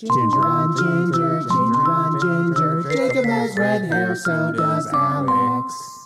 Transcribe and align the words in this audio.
Ginger 0.00 0.46
on 0.46 0.74
ginger, 0.74 1.40
ginger 1.40 1.90
on 1.90 2.20
ginger. 2.22 2.90
Jacob 2.90 3.26
has 3.26 3.54
red 3.58 3.84
hair, 3.84 4.16
so 4.16 4.50
does 4.50 4.86
Alex. 4.86 6.04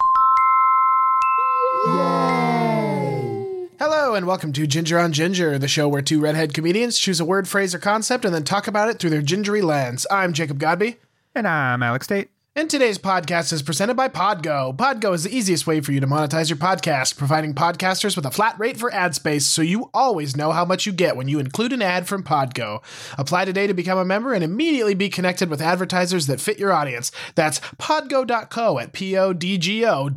Yay! 1.87 3.69
Hello, 3.79 4.17
and 4.17 4.27
welcome 4.27 4.53
to 4.53 4.67
Ginger 4.67 4.99
on 4.99 5.13
Ginger, 5.13 5.61
the 5.61 5.69
show 5.69 5.87
where 5.87 6.03
two 6.03 6.21
redhead 6.21 6.53
comedians 6.53 6.99
choose 6.99 7.21
a 7.21 7.25
word, 7.25 7.47
phrase, 7.47 7.73
or 7.73 7.79
concept 7.79 8.25
and 8.25 8.35
then 8.35 8.43
talk 8.43 8.67
about 8.67 8.89
it 8.89 8.99
through 8.99 9.11
their 9.11 9.23
gingery 9.23 9.63
lens. 9.63 10.09
I'm 10.11 10.33
Jacob 10.33 10.59
Godby. 10.59 10.97
And 11.33 11.47
I'm 11.47 11.81
Alex 11.81 12.09
Tate. 12.09 12.31
And 12.57 12.71
today's 12.71 12.99
podcast 12.99 13.53
is 13.53 13.65
presented 13.65 13.95
by 13.95 14.07
Podgo. 14.07 14.77
Podgo 14.77 15.13
is 15.13 15.25
the 15.25 15.37
easiest 15.37 15.67
way 15.67 15.81
for 15.81 15.91
you 15.91 15.99
to 15.99 16.07
monetize 16.07 16.49
your 16.49 16.57
podcast, 16.57 17.19
providing 17.19 17.53
podcasters 17.53 18.15
with 18.15 18.25
a 18.25 18.31
flat 18.31 18.57
rate 18.61 18.77
for 18.77 18.95
ad 18.95 19.17
space 19.17 19.45
so 19.45 19.61
you 19.61 19.91
always 19.93 20.37
know 20.37 20.53
how 20.53 20.65
much 20.65 20.87
you 20.87 20.93
get 20.93 21.17
when 21.17 21.27
you 21.27 21.41
include 21.41 21.73
an 21.73 21.83
ad 21.83 22.07
from 22.07 22.23
Podgo. 22.23 22.81
Apply 23.19 23.45
today 23.45 23.67
to 23.67 23.75
become 23.75 23.99
a 23.99 24.05
member 24.05 24.33
and 24.33 24.45
immediately 24.45 24.95
be 24.95 25.09
connected 25.09 25.51
with 25.51 25.61
advertisers 25.61 26.29
that 26.29 26.41
fit 26.41 26.61
your 26.61 26.71
audience. 26.73 27.11
That's 27.35 27.59
podgo.co 27.59 28.79
at 28.79 28.93
podgo.co. 28.93 30.13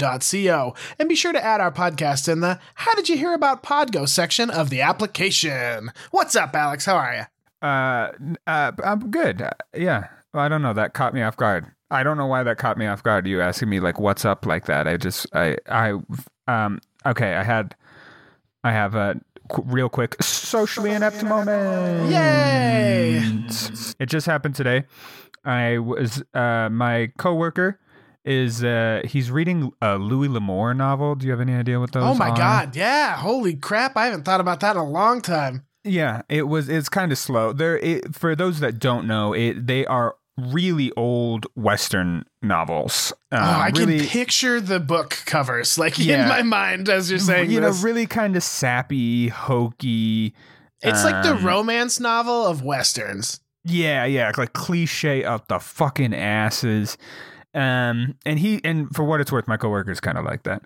And 1.00 1.10
be 1.10 1.16
sure 1.16 1.34
to 1.34 1.44
add 1.44 1.60
our 1.60 1.72
podcast 1.72 2.32
in 2.32 2.42
the 2.42 2.60
How 2.76 2.94
Did 2.94 3.10
You 3.10 3.18
Hear 3.18 3.34
About 3.34 3.64
Podgo 3.64 4.08
section 4.08 4.52
of 4.52 4.70
the 4.70 4.82
application. 4.82 5.92
What's 6.12 6.36
up, 6.36 6.56
Alex? 6.56 6.86
How 6.86 6.98
are 6.98 7.16
you? 7.16 7.68
Uh, 7.68 8.12
uh, 8.46 8.74
I'm 8.84 9.10
good. 9.10 9.42
Uh, 9.42 9.50
yeah. 9.76 10.10
I 10.36 10.50
don't 10.50 10.62
know. 10.62 10.74
That 10.74 10.94
caught 10.94 11.16
me 11.16 11.24
off 11.24 11.36
guard. 11.36 11.72
I 11.90 12.04
don't 12.04 12.18
know 12.18 12.26
why 12.26 12.44
that 12.44 12.58
caught 12.58 12.78
me 12.78 12.86
off 12.86 13.02
guard. 13.04 13.28
You 13.28 13.42
asking 13.42 13.70
me 13.70 13.80
like, 13.80 14.00
"What's 14.00 14.26
up?" 14.26 14.46
like 14.46 14.66
that. 14.66 14.88
I 14.88 14.98
just, 14.98 15.26
I, 15.34 15.58
I, 15.70 15.94
um, 16.48 16.80
okay. 17.06 17.36
I 17.36 17.44
had, 17.44 17.76
I 18.64 18.72
have 18.72 18.96
a 18.96 19.20
qu- 19.50 19.64
real 19.66 19.90
quick 19.90 20.22
socially 20.22 20.92
inept 20.92 21.24
moment. 21.24 22.12
Yay! 22.12 23.22
It 24.00 24.08
just 24.08 24.26
happened 24.26 24.56
today. 24.56 24.86
I 25.46 25.78
was, 25.78 26.22
uh, 26.34 26.68
my 26.70 27.12
coworker 27.18 27.80
is, 28.26 28.62
uh, 28.66 29.02
he's 29.06 29.32
reading 29.32 29.72
a 29.82 29.98
Louis 29.98 30.28
L'Amour 30.28 30.74
novel. 30.74 31.16
Do 31.16 31.26
you 31.26 31.32
have 31.32 31.40
any 31.40 31.54
idea 31.54 31.80
what 31.80 31.94
those? 31.94 32.04
Oh 32.04 32.14
my 32.14 32.32
are? 32.32 32.36
god, 32.36 32.76
yeah. 32.76 33.16
Holy 33.16 33.56
crap, 33.56 33.96
I 33.96 34.06
haven't 34.08 34.24
thought 34.26 34.42
about 34.42 34.60
that 34.60 34.76
in 34.76 34.82
a 34.82 34.90
long 34.90 35.22
time. 35.22 35.66
Yeah, 35.86 36.24
it 36.28 36.50
was. 36.50 36.68
It's 36.68 36.90
kind 36.90 37.14
of 37.14 37.18
slow. 37.18 37.54
There, 37.54 37.78
it, 37.78 38.14
for 38.14 38.36
those 38.36 38.60
that 38.60 38.78
don't 38.78 39.08
know, 39.08 39.32
it 39.32 39.68
they 39.68 39.86
are 39.86 40.16
really 40.38 40.92
old 40.96 41.48
Western 41.56 42.24
novels. 42.42 43.12
Um, 43.32 43.40
Oh, 43.42 43.44
I 43.44 43.72
really, 43.76 44.00
can 44.00 44.08
picture 44.08 44.62
the 44.62 44.80
book 44.80 45.22
covers 45.26 45.78
like 45.78 46.00
in 46.00 46.28
my 46.28 46.44
mind 46.44 46.90
as 46.90 47.10
you're 47.10 47.20
saying 47.20 47.52
you 47.52 47.60
know, 47.60 47.72
really 47.82 48.06
kind 48.06 48.36
of 48.36 48.44
sappy, 48.44 49.30
hokey. 49.30 50.34
it's 50.82 51.04
like 51.04 51.24
the 51.24 51.36
um, 51.36 51.46
romance 51.46 52.00
novel 52.00 52.46
of 52.46 52.62
westerns. 52.62 53.40
Yeah, 53.64 54.06
yeah, 54.06 54.32
like 54.38 54.54
cliche 54.54 55.24
up 55.24 55.48
the 55.48 55.60
fucking 55.60 56.14
asses. 56.14 56.98
Um, 57.54 58.16
and 58.26 58.40
he 58.40 58.62
and 58.64 58.96
for 58.96 59.04
what 59.04 59.20
it's 59.20 59.32
worth, 59.32 59.48
my 59.48 59.58
coworker's 59.58 60.00
kind 60.00 60.18
of 60.18 60.24
like 60.26 60.44
that. 60.44 60.62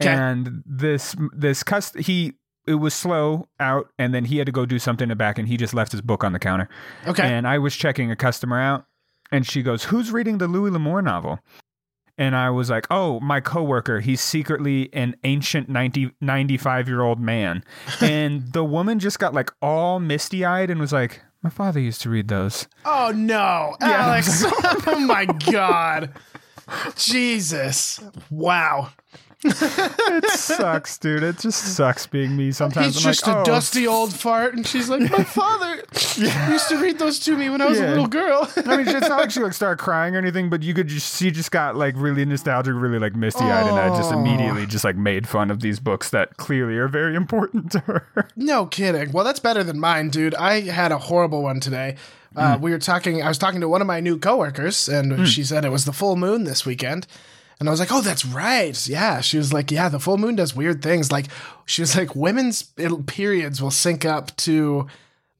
'Kay. 0.00 0.08
And 0.08 0.62
this 0.66 1.16
this 1.32 1.62
cust 1.62 1.98
he 1.98 2.34
it 2.66 2.74
was 2.74 2.94
slow 2.94 3.48
out, 3.60 3.88
and 3.98 4.12
then 4.12 4.24
he 4.26 4.38
had 4.38 4.46
to 4.46 4.52
go 4.52 4.66
do 4.66 4.78
something 4.78 5.04
in 5.04 5.08
the 5.08 5.16
back, 5.16 5.38
and 5.38 5.48
he 5.48 5.56
just 5.56 5.72
left 5.72 5.92
his 5.92 6.02
book 6.02 6.22
on 6.24 6.32
the 6.32 6.38
counter. 6.38 6.68
Okay. 7.06 7.22
And 7.22 7.46
I 7.46 7.58
was 7.58 7.74
checking 7.76 8.10
a 8.10 8.16
customer 8.16 8.60
out, 8.60 8.84
and 9.30 9.46
she 9.46 9.62
goes, 9.62 9.84
"Who's 9.84 10.12
reading 10.12 10.38
the 10.38 10.48
Louis 10.48 10.70
L'Amour 10.70 11.02
novel?" 11.02 11.40
And 12.18 12.34
I 12.34 12.50
was 12.50 12.70
like, 12.70 12.86
"Oh, 12.90 13.20
my 13.20 13.40
coworker. 13.40 14.00
He's 14.00 14.20
secretly 14.20 14.88
an 14.94 15.16
ancient 15.24 15.68
90, 15.68 16.12
95 16.20 16.88
year 16.88 17.02
old 17.02 17.20
man." 17.20 17.62
and 18.00 18.52
the 18.52 18.64
woman 18.64 18.98
just 18.98 19.18
got 19.18 19.34
like 19.34 19.50
all 19.60 20.00
misty 20.00 20.44
eyed 20.44 20.70
and 20.70 20.80
was 20.80 20.92
like, 20.92 21.22
"My 21.42 21.50
father 21.50 21.80
used 21.80 22.02
to 22.02 22.10
read 22.10 22.28
those." 22.28 22.66
oh 22.84 23.12
no, 23.14 23.76
Yeah, 23.80 24.06
Alex. 24.06 24.44
oh 24.86 25.00
my 25.00 25.26
god. 25.50 26.12
Jesus. 26.96 28.00
Wow. 28.30 28.90
It 29.44 30.30
sucks, 30.30 30.98
dude. 30.98 31.22
It 31.22 31.38
just 31.38 31.76
sucks 31.76 32.06
being 32.06 32.36
me 32.36 32.52
sometimes. 32.52 32.94
He's 32.94 33.04
I'm 33.06 33.12
just 33.12 33.26
like, 33.26 33.36
a 33.36 33.40
"Oh, 33.40 33.44
dusty 33.44 33.86
old 33.86 34.12
fart 34.14 34.54
and 34.54 34.66
she's 34.66 34.88
like, 34.88 35.10
"My 35.10 35.24
father 35.24 35.76
used 36.16 36.68
to 36.68 36.78
read 36.80 36.98
those 36.98 37.18
to 37.20 37.36
me 37.36 37.48
when 37.50 37.60
I 37.60 37.66
was 37.66 37.78
a 37.78 37.86
little 37.86 38.06
girl." 38.06 38.48
I 38.56 38.76
mean, 38.78 38.88
it's 38.88 39.08
not 39.08 39.20
like 39.20 39.30
she 39.30 39.40
like 39.40 39.52
started 39.52 39.78
crying 39.82 40.14
or 40.14 40.18
anything, 40.18 40.48
but 40.50 40.62
you 40.62 40.74
could 40.74 40.88
just 40.88 41.18
she 41.18 41.30
just 41.30 41.50
got 41.50 41.76
like 41.76 41.94
really 41.96 42.24
nostalgic, 42.24 42.74
really 42.76 42.98
like 42.98 43.14
misty 43.14 43.44
eyed, 43.44 43.66
and 43.66 43.78
I 43.78 43.88
just 43.96 44.12
Oh. 44.12 44.18
immediately 44.18 44.66
just 44.66 44.84
like 44.84 44.96
made 44.96 45.28
fun 45.28 45.50
of 45.50 45.60
these 45.60 45.80
books 45.80 46.10
that 46.10 46.36
clearly 46.38 46.76
are 46.76 46.88
very 46.88 47.14
important 47.14 47.70
to 47.72 47.80
her. 47.80 48.06
No 48.36 48.66
kidding. 48.66 49.12
Well, 49.12 49.24
that's 49.24 49.40
better 49.40 49.62
than 49.62 49.78
mine, 49.78 50.08
dude. 50.08 50.34
I 50.34 50.60
had 50.62 50.92
a 50.92 50.98
horrible 50.98 51.42
one 51.42 51.60
today. 51.60 51.96
Uh, 52.34 52.58
We 52.60 52.70
were 52.70 52.78
talking. 52.78 53.22
I 53.22 53.28
was 53.28 53.38
talking 53.38 53.60
to 53.60 53.68
one 53.68 53.80
of 53.80 53.86
my 53.86 54.00
new 54.00 54.18
coworkers, 54.18 54.88
and 54.88 55.26
she 55.28 55.42
said 55.44 55.64
it 55.64 55.72
was 55.72 55.84
the 55.84 55.92
full 55.92 56.16
moon 56.16 56.44
this 56.44 56.64
weekend. 56.66 57.06
And 57.58 57.68
I 57.68 57.72
was 57.72 57.80
like, 57.80 57.92
"Oh, 57.92 58.02
that's 58.02 58.24
right. 58.24 58.88
Yeah." 58.88 59.20
She 59.20 59.38
was 59.38 59.52
like, 59.52 59.70
"Yeah, 59.70 59.88
the 59.88 60.00
full 60.00 60.18
moon 60.18 60.36
does 60.36 60.54
weird 60.54 60.82
things. 60.82 61.10
Like, 61.10 61.26
she 61.64 61.82
was 61.82 61.96
like, 61.96 62.14
women's 62.14 62.62
periods 63.06 63.62
will 63.62 63.70
sync 63.70 64.04
up 64.04 64.36
to 64.38 64.86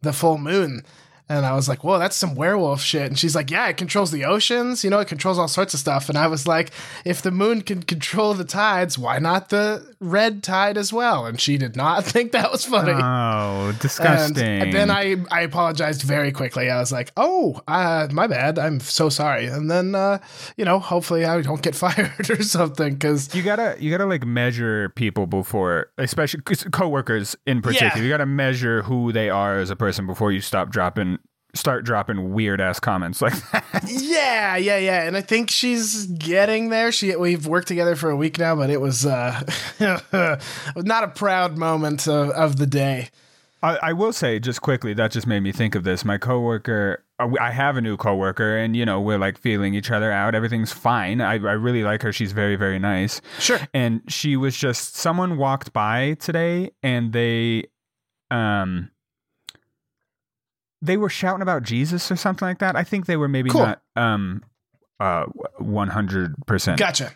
the 0.03 0.12
full 0.12 0.38
moon." 0.38 0.82
And 1.28 1.44
I 1.44 1.54
was 1.54 1.69
like, 1.69 1.82
"Whoa, 1.82 1.99
that's 1.99 2.16
some 2.16 2.37
werewolf 2.37 2.81
shit." 2.81 3.06
And 3.06 3.19
she's 3.19 3.34
like, 3.34 3.50
"Yeah, 3.50 3.66
it 3.69 3.77
controls 3.77 4.12
the 4.12 4.25
oceans. 4.25 4.84
You 4.84 4.91
know, 4.91 5.00
it 5.00 5.09
controls 5.09 5.38
all 5.38 5.49
sorts 5.49 5.75
of 5.75 5.81
stuff." 5.81 6.09
And 6.09 6.16
I 6.16 6.28
was 6.28 6.47
like, 6.47 6.71
"If 7.04 7.21
the 7.21 7.32
moon 7.32 7.62
can 7.62 7.82
control 7.82 8.33
the 8.33 8.44
tides, 8.44 8.97
why 8.97 9.19
not 9.19 9.48
the 9.48 9.96
red 10.01 10.43
tide 10.43 10.77
as 10.77 10.93
well?" 10.93 11.27
And 11.27 11.41
she 11.41 11.59
did 11.59 11.77
not 11.77 12.05
think 12.12 12.33
that 12.33 12.53
was 12.53 12.65
funny. 12.65 12.93
Oh, 12.95 13.73
disgusting! 13.81 14.62
And 14.62 14.73
then 14.73 14.91
I, 14.91 15.17
I 15.31 15.43
apologized 15.43 16.03
very 16.03 16.33
quickly. 16.33 16.71
I 16.71 16.79
was 16.79 16.93
like, 16.93 17.12
"Oh, 17.17 17.61
uh, 17.69 18.09
my 18.12 18.27
bad. 18.27 18.59
I'm 18.59 18.81
so 18.81 19.09
sorry." 19.09 19.47
And 19.47 19.71
then, 19.71 19.95
uh, 19.95 20.19
you 20.57 20.65
know, 20.65 20.79
hopefully 20.79 21.25
I 21.25 21.41
don't 21.41 21.62
get 21.62 21.75
fired 21.84 22.31
or 22.31 22.43
something. 22.43 22.95
Because 22.95 23.34
you 23.34 23.43
gotta 23.43 23.77
you 23.79 23.91
gotta 23.91 24.07
like 24.07 24.27
measure 24.27 24.91
people 24.91 25.27
before, 25.27 25.91
especially 25.99 26.41
coworkers 26.71 27.37
in 27.47 27.63
particular. 27.63 27.93
Yeah. 27.97 28.03
You 28.03 28.09
gotta 28.09 28.27
measure 28.27 28.83
who 28.83 29.13
they 29.13 29.31
are 29.31 29.59
as 29.59 29.71
a 29.71 29.77
person 29.77 30.07
before 30.07 30.33
you 30.33 30.41
stop 30.41 30.71
dropping 30.71 31.19
start 31.56 31.84
dropping 31.84 32.33
weird 32.33 32.61
ass 32.61 32.81
comments 32.81 33.21
like 33.22 33.34
that. 33.50 33.84
yeah, 33.87 34.56
yeah, 34.56 34.78
yeah. 34.78 35.03
And 35.03 35.17
I 35.17 35.21
think 35.21 35.50
she's 35.50 36.06
getting 36.06 36.71
there. 36.71 36.93
She 36.93 37.15
we've 37.17 37.47
worked 37.47 37.69
together 37.69 37.97
for 37.97 38.11
a 38.11 38.17
week 38.17 38.39
now, 38.39 38.56
but 38.56 38.71
it 38.71 38.81
was 38.81 39.05
uh, 39.06 39.43
not 40.77 41.05
a 41.05 41.09
proud 41.09 41.56
moment 41.56 42.06
of, 42.09 42.31
of 42.31 42.56
the 42.56 42.66
day. 42.66 43.11
I, 43.62 43.78
I 43.83 43.93
will 43.95 44.12
say 44.12 44.39
just 44.39 44.62
quickly 44.62 44.95
that 44.95 45.11
just 45.11 45.27
made 45.27 45.41
me 45.41 45.53
think 45.53 45.75
of 45.75 45.84
this. 45.84 46.05
My 46.05 46.19
coworker, 46.19 47.05
uh, 47.19 47.31
I 47.41 47.50
have 47.50 47.77
a 47.77 47.81
new 47.81 47.97
coworker, 47.97 48.56
and 48.56 48.77
you 48.77 48.84
know 48.84 49.00
we're 49.00 49.19
like 49.19 49.39
feeling 49.39 49.75
each 49.75 49.91
other 49.91 50.12
out. 50.12 50.34
Everything's 50.34 50.72
fine. 50.72 51.21
I, 51.21 51.33
I 51.33 51.53
really 51.53 51.83
like 51.83 52.03
her. 52.03 52.12
She's 52.12 52.33
very 52.33 52.56
very 52.56 52.78
nice. 52.78 53.21
Sure. 53.39 53.59
And 53.72 54.03
she 54.09 54.37
was 54.37 54.56
just 54.56 54.97
someone 54.97 55.37
walked 55.37 55.72
by 55.72 56.15
today, 56.21 56.71
and 56.83 57.12
they, 57.12 57.65
um, 58.31 58.91
they 60.86 60.97
were 60.97 61.08
shouting 61.10 61.42
about 61.42 61.62
Jesus 61.62 62.10
or 62.10 62.16
something 62.16 62.47
like 62.47 62.58
that. 62.58 62.76
I 62.76 62.84
think 62.84 63.06
they 63.06 63.16
were 63.16 63.28
maybe 63.28 63.50
Cool. 63.50 63.62
not 63.66 63.82
um, 63.97 64.42
uh, 65.00 65.24
one 65.58 65.88
hundred 65.88 66.34
percent 66.47 66.78
Gotcha. 66.78 67.12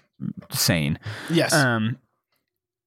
sane. 0.51 0.99
Yes. 1.31 1.53
Um, 1.55 1.99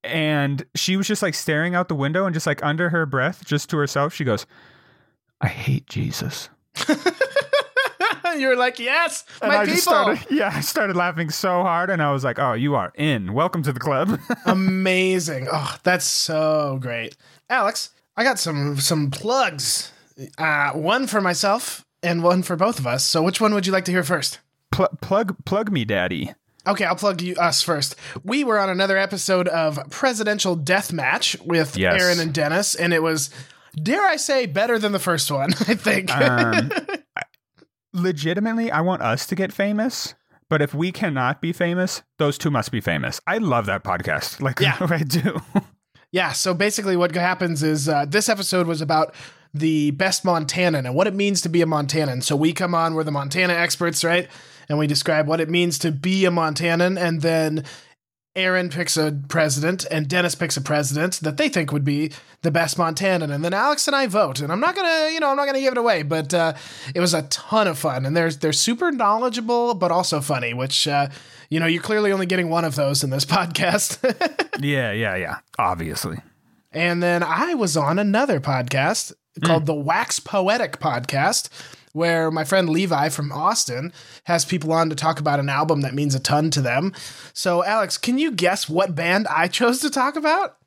and 0.03 0.65
she 0.75 0.97
was 0.97 1.07
just 1.07 1.21
like 1.21 1.33
staring 1.33 1.75
out 1.75 1.87
the 1.87 1.95
window 1.95 2.25
and 2.25 2.33
just 2.33 2.45
like 2.45 2.63
under 2.63 2.89
her 2.89 3.05
breath, 3.05 3.45
just 3.45 3.69
to 3.69 3.77
herself, 3.77 4.13
she 4.13 4.23
goes, 4.25 4.45
I 5.39 5.47
hate 5.47 5.87
Jesus. 5.87 6.49
you 8.37 8.47
were 8.47 8.55
like, 8.55 8.79
"Yes, 8.79 9.25
And 9.41 9.51
my 9.51 9.59
I 9.59 9.65
people." 9.65 9.79
started, 9.81 10.25
yeah, 10.31 10.51
I 10.53 10.61
started 10.61 10.95
laughing 10.95 11.29
so 11.29 11.61
hard 11.61 11.89
and 11.89 12.01
I 12.01 12.11
was 12.11 12.23
like, 12.23 12.39
oh, 12.39 12.53
you 12.53 12.75
are 12.75 12.91
in. 12.95 13.33
Welcome 13.33 13.63
to 13.63 13.71
the 13.73 13.79
club. 13.79 14.19
Amazing. 14.45 15.47
Oh, 15.51 15.75
that's 15.83 16.05
so 16.05 16.77
great. 16.81 17.15
Alex, 17.49 17.91
I 18.17 18.23
got 18.23 18.39
some 18.39 18.77
some 18.77 19.11
plugs. 19.11 19.91
Uh, 20.37 20.71
one 20.71 21.07
for 21.07 21.21
myself 21.21 21.85
and 22.01 22.23
one 22.23 22.43
for 22.43 22.55
both 22.55 22.79
of 22.79 22.87
us. 22.87 23.05
So 23.05 23.21
which 23.23 23.39
one 23.41 23.53
would 23.53 23.65
you 23.65 23.73
like 23.73 23.85
to 23.85 23.91
hear 23.91 24.03
first? 24.03 24.39
Pl- 24.71 24.89
plug, 25.01 25.35
plug 25.45 25.71
me, 25.71 25.85
daddy. 25.85 26.31
Okay, 26.65 26.85
I'll 26.85 26.95
plug 26.95 27.21
you 27.21 27.35
us 27.35 27.61
first. 27.61 27.95
We 28.23 28.43
were 28.43 28.57
on 28.57 28.69
another 28.69 28.97
episode 28.97 29.47
of 29.49 29.79
Presidential 29.89 30.55
Death 30.55 30.93
Match 30.93 31.35
with 31.43 31.75
Yes. 31.77 32.01
Aaron 32.01 32.19
and 32.19 32.33
Dennis, 32.33 32.73
and 32.73 32.93
it 32.93 33.03
was, 33.03 33.29
dare 33.75 34.03
I 34.05 34.15
say, 34.15 34.45
better 34.45 34.79
than 34.79 34.93
the 34.93 34.99
first 34.99 35.29
one. 35.29 35.51
I 35.67 35.75
think. 35.75 36.09
Um, 36.15 36.71
I- 37.17 37.23
legitimately, 37.93 38.71
I 38.71 38.81
want 38.81 39.01
us 39.01 39.25
to 39.27 39.35
get 39.35 39.51
famous. 39.53 40.15
But 40.49 40.61
if 40.61 40.73
we 40.73 40.91
cannot 40.91 41.41
be 41.41 41.51
famous, 41.51 42.03
those 42.19 42.37
two 42.37 42.51
must 42.51 42.71
be 42.71 42.79
famous. 42.79 43.19
I 43.25 43.39
love 43.39 43.65
that 43.65 43.83
podcast. 43.83 44.39
Like, 44.41 44.59
Yeah. 44.61 44.77
I 44.81 44.99
do. 44.99 45.39
Yeah, 46.11 46.31
so 46.31 46.53
basically 46.53 46.95
what 46.95 47.15
happens 47.15 47.63
is 47.63 47.89
uh, 47.89 48.05
this 48.07 48.29
episode 48.29 48.67
was 48.67 48.79
about 48.81 49.15
the 49.53 49.91
best 49.91 50.23
Montanan 50.23 50.85
and 50.85 50.95
what 50.95 51.07
it 51.07 51.13
means 51.13 51.41
to 51.41 51.49
be 51.49 51.61
a 51.61 51.65
Montanan. 51.65 52.23
So 52.23 52.35
we 52.35 52.53
come 52.53 52.73
on, 52.73 52.93
we're 52.95 53.03
the 53.03 53.11
Montana 53.11 53.53
experts, 53.53 54.03
right? 54.03 54.27
And 54.67 54.79
we 54.79 54.87
describe 54.87 55.27
what 55.27 55.41
it 55.41 55.49
means 55.49 55.77
to 55.79 55.91
be 55.91 56.25
a 56.25 56.31
Montanan. 56.31 56.99
And 56.99 57.21
then 57.21 57.63
Aaron 58.35 58.69
picks 58.69 58.97
a 58.97 59.19
president 59.27 59.85
and 59.91 60.07
Dennis 60.07 60.33
picks 60.33 60.57
a 60.57 60.61
president 60.61 61.19
that 61.19 61.37
they 61.37 61.49
think 61.49 61.71
would 61.71 61.83
be 61.83 62.11
the 62.41 62.49
best 62.49 62.77
Montanan, 62.77 63.31
and 63.31 63.45
then 63.45 63.53
Alex 63.53 63.87
and 63.87 63.95
I 63.95 64.07
vote. 64.07 64.39
And 64.39 64.51
I'm 64.51 64.59
not 64.59 64.75
gonna, 64.75 65.11
you 65.11 65.19
know, 65.19 65.29
I'm 65.29 65.37
not 65.37 65.45
gonna 65.45 65.59
give 65.59 65.73
it 65.73 65.77
away, 65.77 66.01
but 66.01 66.33
uh, 66.33 66.53
it 66.95 66.99
was 66.99 67.13
a 67.13 67.21
ton 67.23 67.67
of 67.67 67.77
fun, 67.77 68.07
and 68.07 68.17
they're 68.17 68.31
they're 68.31 68.51
super 68.51 68.91
knowledgeable, 68.91 69.75
but 69.75 69.91
also 69.91 70.19
funny. 70.19 70.53
Which, 70.53 70.87
uh, 70.87 71.09
you 71.49 71.59
know, 71.59 71.67
you're 71.67 71.83
clearly 71.83 72.11
only 72.11 72.25
getting 72.25 72.49
one 72.49 72.65
of 72.65 72.75
those 72.75 73.03
in 73.03 73.11
this 73.11 73.25
podcast. 73.33 73.99
Yeah, 74.59 74.91
yeah, 74.91 75.15
yeah. 75.15 75.37
Obviously. 75.59 76.17
And 76.71 77.03
then 77.03 77.21
I 77.21 77.53
was 77.53 77.77
on 77.77 77.99
another 77.99 78.39
podcast 78.39 79.13
called 79.41 79.65
the 79.65 79.73
Wax 79.73 80.19
Poetic 80.19 80.79
Podcast, 80.79 81.49
where 81.93 82.29
my 82.31 82.43
friend 82.43 82.69
Levi 82.69 83.09
from 83.09 83.31
Austin 83.31 83.91
has 84.25 84.45
people 84.45 84.71
on 84.73 84.89
to 84.89 84.95
talk 84.95 85.19
about 85.19 85.39
an 85.39 85.49
album 85.49 85.81
that 85.81 85.93
means 85.93 86.13
a 86.15 86.19
ton 86.19 86.49
to 86.51 86.61
them. 86.61 86.93
So, 87.33 87.63
Alex, 87.63 87.97
can 87.97 88.17
you 88.17 88.31
guess 88.31 88.67
what 88.69 88.95
band 88.95 89.27
I 89.27 89.47
chose 89.47 89.79
to 89.81 89.89
talk 89.89 90.15
about? 90.15 90.57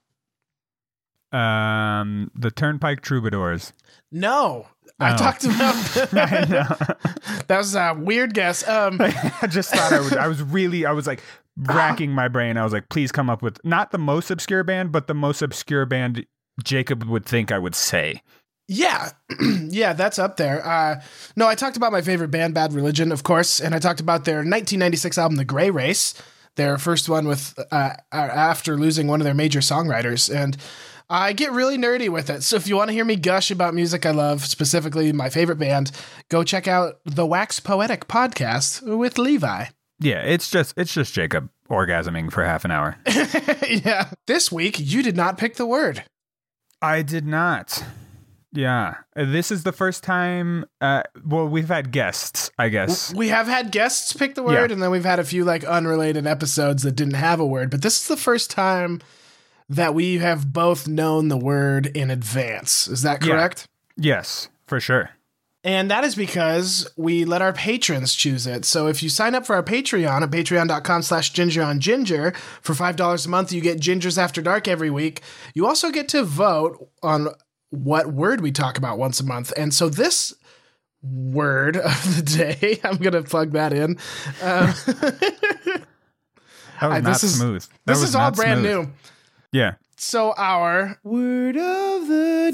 Um, 1.33 2.31
the 2.35 2.51
Turnpike 2.51 3.03
Troubadours. 3.03 3.73
No. 4.11 4.69
I 4.99 5.13
Oh. 5.13 5.17
talked 5.17 5.45
about 5.45 5.75
that 7.49 7.59
was 7.59 7.75
a 7.75 7.95
weird 7.99 8.33
guess. 8.33 8.67
Um, 8.67 8.99
I 9.01 9.47
just 9.49 9.71
thought 9.75 9.93
I 9.93 10.01
was. 10.01 10.13
I 10.15 10.27
was 10.27 10.43
really. 10.43 10.87
I 10.87 10.93
was 10.93 11.07
like 11.07 11.23
racking 11.59 12.13
my 12.13 12.29
brain. 12.29 12.57
I 12.57 12.65
was 12.65 12.73
like, 12.73 12.89
please 12.89 13.13
come 13.13 13.29
up 13.29 13.43
with 13.43 13.63
not 13.65 13.91
the 13.91 13.99
most 13.99 14.31
obscure 14.31 14.65
band, 14.65 14.93
but 14.93 15.07
the 15.07 15.15
most 15.15 15.43
obscure 15.43 15.85
band 15.85 16.25
Jacob 16.65 17.05
would 17.05 17.27
think 17.27 17.53
I 17.53 17.59
would 17.59 17.75
say. 17.75 18.23
Yeah, 18.69 19.11
yeah, 19.69 19.93
that's 19.93 20.19
up 20.19 20.37
there. 20.37 20.67
Uh, 20.67 21.01
no, 21.37 21.47
I 21.47 21.55
talked 21.55 21.77
about 21.77 21.93
my 21.93 22.03
favorite 22.03 22.31
band, 22.31 22.55
Bad 22.55 22.73
Religion, 22.73 23.13
of 23.13 23.23
course, 23.23 23.61
and 23.61 23.75
I 23.75 23.79
talked 23.79 24.01
about 24.01 24.25
their 24.25 24.39
1996 24.39 25.19
album, 25.19 25.37
The 25.37 25.45
Gray 25.45 25.71
Race, 25.71 26.15
their 26.57 26.77
first 26.79 27.09
one 27.09 27.29
with 27.29 27.57
uh, 27.71 27.95
after 28.11 28.77
losing 28.77 29.07
one 29.07 29.21
of 29.21 29.25
their 29.25 29.35
major 29.35 29.61
songwriters, 29.61 30.35
and 30.35 30.57
I 31.09 31.33
get 31.33 31.53
really 31.53 31.79
nerdy 31.79 32.09
with 32.09 32.29
it. 32.29 32.43
So 32.43 32.57
if 32.57 32.67
you 32.67 32.77
want 32.77 32.89
to 32.89 32.95
hear 32.95 33.05
me 33.05 33.15
gush 33.15 33.53
about 33.53 33.75
music 33.75 34.05
I 34.05 34.11
love, 34.11 34.45
specifically 34.45 35.13
my 35.13 35.31
favorite 35.31 35.59
band, 35.59 35.93
go 36.29 36.43
check 36.43 36.67
out 36.67 36.99
the 37.05 37.27
Wax 37.27 37.61
Poetic 37.61 38.09
podcast 38.09 38.83
with 38.83 39.17
Levi. 39.17 39.67
Yeah, 40.01 40.23
it's 40.23 40.51
just 40.51 40.75
it's 40.77 40.93
just 40.93 41.15
Jacob 41.15 41.49
orgasming 41.71 42.33
for 42.33 42.45
half 42.45 42.65
an 42.65 42.73
hour. 42.73 42.97
yeah, 43.69 44.11
this 44.27 44.51
week 44.51 44.81
you 44.81 45.03
did 45.03 45.17
not 45.17 45.39
pick 45.39 45.55
the 45.55 45.67
word. 45.67 46.03
I 46.83 47.03
did 47.03 47.25
not. 47.25 47.83
Yeah, 48.57 48.95
Uh, 49.15 49.25
this 49.27 49.51
is 49.51 49.63
the 49.65 49.73
first 49.73 50.03
time. 50.03 50.65
Uh, 50.81 51.03
well, 51.25 51.47
we've 51.47 51.69
had 51.69 51.93
guests, 51.93 52.51
I 52.59 52.69
guess. 52.71 53.13
We 53.15 53.29
have 53.29 53.47
had 53.47 53.71
guests 53.71 54.13
pick 54.15 54.35
the 54.35 54.43
word, 54.43 54.71
Yeah. 54.71 54.75
and 54.75 54.83
then 54.83 54.91
we've 54.91 55.05
had 55.05 55.19
a 55.19 55.25
few 55.25 55.45
like 55.45 55.63
unrelated 55.65 56.27
episodes 56.27 56.83
that 56.83 56.93
didn't 56.97 57.15
have 57.15 57.39
a 57.39 57.47
word. 57.47 57.71
But 57.71 57.83
this 57.83 58.01
is 58.01 58.09
the 58.09 58.17
first 58.17 58.51
time 58.51 59.01
that 59.69 59.95
we 59.95 60.19
have 60.19 60.53
both 60.53 60.89
known 60.89 61.29
the 61.29 61.37
word 61.37 61.87
in 61.89 62.11
advance. 62.11 62.89
Is 62.89 63.03
that 63.03 63.23
Yeah. 63.25 63.35
correct? 63.35 63.69
Yes, 63.97 64.49
for 64.67 64.81
sure. 64.81 65.11
And 65.65 65.91
that 65.91 66.05
is 66.05 66.15
because 66.15 66.89
we 66.97 67.25
let 67.25 67.43
our 67.43 67.53
patrons 67.53 68.15
choose 68.15 68.47
it. 68.47 68.65
So 68.65 68.87
if 68.87 69.03
you 69.03 69.09
sign 69.09 69.35
up 69.35 69.45
for 69.45 69.57
our 69.57 69.65
Patreon 69.65 70.23
at 70.23 70.31
patreon.com 70.31 71.03
slash 71.03 71.31
ginger 71.31 71.61
on 71.63 71.81
ginger 71.81 72.33
for 72.63 72.73
$5 72.73 73.27
a 73.27 73.29
month, 73.29 73.51
you 73.53 73.61
get 73.61 73.81
Gingers 73.81 74.17
After 74.17 74.41
Dark 74.41 74.69
every 74.69 74.91
week. 74.91 75.23
You 75.55 75.67
also 75.67 75.91
get 75.91 76.09
to 76.11 76.23
vote 76.23 76.89
on 77.03 77.29
what 77.71 78.07
word 78.13 78.41
we 78.41 78.53
talk 78.53 78.79
about 78.79 78.99
once 78.99 79.21
a 79.21 79.25
month. 79.25 79.53
And 79.57 79.73
so 79.75 79.89
this 79.89 80.35
word 81.03 81.77
of 81.77 82.17
the 82.17 82.23
day, 82.23 82.81
I'm 82.85 82.97
going 82.99 83.13
to 83.15 83.23
plug 83.23 83.53
that 83.53 83.73
in. 83.73 83.99
Um, 84.43 84.75
That 86.81 86.89
was 86.89 86.97
I- 86.97 87.01
not 87.01 87.13
this 87.15 87.23
is- 87.25 87.37
smooth. 87.39 87.63
That 87.65 87.95
this 87.95 88.03
is 88.03 88.15
all 88.15 88.31
brand 88.33 88.61
smooth. 88.61 88.87
new. 88.87 88.93
Yeah. 89.53 89.75
So 89.97 90.35
our 90.37 90.99
word 91.05 91.57
of 91.57 92.07
the 92.09 92.53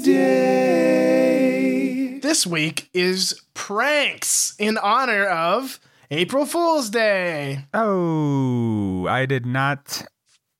day 1.23 2.19
this 2.21 2.47
week 2.47 2.89
is 2.93 3.41
pranks 3.53 4.55
in 4.57 4.77
honor 4.77 5.25
of 5.25 5.77
April 6.09 6.45
Fool's 6.45 6.89
Day. 6.89 7.65
Oh, 7.73 9.05
I 9.07 9.25
did 9.25 9.45
not 9.45 10.03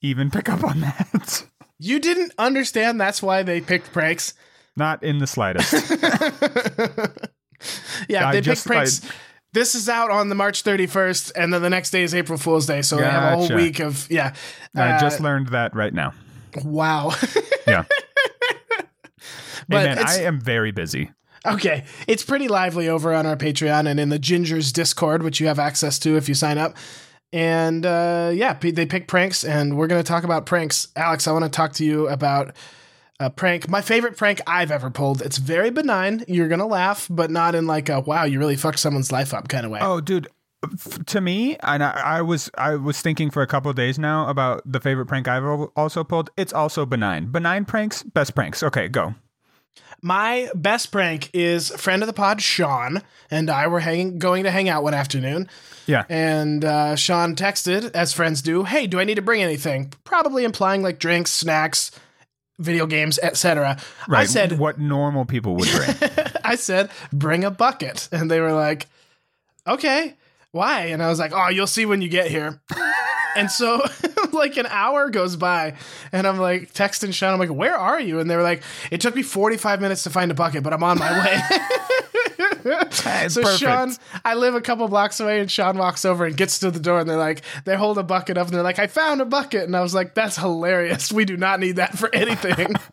even 0.01 0.29
pick 0.29 0.49
up 0.49 0.61
on 0.65 0.81
that. 0.81 1.45
You 1.79 1.99
didn't 1.99 2.33
understand 2.37 2.99
that's 3.01 3.21
why 3.21 3.43
they 3.43 3.59
picked 3.61 3.91
pranks. 3.91 4.33
not 4.75 5.03
in 5.03 5.19
the 5.19 5.27
slightest. 5.27 5.73
Yeah, 8.09 8.27
I 8.27 8.33
they 8.33 8.41
just- 8.41 8.65
picked 8.65 8.73
pranks. 8.75 9.01
this 9.53 9.73
is 9.73 9.87
out 9.87 10.11
on 10.11 10.27
the 10.27 10.35
March 10.35 10.63
31st, 10.63 11.31
and 11.35 11.53
then 11.53 11.61
the 11.61 11.69
next 11.69 11.91
day 11.91 12.03
is 12.03 12.13
April 12.13 12.37
Fool's 12.37 12.65
Day. 12.65 12.81
So 12.81 12.97
they 12.97 13.03
have 13.09 13.33
a 13.33 13.35
whole 13.37 13.55
week 13.55 13.79
of 13.79 14.05
yeah. 14.11 14.33
I 14.75 14.91
Uh, 14.93 14.99
just 14.99 15.21
learned 15.21 15.47
that 15.49 15.73
right 15.75 15.93
now. 15.93 16.13
wow. 16.63 17.13
Yeah. 17.67 17.83
But 19.69 19.87
hey 19.87 19.95
man, 19.95 19.99
I 20.05 20.23
am 20.23 20.41
very 20.41 20.71
busy. 20.71 21.11
Okay, 21.45 21.85
it's 22.05 22.23
pretty 22.23 22.49
lively 22.49 22.89
over 22.89 23.13
on 23.13 23.25
our 23.25 23.37
Patreon 23.37 23.87
and 23.89 23.97
in 23.97 24.09
the 24.09 24.19
Gingers 24.19 24.73
Discord, 24.73 25.23
which 25.23 25.39
you 25.39 25.47
have 25.47 25.57
access 25.59 25.97
to 25.99 26.17
if 26.17 26.27
you 26.27 26.35
sign 26.35 26.57
up. 26.57 26.75
And 27.33 27.83
uh, 27.83 28.31
yeah, 28.33 28.53
they 28.53 28.85
pick 28.85 29.07
pranks, 29.07 29.43
and 29.43 29.75
we're 29.75 29.87
going 29.87 30.01
to 30.01 30.07
talk 30.07 30.23
about 30.23 30.45
pranks. 30.45 30.87
Alex, 30.95 31.27
I 31.27 31.31
want 31.31 31.43
to 31.43 31.49
talk 31.49 31.73
to 31.73 31.85
you 31.85 32.07
about 32.07 32.55
a 33.19 33.31
prank. 33.31 33.67
My 33.67 33.81
favorite 33.81 34.17
prank 34.17 34.39
I've 34.45 34.69
ever 34.69 34.91
pulled. 34.91 35.23
It's 35.23 35.39
very 35.39 35.71
benign. 35.71 36.23
You're 36.27 36.47
going 36.47 36.59
to 36.59 36.67
laugh, 36.67 37.07
but 37.09 37.31
not 37.31 37.55
in 37.55 37.65
like 37.65 37.89
a 37.89 38.01
wow, 38.01 38.25
you 38.25 38.37
really 38.37 38.55
fucked 38.55 38.77
someone's 38.77 39.11
life 39.11 39.33
up 39.33 39.47
kind 39.47 39.65
of 39.65 39.71
way. 39.71 39.79
Oh, 39.81 39.99
dude. 39.99 40.27
To 41.07 41.19
me, 41.19 41.57
and 41.61 41.83
I, 41.83 41.91
I 41.91 42.21
was 42.21 42.49
I 42.57 42.75
was 42.75 43.01
thinking 43.01 43.29
for 43.31 43.41
a 43.41 43.47
couple 43.47 43.73
days 43.73 43.99
now 43.99 44.29
about 44.29 44.61
the 44.65 44.79
favorite 44.79 45.07
prank 45.07 45.27
I've 45.27 45.43
also 45.75 46.05
pulled. 46.05 46.29
It's 46.37 46.53
also 46.53 46.85
benign. 46.85 47.31
Benign 47.31 47.65
pranks, 47.65 48.01
best 48.01 48.33
pranks. 48.33 48.63
Okay, 48.63 48.87
go. 48.87 49.13
My 50.01 50.49
best 50.53 50.91
prank 50.91 51.29
is 51.33 51.69
friend 51.69 52.03
of 52.03 52.07
the 52.07 52.13
pod, 52.13 52.41
Sean, 52.41 53.01
and 53.31 53.49
I 53.49 53.67
were 53.67 53.79
hanging, 53.79 54.19
going 54.19 54.43
to 54.43 54.51
hang 54.51 54.67
out 54.67 54.83
one 54.83 54.93
afternoon. 54.93 55.47
Yeah. 55.87 56.03
And 56.09 56.65
uh, 56.65 56.95
Sean 56.97 57.35
texted, 57.35 57.91
as 57.93 58.11
friends 58.13 58.41
do, 58.41 58.63
"Hey, 58.63 58.85
do 58.85 58.99
I 58.99 59.05
need 59.05 59.15
to 59.15 59.21
bring 59.21 59.41
anything?" 59.41 59.93
Probably 60.03 60.43
implying 60.43 60.81
like 60.81 60.99
drinks, 60.99 61.31
snacks, 61.31 61.91
video 62.59 62.85
games, 62.85 63.17
etc. 63.23 63.77
Right. 64.07 64.21
I 64.21 64.25
said, 64.25 64.59
what 64.59 64.77
normal 64.79 65.25
people 65.25 65.55
would 65.55 65.69
bring. 65.69 66.11
"I 66.43 66.55
said, 66.55 66.89
bring 67.11 67.43
a 67.43 67.51
bucket," 67.51 68.09
and 68.11 68.29
they 68.29 68.41
were 68.41 68.53
like, 68.53 68.87
"Okay, 69.65 70.15
why?" 70.51 70.87
And 70.87 71.01
I 71.01 71.07
was 71.07 71.19
like, 71.19 71.31
"Oh, 71.33 71.49
you'll 71.49 71.67
see 71.67 71.85
when 71.85 72.01
you 72.01 72.09
get 72.09 72.29
here." 72.29 72.61
And 73.35 73.51
so, 73.51 73.83
like 74.31 74.57
an 74.57 74.67
hour 74.67 75.09
goes 75.09 75.35
by, 75.35 75.75
and 76.11 76.27
I'm 76.27 76.37
like 76.37 76.73
texting 76.73 77.13
Sean. 77.13 77.33
I'm 77.33 77.39
like, 77.39 77.51
"Where 77.51 77.75
are 77.75 77.99
you?" 77.99 78.19
And 78.19 78.29
they 78.29 78.35
were 78.35 78.43
like, 78.43 78.63
"It 78.91 79.01
took 79.01 79.15
me 79.15 79.23
45 79.23 79.81
minutes 79.81 80.03
to 80.03 80.09
find 80.09 80.31
a 80.31 80.33
bucket, 80.33 80.63
but 80.63 80.73
I'm 80.73 80.83
on 80.83 80.99
my 80.99 81.19
way." 81.19 81.41
So 83.27 83.41
perfect. 83.41 83.59
Sean, 83.59 83.93
I 84.23 84.35
live 84.35 84.55
a 84.55 84.61
couple 84.61 84.87
blocks 84.87 85.19
away, 85.19 85.39
and 85.39 85.51
Sean 85.51 85.77
walks 85.77 86.05
over 86.05 86.25
and 86.25 86.35
gets 86.35 86.59
to 86.59 86.71
the 86.71 86.79
door, 86.79 86.99
and 86.99 87.09
they're 87.09 87.17
like, 87.17 87.41
they 87.65 87.75
hold 87.75 87.97
a 87.97 88.03
bucket 88.03 88.37
up, 88.37 88.47
and 88.47 88.55
they're 88.55 88.63
like, 88.63 88.79
I 88.79 88.87
found 88.87 89.21
a 89.21 89.25
bucket, 89.25 89.63
and 89.63 89.75
I 89.75 89.81
was 89.81 89.93
like, 89.93 90.13
that's 90.13 90.37
hilarious. 90.37 91.11
We 91.11 91.25
do 91.25 91.35
not 91.35 91.59
need 91.59 91.77
that 91.77 91.97
for 91.97 92.13
anything. 92.13 92.75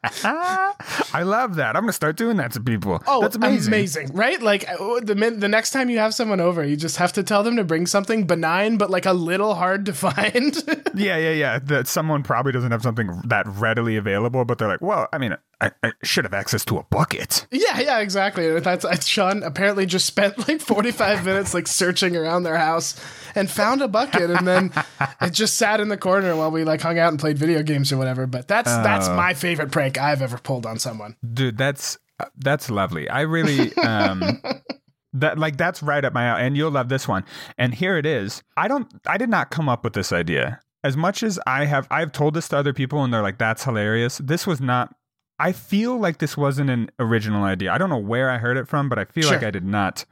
I 0.24 1.22
love 1.24 1.56
that. 1.56 1.74
I'm 1.74 1.82
gonna 1.82 1.92
start 1.92 2.16
doing 2.16 2.36
that 2.36 2.52
to 2.52 2.60
people. 2.60 3.02
Oh, 3.06 3.20
that's 3.20 3.36
amazing. 3.36 3.72
amazing, 3.72 4.12
right? 4.14 4.40
Like 4.40 4.68
uh, 4.68 5.00
the 5.00 5.14
min- 5.16 5.40
the 5.40 5.48
next 5.48 5.70
time 5.72 5.90
you 5.90 5.98
have 5.98 6.14
someone 6.14 6.40
over, 6.40 6.64
you 6.64 6.76
just 6.76 6.98
have 6.98 7.12
to 7.14 7.22
tell 7.22 7.42
them 7.42 7.56
to 7.56 7.64
bring 7.64 7.86
something 7.86 8.24
benign, 8.26 8.76
but 8.76 8.90
like 8.90 9.06
a 9.06 9.12
little 9.12 9.54
hard 9.54 9.86
to 9.86 9.92
find. 9.94 10.56
Yeah, 10.94 11.16
yeah, 11.16 11.32
yeah. 11.32 11.58
That 11.60 11.86
someone 11.86 12.24
probably 12.24 12.50
doesn't 12.50 12.72
have 12.72 12.82
something 12.82 13.20
that 13.26 13.46
readily 13.46 13.96
available, 13.96 14.44
but 14.44 14.58
they're 14.58 14.66
like, 14.68 14.80
well, 14.80 15.06
I 15.12 15.18
mean, 15.18 15.36
I, 15.60 15.70
I 15.84 15.92
should 16.02 16.24
have 16.24 16.34
access 16.34 16.64
to 16.64 16.78
a 16.78 16.82
bucket. 16.84 17.46
yeah, 17.52 17.78
yeah, 17.78 18.00
exactly. 18.00 18.58
That's 18.58 18.84
uh, 18.84 18.98
Sean 18.98 19.44
apparently 19.44 19.86
just 19.86 20.06
spent 20.06 20.48
like 20.48 20.60
45 20.60 21.24
minutes 21.24 21.54
like 21.54 21.68
searching 21.68 22.16
around 22.16 22.42
their 22.42 22.56
house 22.56 23.00
and 23.36 23.48
found 23.48 23.80
a 23.82 23.86
bucket 23.86 24.30
and 24.30 24.46
then 24.48 24.72
it 25.20 25.30
just 25.30 25.56
sat 25.56 25.78
in 25.78 25.88
the 25.88 25.96
corner 25.96 26.34
while 26.34 26.50
we 26.50 26.64
like 26.64 26.80
hung 26.80 26.98
out 26.98 27.10
and 27.10 27.20
played 27.20 27.38
video 27.38 27.62
games 27.62 27.92
or 27.92 27.96
whatever. 27.96 28.26
But 28.26 28.48
that's 28.48 28.70
that's 28.70 29.08
my 29.08 29.34
favorite 29.34 29.70
prank 29.70 29.87
I've 29.96 30.20
ever 30.20 30.36
pulled 30.38 30.66
on 30.66 30.78
someone. 30.78 31.16
Dude, 31.32 31.56
that's 31.56 31.96
that's 32.36 32.68
lovely. 32.68 33.08
I 33.08 33.20
really 33.22 33.74
um 33.76 34.42
that 35.14 35.38
like 35.38 35.56
that's 35.56 35.82
right 35.82 36.04
up 36.04 36.12
my 36.12 36.24
alley, 36.24 36.42
and 36.42 36.56
you'll 36.56 36.70
love 36.70 36.88
this 36.88 37.06
one. 37.08 37.24
And 37.56 37.74
here 37.74 37.96
it 37.96 38.04
is. 38.04 38.42
I 38.56 38.68
don't. 38.68 38.88
I 39.06 39.16
did 39.16 39.30
not 39.30 39.50
come 39.50 39.68
up 39.68 39.84
with 39.84 39.92
this 39.92 40.12
idea. 40.12 40.60
As 40.84 40.96
much 40.96 41.22
as 41.22 41.40
I 41.46 41.64
have, 41.64 41.88
I've 41.90 42.12
told 42.12 42.34
this 42.34 42.48
to 42.48 42.56
other 42.56 42.72
people, 42.72 43.02
and 43.02 43.12
they're 43.12 43.22
like, 43.22 43.38
"That's 43.38 43.64
hilarious." 43.64 44.18
This 44.18 44.46
was 44.46 44.60
not. 44.60 44.94
I 45.38 45.52
feel 45.52 45.98
like 45.98 46.18
this 46.18 46.36
wasn't 46.36 46.68
an 46.70 46.90
original 46.98 47.44
idea. 47.44 47.72
I 47.72 47.78
don't 47.78 47.90
know 47.90 47.96
where 47.96 48.28
I 48.28 48.38
heard 48.38 48.56
it 48.56 48.66
from, 48.66 48.88
but 48.88 48.98
I 48.98 49.04
feel 49.04 49.28
like 49.28 49.44
I 49.44 49.52
did 49.52 49.64
not 49.64 50.04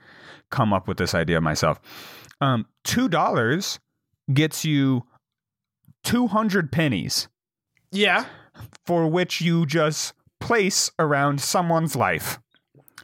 come 0.50 0.72
up 0.72 0.86
with 0.86 0.98
this 0.98 1.14
idea 1.14 1.40
myself. 1.40 1.80
Um, 2.40 2.66
two 2.84 3.08
dollars 3.08 3.80
gets 4.32 4.64
you 4.64 5.04
two 6.04 6.26
hundred 6.28 6.70
pennies 6.70 7.28
Yeah. 7.90 8.26
For 8.84 9.06
which 9.06 9.40
you 9.40 9.66
just 9.66 10.12
place 10.40 10.90
around 10.98 11.40
someone's 11.40 11.96
life. 11.96 12.38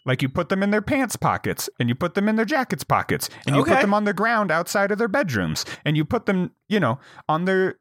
Like 0.05 0.21
you 0.21 0.29
put 0.29 0.49
them 0.49 0.63
in 0.65 0.71
their 0.71 0.83
pants 0.83 1.15
pockets 1.17 1.71
and 1.79 1.89
you 1.89 1.95
put 1.95 2.15
them 2.15 2.29
in 2.29 2.35
their 2.37 2.45
jackets 2.45 2.83
pockets 2.83 3.31
and 3.47 3.55
you 3.55 3.63
Okay. 3.63 3.75
put 3.75 3.81
them 3.83 3.95
on 3.95 4.05
the 4.05 4.13
ground 4.13 4.51
outside 4.51 4.91
of 4.91 4.99
their 4.99 5.07
bedrooms 5.09 5.65
and 5.85 5.97
you 5.97 6.05
put 6.05 6.27
them, 6.27 6.51
you 6.69 6.81
know, 6.81 6.99
on 7.29 7.45
their 7.45 7.77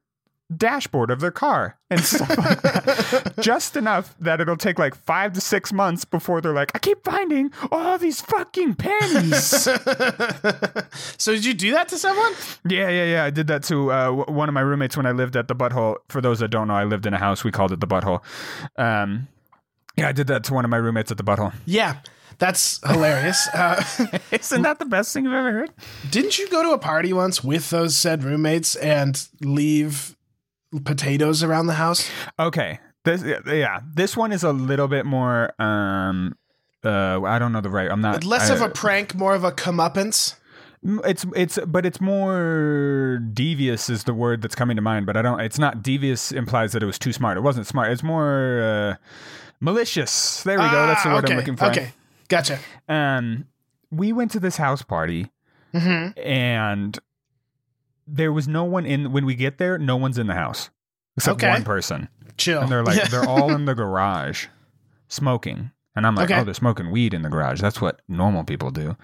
dashboard 0.58 1.10
of 1.12 1.20
their 1.20 1.32
car 1.32 1.78
and 1.90 2.02
stuff 2.02 2.30
like 2.38 2.62
that. 2.62 3.34
Just 3.42 3.76
enough 3.78 4.16
that 4.20 4.42
it'll 4.42 4.58
take 4.58 4.78
like 4.78 4.96
five 4.96 5.34
to 5.34 5.42
six 5.42 5.72
months 5.72 6.06
before 6.06 6.42
they're 6.42 6.54
like, 6.54 6.72
I 6.76 6.80
keep 6.80 7.04
finding 7.04 7.52
all 7.72 7.98
these 7.98 8.22
fucking 8.22 8.76
pennies. 8.76 9.68
So 11.18 11.34
did 11.34 11.46
you 11.46 11.54
do 11.54 11.72
that 11.72 11.88
to 11.90 11.98
someone? 11.98 12.34
yeah, 12.68 12.90
yeah, 12.90 13.06
yeah. 13.06 13.24
I 13.24 13.30
did 13.30 13.48
that 13.48 13.64
to 13.64 13.92
uh, 13.92 14.06
w- 14.08 14.26
one 14.26 14.50
of 14.50 14.54
my 14.54 14.62
roommates 14.62 14.98
when 14.98 15.06
I 15.06 15.12
lived 15.12 15.36
at 15.36 15.48
the 15.48 15.56
butthole. 15.56 15.98
For 16.10 16.20
those 16.22 16.40
that 16.40 16.50
don't 16.50 16.68
know, 16.68 16.74
I 16.74 16.84
lived 16.84 17.06
in 17.06 17.14
a 17.14 17.18
house. 17.18 17.44
We 17.44 17.52
called 17.52 17.72
it 17.72 17.80
the 17.80 17.88
butthole. 17.88 18.22
Um, 18.78 19.28
yeah, 19.96 20.08
I 20.10 20.12
did 20.12 20.28
that 20.28 20.44
to 20.46 20.54
one 20.54 20.66
of 20.66 20.72
my 20.72 20.78
roommates 20.78 21.12
at 21.12 21.18
the 21.18 21.24
butthole. 21.24 21.54
Yeah. 21.66 21.98
That's 22.40 22.80
hilarious. 22.88 23.48
Uh, 23.50 23.84
Isn't 24.32 24.64
that 24.64 24.80
the 24.80 24.86
best 24.86 25.14
thing 25.14 25.26
you've 25.26 25.34
ever 25.34 25.52
heard? 25.52 25.72
didn't 26.10 26.40
you 26.40 26.50
go 26.50 26.64
to 26.64 26.72
a 26.72 26.78
party 26.80 27.14
once 27.14 27.44
with 27.44 27.70
those 27.70 27.96
said 27.96 28.24
roommates 28.24 28.76
and 28.78 29.28
leave 29.42 30.16
potatoes 30.86 31.44
around 31.44 31.68
the 31.68 31.74
house? 31.76 32.10
Okay. 32.40 32.80
This 33.04 33.24
yeah, 33.48 33.80
this 33.94 34.16
one 34.16 34.32
is 34.32 34.44
a 34.44 34.52
little 34.54 34.88
bit 34.88 35.06
more 35.06 35.52
um 35.62 36.36
uh 36.84 37.22
I 37.24 37.40
don't 37.40 37.52
know 37.52 37.62
the 37.62 37.70
right. 37.70 37.90
I'm 37.90 38.02
not 38.02 38.24
Less 38.24 38.50
I- 38.50 38.56
of 38.56 38.62
a 38.62 38.70
prank, 38.70 39.16
more 39.16 39.34
of 39.34 39.44
a 39.44 39.52
comeuppance. 39.52 40.36
it's 40.84 41.26
it's 41.36 41.58
but 41.68 41.86
it's 41.86 42.00
more 42.02 43.20
devious 43.34 43.90
is 43.90 44.04
the 44.06 44.14
word 44.14 44.42
that's 44.42 44.56
coming 44.56 44.76
to 44.76 44.82
mind, 44.82 45.06
but 45.08 45.18
I 45.18 45.22
don't 45.22 45.40
it's 45.40 45.58
not 45.60 45.82
devious 45.84 46.32
implies 46.32 46.72
that 46.74 46.84
it 46.84 46.86
was 46.86 47.00
too 47.00 47.12
smart. 47.14 47.38
It 47.38 47.42
wasn't 47.42 47.66
smart. 47.68 47.92
It's 47.92 48.04
more 48.04 48.62
uh 48.62 48.96
malicious. 49.60 50.44
There 50.44 50.58
we 50.60 50.66
go. 50.66 50.88
That's 50.88 51.04
the 51.04 51.10
Ah, 51.10 51.14
word 51.16 51.26
okay. 51.26 51.34
I'm 51.34 51.40
looking 51.40 51.56
for. 51.58 51.66
Okay. 51.66 51.92
Gotcha. 52.30 52.60
Um 52.88 53.46
we 53.92 54.14
went 54.14 54.32
to 54.32 54.40
this 54.40 54.58
house 54.58 54.82
party 54.84 55.32
hmm 55.74 56.10
and 56.18 56.98
there 58.14 58.32
was 58.34 58.48
no 58.48 58.64
one 58.64 58.86
in 58.86 59.12
when 59.12 59.26
we 59.26 59.36
get 59.36 59.58
there, 59.58 59.78
no 59.78 59.96
one's 59.98 60.18
in 60.18 60.28
the 60.28 60.34
house. 60.34 60.70
Except 61.18 61.36
Okay. 61.44 61.50
one 61.50 61.64
person. 61.64 62.10
Chill. 62.38 62.62
And 62.62 62.72
they're 62.72 62.84
like, 62.84 63.04
they're 63.10 63.28
all 63.28 63.52
in 63.54 63.66
the 63.66 63.76
garage 63.76 64.48
smoking. 65.08 65.72
And 65.96 66.08
I'm 66.08 66.16
like, 66.16 66.30
Okay. 66.32 66.40
oh, 66.40 66.44
they're 66.44 66.54
smoking 66.54 66.90
weed 66.92 67.14
in 67.14 67.22
the 67.22 67.30
garage. 67.30 67.60
That's 67.62 67.82
what 67.82 68.02
normal 68.08 68.44
people 68.44 68.72
do. 68.72 68.96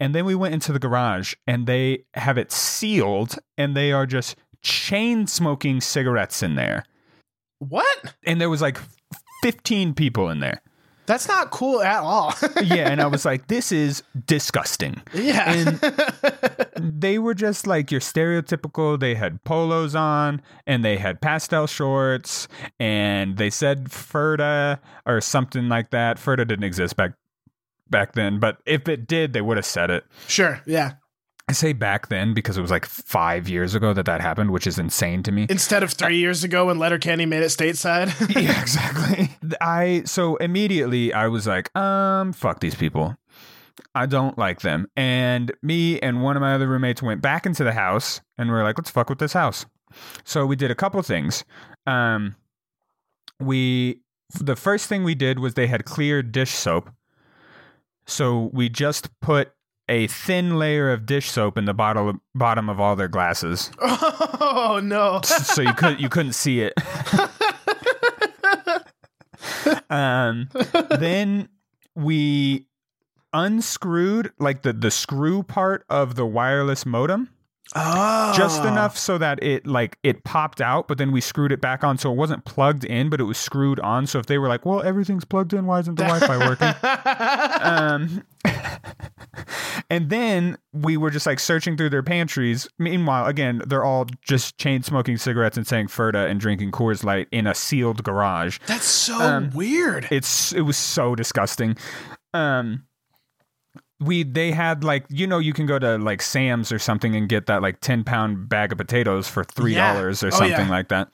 And 0.00 0.14
then 0.14 0.24
we 0.24 0.34
went 0.34 0.54
into 0.54 0.72
the 0.72 0.78
garage 0.78 1.34
and 1.46 1.66
they 1.66 2.04
have 2.14 2.36
it 2.36 2.50
sealed 2.52 3.36
and 3.56 3.76
they 3.76 3.92
are 3.92 4.06
just 4.06 4.36
chain 4.62 5.26
smoking 5.26 5.80
cigarettes 5.80 6.42
in 6.42 6.54
there. 6.56 6.84
what? 7.60 8.14
And 8.24 8.40
there 8.40 8.50
was 8.50 8.60
like 8.60 8.78
15 9.42 9.94
people 9.94 10.28
in 10.28 10.40
there. 10.40 10.60
That's 11.06 11.28
not 11.28 11.50
cool 11.50 11.82
at 11.82 12.00
all. 12.00 12.34
Yeah. 12.62 12.90
And 12.90 13.00
I 13.00 13.06
was 13.06 13.24
like, 13.24 13.46
this 13.48 13.70
is 13.72 14.02
disgusting. 14.26 15.00
yeah. 15.14 15.52
And 15.52 15.80
they 17.00 17.18
were 17.18 17.34
just 17.34 17.66
like 17.66 17.90
your 17.90 18.00
stereotypical. 18.00 18.98
They 18.98 19.14
had 19.14 19.42
polos 19.44 19.94
on 19.94 20.42
and 20.66 20.84
they 20.84 20.96
had 20.96 21.20
pastel 21.20 21.66
shorts 21.66 22.48
and 22.80 23.36
they 23.36 23.50
said 23.50 23.84
Ferda 23.90 24.78
or 25.06 25.20
something 25.20 25.68
like 25.68 25.90
that. 25.90 26.16
Ferda 26.18 26.46
didn't 26.46 26.64
exist 26.64 26.96
back 26.96 27.12
back 27.88 28.12
then, 28.14 28.40
but 28.40 28.58
if 28.66 28.88
it 28.88 29.06
did, 29.06 29.32
they 29.32 29.40
would 29.40 29.56
have 29.58 29.66
said 29.66 29.90
it. 29.90 30.04
sure. 30.26 30.60
Yeah. 30.66 30.94
I 31.48 31.52
say 31.52 31.72
back 31.72 32.08
then 32.08 32.34
because 32.34 32.58
it 32.58 32.60
was 32.60 32.72
like 32.72 32.84
five 32.84 33.48
years 33.48 33.76
ago 33.76 33.92
that 33.92 34.06
that 34.06 34.20
happened, 34.20 34.50
which 34.50 34.66
is 34.66 34.80
insane 34.80 35.22
to 35.22 35.32
me. 35.32 35.46
Instead 35.48 35.84
of 35.84 35.92
three 35.92 36.18
years 36.18 36.42
ago 36.42 36.66
when 36.66 36.78
Letterkenny 36.80 37.24
made 37.24 37.42
it 37.42 37.46
stateside. 37.46 38.08
yeah, 38.34 38.60
exactly. 38.60 39.30
I 39.60 40.02
so 40.06 40.36
immediately 40.36 41.12
I 41.12 41.28
was 41.28 41.46
like, 41.46 41.74
um, 41.76 42.32
fuck 42.32 42.58
these 42.58 42.74
people. 42.74 43.16
I 43.94 44.06
don't 44.06 44.36
like 44.36 44.62
them. 44.62 44.88
And 44.96 45.52
me 45.62 46.00
and 46.00 46.22
one 46.22 46.36
of 46.36 46.40
my 46.40 46.54
other 46.54 46.66
roommates 46.66 47.00
went 47.00 47.22
back 47.22 47.46
into 47.46 47.62
the 47.62 47.72
house 47.72 48.20
and 48.36 48.50
we 48.50 48.56
are 48.56 48.64
like, 48.64 48.76
let's 48.76 48.90
fuck 48.90 49.08
with 49.08 49.20
this 49.20 49.32
house. 49.32 49.66
So 50.24 50.46
we 50.46 50.56
did 50.56 50.72
a 50.72 50.74
couple 50.74 51.00
things. 51.02 51.44
Um, 51.86 52.34
we 53.38 54.00
the 54.40 54.56
first 54.56 54.88
thing 54.88 55.04
we 55.04 55.14
did 55.14 55.38
was 55.38 55.54
they 55.54 55.68
had 55.68 55.84
clear 55.84 56.24
dish 56.24 56.50
soap. 56.50 56.90
So 58.04 58.50
we 58.52 58.68
just 58.68 59.08
put 59.20 59.52
a 59.88 60.06
thin 60.08 60.58
layer 60.58 60.90
of 60.92 61.06
dish 61.06 61.30
soap 61.30 61.56
in 61.56 61.64
the 61.64 61.74
bottle 61.74 62.14
bottom 62.34 62.68
of 62.68 62.80
all 62.80 62.96
their 62.96 63.08
glasses, 63.08 63.70
oh 63.80 64.80
no. 64.82 65.20
so 65.22 65.62
you 65.62 65.72
could 65.74 66.00
you 66.00 66.08
couldn't 66.08 66.32
see 66.34 66.60
it. 66.60 66.72
um, 69.90 70.48
then 70.98 71.48
we 71.94 72.66
unscrewed 73.32 74.32
like 74.38 74.62
the 74.62 74.72
the 74.72 74.90
screw 74.90 75.42
part 75.42 75.84
of 75.90 76.14
the 76.14 76.24
wireless 76.26 76.86
modem 76.86 77.28
Oh. 77.74 78.32
just 78.36 78.62
enough 78.64 78.96
so 78.96 79.18
that 79.18 79.42
it 79.42 79.66
like 79.66 79.98
it 80.04 80.22
popped 80.22 80.60
out 80.60 80.86
but 80.86 80.98
then 80.98 81.10
we 81.10 81.20
screwed 81.20 81.50
it 81.50 81.60
back 81.60 81.82
on 81.82 81.98
so 81.98 82.12
it 82.12 82.14
wasn't 82.14 82.44
plugged 82.44 82.84
in 82.84 83.10
but 83.10 83.20
it 83.20 83.24
was 83.24 83.36
screwed 83.36 83.80
on 83.80 84.06
so 84.06 84.20
if 84.20 84.26
they 84.26 84.38
were 84.38 84.46
like 84.46 84.64
well 84.64 84.80
everything's 84.84 85.24
plugged 85.24 85.52
in 85.52 85.66
why 85.66 85.80
isn't 85.80 85.96
the 85.96 86.04
wi-fi 86.04 86.38
working 86.46 86.72
um 87.60 88.22
and 89.90 90.10
then 90.10 90.56
we 90.72 90.96
were 90.96 91.10
just 91.10 91.26
like 91.26 91.38
searching 91.38 91.76
through 91.76 91.90
their 91.90 92.02
pantries 92.02 92.68
meanwhile 92.78 93.26
again 93.26 93.62
they're 93.66 93.84
all 93.84 94.06
just 94.22 94.58
chain 94.58 94.82
smoking 94.82 95.16
cigarettes 95.16 95.56
and 95.56 95.66
saying 95.66 95.86
ferda 95.86 96.28
and 96.28 96.40
drinking 96.40 96.70
coors 96.72 97.04
light 97.04 97.28
in 97.30 97.46
a 97.46 97.54
sealed 97.54 98.02
garage 98.02 98.58
That's 98.66 98.84
so 98.86 99.18
Um, 99.20 99.50
weird. 99.54 100.08
it's 100.10 100.52
it 100.52 100.62
was 100.62 100.76
so 100.76 101.14
disgusting. 101.14 101.76
Um 102.34 102.84
we 104.00 104.24
they 104.24 104.52
had 104.52 104.84
like 104.84 105.06
you 105.08 105.26
know 105.26 105.38
you 105.38 105.52
can 105.52 105.64
go 105.66 105.78
to 105.78 105.96
like 105.98 106.20
Sam's 106.20 106.70
or 106.72 106.78
something 106.78 107.14
and 107.16 107.28
get 107.28 107.46
that 107.46 107.62
like 107.62 107.80
10 107.80 108.04
pound 108.04 108.48
bag 108.48 108.72
of 108.72 108.78
potatoes 108.78 109.26
for 109.28 109.42
$3 109.44 109.72
Yeah. 109.72 109.98
or 109.98 110.08
Oh, 110.08 110.12
something 110.12 110.50
yeah. 110.50 110.68
like 110.68 110.88
that. 110.88 111.08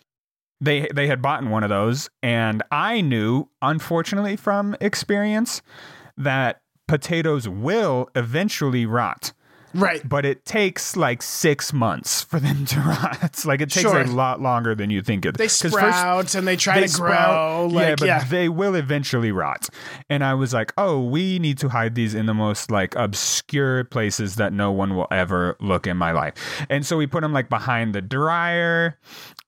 They 0.61 0.88
they 0.95 1.07
had 1.09 1.21
bought 1.23 1.45
one 1.45 1.62
of 1.62 1.69
those 1.71 2.09
and 2.23 2.62
I 2.73 3.00
knew 3.02 3.49
unfortunately 3.61 4.37
from 4.37 4.76
experience 4.81 5.61
that 6.17 6.62
potatoes 6.92 7.49
will 7.49 8.06
eventually 8.14 8.84
rot 8.84 9.32
right. 9.75 10.07
but 10.09 10.25
it 10.25 10.45
takes 10.45 10.97
like 10.97 11.23
six 11.23 11.73
months 11.73 12.23
for 12.25 12.38
them 12.41 12.64
to 12.67 12.79
rot. 12.87 13.45
Like 13.45 13.61
it 13.61 13.71
takes 13.71 13.83
Sure. 13.83 14.00
a 14.02 14.07
lot 14.07 14.41
longer 14.41 14.75
than 14.75 14.91
you 14.91 15.02
think 15.02 15.25
it. 15.26 15.37
They 15.37 15.45
'cause 15.47 15.62
first- 15.62 15.75
sprout 15.75 16.35
and 16.35 16.47
they 16.47 16.57
try 16.57 16.81
they 16.81 16.87
to 16.87 16.97
grow. 16.97 17.09
sprout. 17.11 17.73
like, 17.73 17.87
yeah, 17.88 17.95
but 17.99 18.07
yeah. 18.07 18.25
they 18.25 18.49
will 18.49 18.75
eventually 18.75 19.33
rot. 19.33 19.69
And 20.11 20.25
I 20.25 20.35
was 20.35 20.52
like, 20.55 20.73
oh, 20.76 21.00
we 21.00 21.38
need 21.38 21.59
to 21.59 21.69
hide 21.69 21.95
these 21.95 22.14
in 22.14 22.26
the 22.26 22.35
most 22.35 22.71
like 22.71 22.95
obscure 22.97 23.85
places 23.85 24.37
that 24.37 24.52
no 24.52 24.71
one 24.73 24.95
will 24.97 25.09
ever 25.11 25.57
look 25.61 25.87
in 25.87 25.97
my 25.97 26.12
life. 26.12 26.35
And 26.69 26.85
so 26.87 26.97
we 26.97 27.07
put 27.07 27.23
them 27.23 27.33
like 27.33 27.49
behind 27.49 27.95
the 27.95 28.02
dryer. 28.02 28.99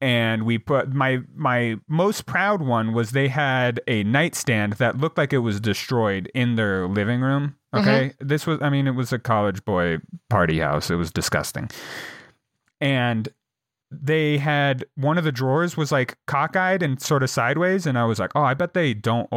And 0.01 0.43
we 0.45 0.59
put 0.59 0.93
my 0.93 1.21
my 1.35 1.77
most 1.89 2.27
proud 2.27 2.61
one 2.61 2.93
was 2.93 3.11
they 3.13 3.29
had 3.29 3.81
a 3.89 4.03
nightstand 4.05 4.75
that 4.75 4.99
looked 4.99 5.17
like 5.17 5.33
it 5.33 5.39
was 5.39 5.61
destroyed 5.61 6.31
in 6.35 6.57
their 6.57 6.87
living 6.87 7.21
room. 7.23 7.57
Mm-hmm. 7.75 7.89
Okay, 7.89 8.13
this 8.21 8.47
was 8.47 8.61
I 8.63 8.71
mean 8.71 8.87
it 8.87 8.95
was 8.95 9.13
a 9.13 9.19
college 9.19 9.65
boy 9.65 9.99
party 10.31 10.61
house. 10.61 10.91
It 10.91 10.97
was 10.97 11.11
disgusting, 11.11 11.71
and 12.81 13.29
they 13.91 14.39
had 14.39 14.85
one 14.97 15.19
of 15.19 15.25
the 15.25 15.33
drawers 15.33 15.77
was 15.77 15.93
like 15.93 16.19
cockeyed 16.27 16.83
and 16.83 17.01
sort 17.01 17.23
of 17.23 17.31
sideways. 17.31 17.87
And 17.87 17.99
i 17.99 18.05
was 18.05 18.19
like 18.19 18.33
oh 18.35 18.43
i 18.43 18.55
bet 18.55 18.75
they 18.75 18.95
don't 18.95 19.29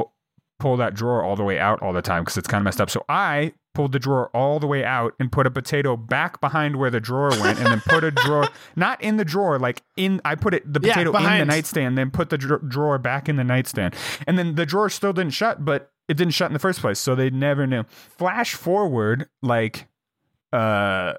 pull 0.60 0.76
that 0.78 0.94
drawer 0.96 1.24
all 1.24 1.36
the 1.36 1.44
way 1.44 1.60
out 1.60 1.82
all 1.82 1.94
the 1.94 2.02
time 2.02 2.24
because 2.24 2.38
it's 2.38 2.48
kind 2.48 2.62
of 2.62 2.66
messed 2.66 2.82
up. 2.82 2.90
So 2.90 3.04
i 3.10 3.54
pulled 3.76 3.92
the 3.92 4.00
drawer 4.00 4.32
all 4.36 4.60
the 4.60 4.66
way 4.66 4.84
out 4.84 5.14
and 5.20 5.32
put 5.32 5.46
a 5.46 5.52
potato 5.52 5.96
back 5.96 6.42
behind 6.42 6.78
where 6.78 6.90
the 6.90 7.00
drawer 7.00 7.30
went 7.42 7.60
and 7.60 7.68
then 7.68 7.80
put 7.86 8.04
a 8.04 8.10
drawer 8.10 8.48
not 8.76 9.00
in 9.04 9.18
the 9.18 9.24
drawer 9.26 9.60
like 9.60 9.84
in 9.96 10.20
i 10.26 10.34
put 10.34 10.56
it 10.56 10.64
the 10.74 10.80
Yeah, 10.82 10.94
potato 10.96 11.16
in 11.16 11.24
the 11.24 11.46
nightstand 11.46 11.96
then 11.96 12.10
put 12.10 12.32
the 12.32 12.40
dra- 12.40 12.60
drawer 12.68 12.98
back 12.98 13.30
in 13.30 13.36
the 13.36 13.44
nightstand. 13.44 13.96
And 14.26 14.36
then 14.36 14.56
the 14.56 14.66
drawer 14.66 14.90
still 14.90 15.14
didn't 15.14 15.34
shut 15.34 15.64
but 15.64 15.92
it 16.08 16.16
didn't 16.18 16.34
shut 16.34 16.50
in 16.50 16.54
the 16.54 16.60
first 16.60 16.80
place 16.82 16.98
so 16.98 17.14
they 17.14 17.30
never 17.30 17.68
knew. 17.68 17.84
Flash 18.18 18.56
forward 18.56 19.30
like 19.44 19.86
uh 20.52 21.14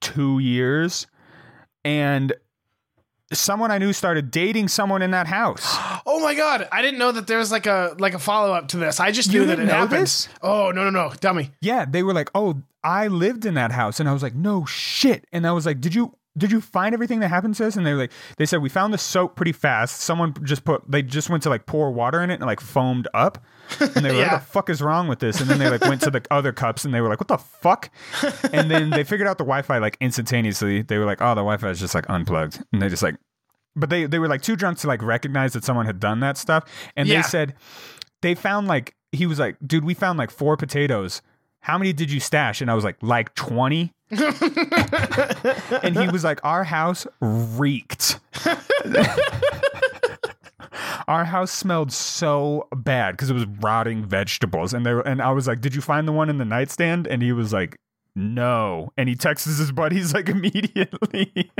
two 0.00 0.38
years 0.38 1.06
and 1.84 2.32
someone 3.32 3.70
I 3.70 3.78
knew 3.78 3.92
started 3.92 4.30
dating 4.30 4.68
someone 4.68 5.02
in 5.02 5.10
that 5.12 5.26
house. 5.26 5.64
Oh 6.10 6.20
my 6.20 6.34
god! 6.34 6.66
I 6.72 6.80
didn't 6.80 6.98
know 6.98 7.12
that 7.12 7.26
there 7.26 7.36
was 7.36 7.52
like 7.52 7.66
a 7.66 7.94
like 7.98 8.14
a 8.14 8.18
follow 8.18 8.54
up 8.54 8.68
to 8.68 8.78
this. 8.78 8.98
I 8.98 9.10
just 9.12 9.30
You 9.30 9.40
knew 9.40 9.46
that 9.48 9.58
it 9.58 9.68
happened. 9.68 10.00
this? 10.02 10.26
Oh 10.42 10.70
no 10.70 10.84
no 10.84 10.90
no! 10.90 11.10
Tell 11.10 11.34
me. 11.34 11.50
Yeah, 11.60 11.84
they 11.84 12.02
were 12.02 12.14
like, 12.14 12.30
"Oh, 12.34 12.62
I 12.82 13.08
lived 13.08 13.44
in 13.44 13.54
that 13.54 13.72
house," 13.72 14.00
and 14.00 14.08
I 14.08 14.14
was 14.14 14.22
like, 14.22 14.34
"No 14.34 14.64
shit!" 14.64 15.26
And 15.32 15.46
I 15.46 15.52
was 15.52 15.66
like, 15.66 15.80
"Did 15.82 15.94
you?" 15.94 16.14
Did 16.38 16.52
you 16.52 16.60
find 16.60 16.94
everything 16.94 17.20
that 17.20 17.28
happened 17.28 17.56
to 17.56 17.66
us? 17.66 17.76
And 17.76 17.84
they 17.84 17.92
were 17.92 17.98
like, 17.98 18.12
they 18.36 18.46
said 18.46 18.62
we 18.62 18.68
found 18.68 18.94
the 18.94 18.98
soap 18.98 19.34
pretty 19.36 19.52
fast. 19.52 20.00
Someone 20.00 20.34
just 20.44 20.64
put, 20.64 20.88
they 20.90 21.02
just 21.02 21.28
went 21.28 21.42
to 21.42 21.50
like 21.50 21.66
pour 21.66 21.90
water 21.90 22.22
in 22.22 22.30
it 22.30 22.34
and 22.34 22.44
like 22.46 22.60
foamed 22.60 23.08
up. 23.12 23.44
And 23.80 24.04
they 24.04 24.10
were 24.12 24.18
like, 24.22 24.32
what 24.32 24.40
the 24.40 24.46
fuck 24.46 24.70
is 24.70 24.80
wrong 24.80 25.08
with 25.08 25.18
this? 25.18 25.40
And 25.40 25.50
then 25.50 25.58
they 25.58 25.68
like 25.68 25.82
went 25.82 26.00
to 26.02 26.10
the 26.10 26.24
other 26.30 26.52
cups 26.52 26.84
and 26.84 26.94
they 26.94 27.00
were 27.00 27.08
like, 27.08 27.20
what 27.20 27.28
the 27.28 27.36
fuck? 27.38 27.90
And 28.52 28.70
then 28.70 28.90
they 28.90 29.04
figured 29.04 29.28
out 29.28 29.36
the 29.38 29.44
Wi-Fi 29.44 29.78
like 29.78 29.96
instantaneously. 30.00 30.82
They 30.82 30.96
were 30.98 31.04
like, 31.04 31.20
oh, 31.20 31.30
the 31.30 31.42
Wi-Fi 31.42 31.68
is 31.70 31.80
just 31.80 31.94
like 31.94 32.08
unplugged. 32.08 32.62
And 32.72 32.80
they 32.80 32.88
just 32.88 33.02
like, 33.02 33.16
but 33.76 33.90
they 33.90 34.06
they 34.06 34.18
were 34.18 34.28
like 34.28 34.42
too 34.42 34.56
drunk 34.56 34.78
to 34.78 34.86
like 34.86 35.02
recognize 35.02 35.52
that 35.52 35.64
someone 35.64 35.86
had 35.86 36.00
done 36.00 36.20
that 36.20 36.36
stuff. 36.38 36.64
And 36.96 37.08
Yeah. 37.08 37.22
they 37.22 37.28
said 37.28 37.54
they 38.22 38.34
found 38.34 38.68
like 38.68 38.94
he 39.12 39.26
was 39.26 39.38
like, 39.38 39.56
dude, 39.66 39.84
we 39.84 39.94
found 39.94 40.18
like 40.18 40.30
four 40.30 40.56
potatoes. 40.56 41.22
How 41.60 41.78
many 41.78 41.92
did 41.92 42.10
you 42.10 42.20
stash? 42.20 42.60
And 42.60 42.70
I 42.70 42.74
was 42.74 42.84
like, 42.84 42.96
like 43.02 43.34
20. 43.34 43.92
and 44.10 45.98
he 45.98 46.08
was 46.08 46.24
like, 46.24 46.40
our 46.44 46.64
house 46.64 47.06
reeked. 47.20 48.18
our 51.08 51.24
house 51.24 51.50
smelled 51.50 51.92
so 51.92 52.68
bad 52.74 53.12
because 53.12 53.30
it 53.30 53.34
was 53.34 53.46
rotting 53.60 54.04
vegetables. 54.04 54.72
And 54.72 54.86
they 54.86 54.94
were, 54.94 55.06
and 55.06 55.20
I 55.20 55.32
was 55.32 55.46
like, 55.46 55.60
did 55.60 55.74
you 55.74 55.80
find 55.80 56.08
the 56.08 56.12
one 56.12 56.30
in 56.30 56.38
the 56.38 56.44
nightstand? 56.44 57.06
And 57.06 57.22
he 57.22 57.32
was 57.32 57.52
like, 57.52 57.76
no. 58.14 58.92
And 58.96 59.08
he 59.08 59.14
texts 59.14 59.58
his 59.58 59.72
buddies 59.72 60.14
like 60.14 60.28
immediately. 60.30 61.50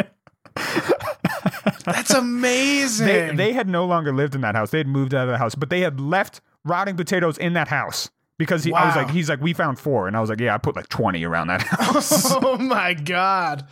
That's 1.85 2.14
amazing. 2.14 3.07
they, 3.07 3.35
they 3.35 3.52
had 3.52 3.69
no 3.69 3.85
longer 3.87 4.12
lived 4.12 4.35
in 4.35 4.40
that 4.43 4.55
house. 4.55 4.71
They 4.71 4.78
had 4.78 4.88
moved 4.88 5.14
out 5.14 5.28
of 5.28 5.33
the 5.33 5.38
house, 5.38 5.55
but 5.55 5.71
they 5.71 5.81
had 5.81 6.00
left 6.00 6.40
rotting 6.64 6.97
potatoes 6.97 7.38
in 7.38 7.52
that 7.55 7.69
house 7.69 8.11
because 8.38 8.64
he, 8.64 8.73
I 8.73 8.87
was 8.87 8.97
Wow. 8.97 9.02
like, 9.02 9.11
he's 9.12 9.28
like, 9.28 9.40
we 9.40 9.52
found 9.52 9.78
four, 9.78 10.07
and 10.09 10.16
I 10.16 10.21
was 10.21 10.30
like, 10.30 10.40
yeah, 10.40 10.54
I 10.54 10.59
put 10.59 10.76
like 10.76 10.88
twenty 10.88 11.25
around 11.25 11.49
that 11.49 11.62
house. 11.66 12.33
oh 12.33 12.57
my 12.59 12.95
god. 12.95 13.66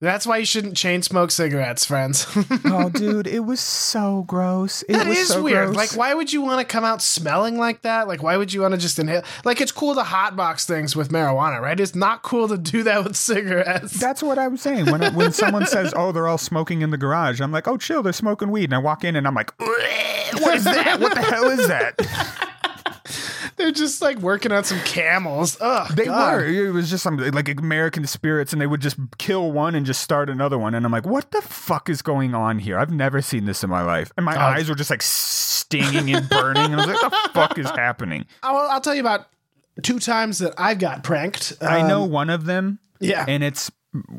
That's 0.00 0.28
why 0.28 0.36
you 0.36 0.44
shouldn't 0.44 0.76
chain 0.76 1.02
smoke 1.02 1.32
cigarettes, 1.32 1.84
friends. 1.84 2.24
oh, 2.66 2.88
dude, 2.88 3.26
it 3.26 3.40
was 3.40 3.58
so 3.58 4.22
gross. 4.28 4.82
It 4.82 4.92
That 4.92 5.08
was 5.08 5.18
is 5.18 5.28
so 5.30 5.42
weird. 5.42 5.64
gross. 5.74 5.76
Like, 5.76 5.96
why 5.96 6.14
would 6.14 6.32
you 6.32 6.40
want 6.40 6.60
to 6.60 6.64
come 6.64 6.84
out 6.84 7.02
smelling 7.02 7.58
like 7.58 7.82
that? 7.82 8.06
Like, 8.06 8.22
why 8.22 8.36
would 8.36 8.52
you 8.52 8.60
want 8.60 8.74
to 8.74 8.78
just 8.78 9.00
inhale? 9.00 9.24
Like, 9.44 9.60
it's 9.60 9.72
cool 9.72 9.96
to 9.96 10.02
hotbox 10.02 10.66
things 10.66 10.94
with 10.94 11.08
marijuana, 11.08 11.60
right? 11.60 11.80
It's 11.80 11.96
not 11.96 12.22
cool 12.22 12.46
to 12.46 12.56
do 12.56 12.84
that 12.84 13.02
with 13.02 13.16
cigarettes. 13.16 13.98
That's 13.98 14.22
what 14.22 14.38
I'm 14.38 14.56
saying. 14.56 14.86
When 14.86 15.02
when 15.16 15.32
someone 15.32 15.66
says, 15.66 15.92
"Oh, 15.96 16.12
they're 16.12 16.28
all 16.28 16.38
smoking 16.38 16.82
in 16.82 16.90
the 16.90 16.96
garage," 16.96 17.40
I'm 17.40 17.50
like, 17.50 17.66
"Oh, 17.66 17.76
chill, 17.76 18.04
they're 18.04 18.12
smoking 18.12 18.52
weed." 18.52 18.66
And 18.66 18.74
I 18.76 18.78
walk 18.78 19.02
in 19.02 19.16
and 19.16 19.26
I'm 19.26 19.34
like, 19.34 19.52
"What 19.58 20.54
is 20.54 20.62
that? 20.62 21.00
What 21.00 21.16
the 21.16 21.22
hell 21.22 21.50
is 21.50 21.66
that?" 21.66 21.96
They're 23.58 23.72
just 23.72 24.00
like 24.00 24.18
working 24.18 24.52
on 24.52 24.64
some 24.64 24.78
camels. 24.80 25.58
Ugh, 25.60 25.94
They 25.94 26.04
God. 26.06 26.34
were. 26.36 26.44
It 26.46 26.70
was 26.72 26.88
just 26.90 27.02
some 27.02 27.16
like 27.18 27.48
American 27.48 28.06
spirits, 28.06 28.52
and 28.52 28.62
they 28.62 28.66
would 28.66 28.80
just 28.80 28.96
kill 29.18 29.50
one 29.52 29.74
and 29.74 29.84
just 29.84 30.00
start 30.00 30.30
another 30.30 30.56
one. 30.58 30.74
And 30.74 30.86
I'm 30.86 30.92
like, 30.92 31.06
"What 31.06 31.30
the 31.32 31.42
fuck 31.42 31.88
is 31.90 32.00
going 32.02 32.34
on 32.34 32.58
here? 32.60 32.78
I've 32.78 32.92
never 32.92 33.20
seen 33.20 33.44
this 33.46 33.62
in 33.64 33.70
my 33.70 33.82
life." 33.82 34.12
And 34.16 34.24
my 34.24 34.36
Oh. 34.36 34.40
eyes 34.40 34.68
were 34.68 34.74
just 34.74 34.90
like 34.90 35.02
stinging 35.02 36.14
and 36.14 36.28
burning, 36.28 36.64
and 36.72 36.74
I 36.74 36.76
was 36.76 36.86
like, 36.86 37.02
"What 37.02 37.22
the 37.24 37.30
fuck 37.34 37.58
is 37.58 37.68
happening?" 37.70 38.24
I'll, 38.42 38.56
I'll 38.70 38.80
tell 38.80 38.94
you 38.94 39.00
about 39.00 39.26
two 39.82 39.98
times 39.98 40.38
that 40.38 40.54
I 40.56 40.74
got 40.74 41.02
pranked. 41.04 41.54
I 41.60 41.82
know 41.86 42.04
Um, 42.04 42.10
one 42.10 42.30
of 42.30 42.44
them, 42.46 42.78
Yeah. 43.00 43.24
and 43.28 43.42
it's 43.44 43.70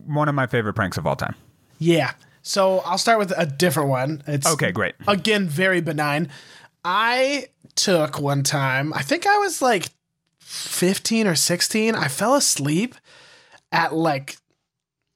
one 0.06 0.28
of 0.30 0.36
my 0.36 0.48
favorite 0.48 0.74
pranks 0.74 0.98
of 0.98 1.08
all 1.08 1.16
time. 1.16 1.36
Yeah. 1.80 2.12
So 2.42 2.80
I'll 2.80 2.98
start 2.98 3.20
with 3.20 3.34
a 3.38 3.46
different 3.46 3.90
one. 3.90 4.24
It's 4.28 4.48
Okay, 4.48 4.72
great. 4.72 4.96
again 5.08 5.48
very 5.48 5.82
benign. 5.82 6.30
I 6.86 7.48
took 7.84 8.20
one 8.20 8.44
time, 8.44 8.94
I 8.94 9.02
think 9.02 9.26
I 9.26 9.38
was 9.38 9.62
like 9.62 9.90
15 10.40 11.28
or 11.28 11.36
16. 11.36 11.96
I 11.96 12.08
fell 12.08 12.36
asleep 12.36 12.96
at 13.72 13.94
like 13.94 14.38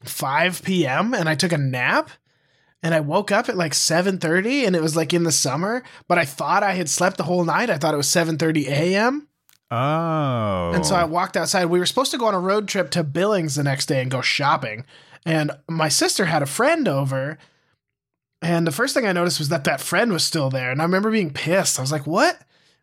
5 0.03 0.63
p.m. 0.63 1.13
and 1.13 1.27
I 1.27 1.35
took 1.35 1.51
a 1.51 1.57
nap 1.57 2.09
and 2.81 2.93
I 2.93 2.99
woke 2.99 3.31
up 3.31 3.47
at 3.47 3.55
like 3.55 3.71
7:30 3.71 4.67
and 4.67 4.75
it 4.75 4.81
was 4.81 4.95
like 4.95 5.13
in 5.13 5.23
the 5.23 5.31
summer, 5.31 5.83
but 6.07 6.17
I 6.17 6.25
thought 6.25 6.63
I 6.63 6.73
had 6.73 6.89
slept 6.89 7.17
the 7.17 7.23
whole 7.23 7.45
night. 7.45 7.69
I 7.69 7.77
thought 7.77 7.93
it 7.93 7.97
was 7.97 8.07
7:30 8.07 8.67
a.m. 8.67 9.27
Oh, 9.71 10.71
And 10.75 10.85
so 10.85 10.93
I 10.93 11.03
walked 11.05 11.35
outside. 11.35 11.65
We 11.65 11.79
were 11.79 11.87
supposed 11.87 12.11
to 12.11 12.17
go 12.17 12.27
on 12.27 12.35
a 12.35 12.39
road 12.39 12.67
trip 12.67 12.91
to 12.91 13.03
Billings 13.03 13.55
the 13.55 13.63
next 13.63 13.87
day 13.87 14.01
and 14.01 14.11
go 14.11 14.21
shopping. 14.21 14.85
And 15.25 15.51
my 15.67 15.89
sister 15.89 16.25
had 16.25 16.43
a 16.43 16.45
friend 16.47 16.87
over. 16.87 17.39
And 18.43 18.67
the 18.67 18.71
first 18.71 18.93
thing 18.93 19.07
I 19.07 19.13
noticed 19.13 19.39
was 19.39 19.49
that 19.49 19.63
that 19.63 19.81
friend 19.81 20.11
was 20.11 20.23
still 20.23 20.51
there. 20.51 20.69
And 20.69 20.79
I 20.79 20.85
remember 20.85 21.09
being 21.09 21.33
pissed. 21.33 21.79
I 21.79 21.81
was 21.81 21.91
like, 21.91 22.05
what? 22.05 22.39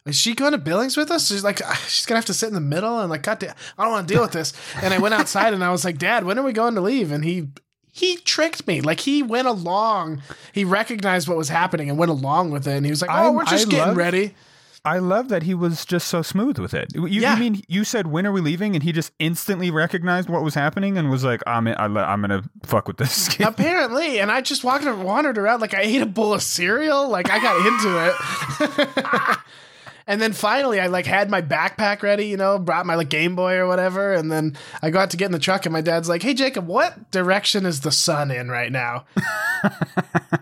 Is 0.07 0.17
she 0.17 0.35
going 0.35 0.53
to 0.53 0.59
Billings 0.59 0.97
with 0.97 1.11
us? 1.11 1.29
She's 1.29 1.45
like, 1.45 1.61
"Ah, 1.65 1.75
she's 1.89 2.07
going 2.07 2.15
to 2.15 2.19
have 2.21 2.25
to 2.27 2.35
sit 2.35 2.49
in 2.49 2.55
the 2.55 2.61
middle. 2.61 3.01
And 3.01 3.11
like, 3.11 3.23
God 3.23 3.39
damn, 3.39 3.55
I 3.79 3.85
don't 3.85 3.93
want 3.93 4.09
to 4.09 4.15
deal 4.15 4.23
with 4.23 4.33
this. 4.33 4.53
And 4.83 4.95
I 4.95 4.99
went 4.99 5.15
outside 5.15 5.53
and 5.55 5.63
I 5.63 5.71
was 5.71 5.85
like, 5.85 5.99
Dad, 5.99 6.25
when 6.25 6.39
are 6.39 6.43
we 6.43 6.53
going 6.53 6.75
to 6.75 6.81
leave? 6.81 7.13
And 7.13 7.25
he, 7.25 7.49
he 7.93 8.17
tricked 8.17 8.67
me. 8.67 8.81
Like 8.81 9.01
he 9.01 9.23
went 9.23 9.47
along. 9.47 10.23
He 10.53 10.65
recognized 10.65 11.29
what 11.29 11.37
was 11.37 11.49
happening 11.51 11.91
and 11.91 11.99
went 11.99 12.11
along 12.11 12.51
with 12.51 12.67
it. 12.67 12.73
And 12.77 12.87
he 12.87 12.91
was 12.91 13.03
like, 13.03 13.11
oh, 13.11 13.15
I'm- 13.15 13.35
we're 13.35 13.45
just 13.45 13.67
I 13.67 13.71
getting 13.71 13.87
love- 13.89 13.97
ready. 13.97 14.35
I 14.83 14.99
love 14.99 15.29
that 15.29 15.43
he 15.43 15.53
was 15.53 15.85
just 15.85 16.09
so 16.09 16.23
smooth 16.23 16.59
with 16.59 16.73
it. 16.73 16.95
You, 16.95 17.07
Yeah. 17.07 17.35
you 17.35 17.39
mean 17.41 17.63
you 17.69 17.85
said 17.85 18.07
when 18.07 18.27
are 18.27 18.33
we 18.33 18.41
leaving, 18.41 18.75
and 18.75 18.83
he 18.83 18.93
just 18.93 19.13
instantly 19.19 19.71
recognized 19.71 20.31
what 20.31 20.43
was 20.43 20.55
happening 20.55 20.97
and 20.97 21.11
was 21.11 21.23
like, 21.23 21.43
"I'm 21.47 21.69
I, 21.69 21.75
I'm 21.85 22.23
gonna 22.23 22.45
fuck 22.63 22.89
with 22.89 22.97
this." 22.97 23.29
kid." 23.37 23.47
Apparently, 23.47 24.21
and 24.21 24.33
I 24.33 24.41
just 24.41 24.65
walked 24.65 24.87
and 24.87 25.05
wandered 25.05 25.37
around 25.37 25.61
like 25.61 25.75
I 25.75 25.83
ate 25.83 26.01
a 26.01 26.07
bowl 26.07 26.33
of 26.33 26.43
cereal. 26.43 27.11
Like 27.11 27.29
I 27.29 27.43
got 27.43 27.67
into 27.67 28.89
it. 28.89 29.39
and 30.11 30.21
then 30.21 30.33
finally 30.33 30.81
I 30.81 30.89
like 30.89 31.07
had 31.07 31.31
my 31.31 31.41
backpack 31.41 32.03
ready, 32.03 32.27
you 32.27 32.37
know, 32.37 32.59
brought 32.59 32.85
my 32.85 32.97
like 32.97 33.11
Game 33.11 33.37
Boy 33.37 33.55
or 33.55 33.69
whatever, 33.69 34.13
and 34.13 34.31
then 34.31 34.57
I 34.83 34.91
got 34.91 35.11
to 35.11 35.17
get 35.17 35.27
in 35.27 35.33
the 35.33 35.39
truck 35.39 35.67
and 35.67 35.73
my 35.73 35.83
dad's 35.83 36.09
like, 36.09 36.25
Hey 36.25 36.35
Jacob, 36.35 36.67
what 36.67 37.13
direction 37.13 37.65
is 37.65 37.83
the 37.83 37.93
sun 37.93 38.33
in 38.33 38.51
right 38.51 38.73
now? 38.73 39.05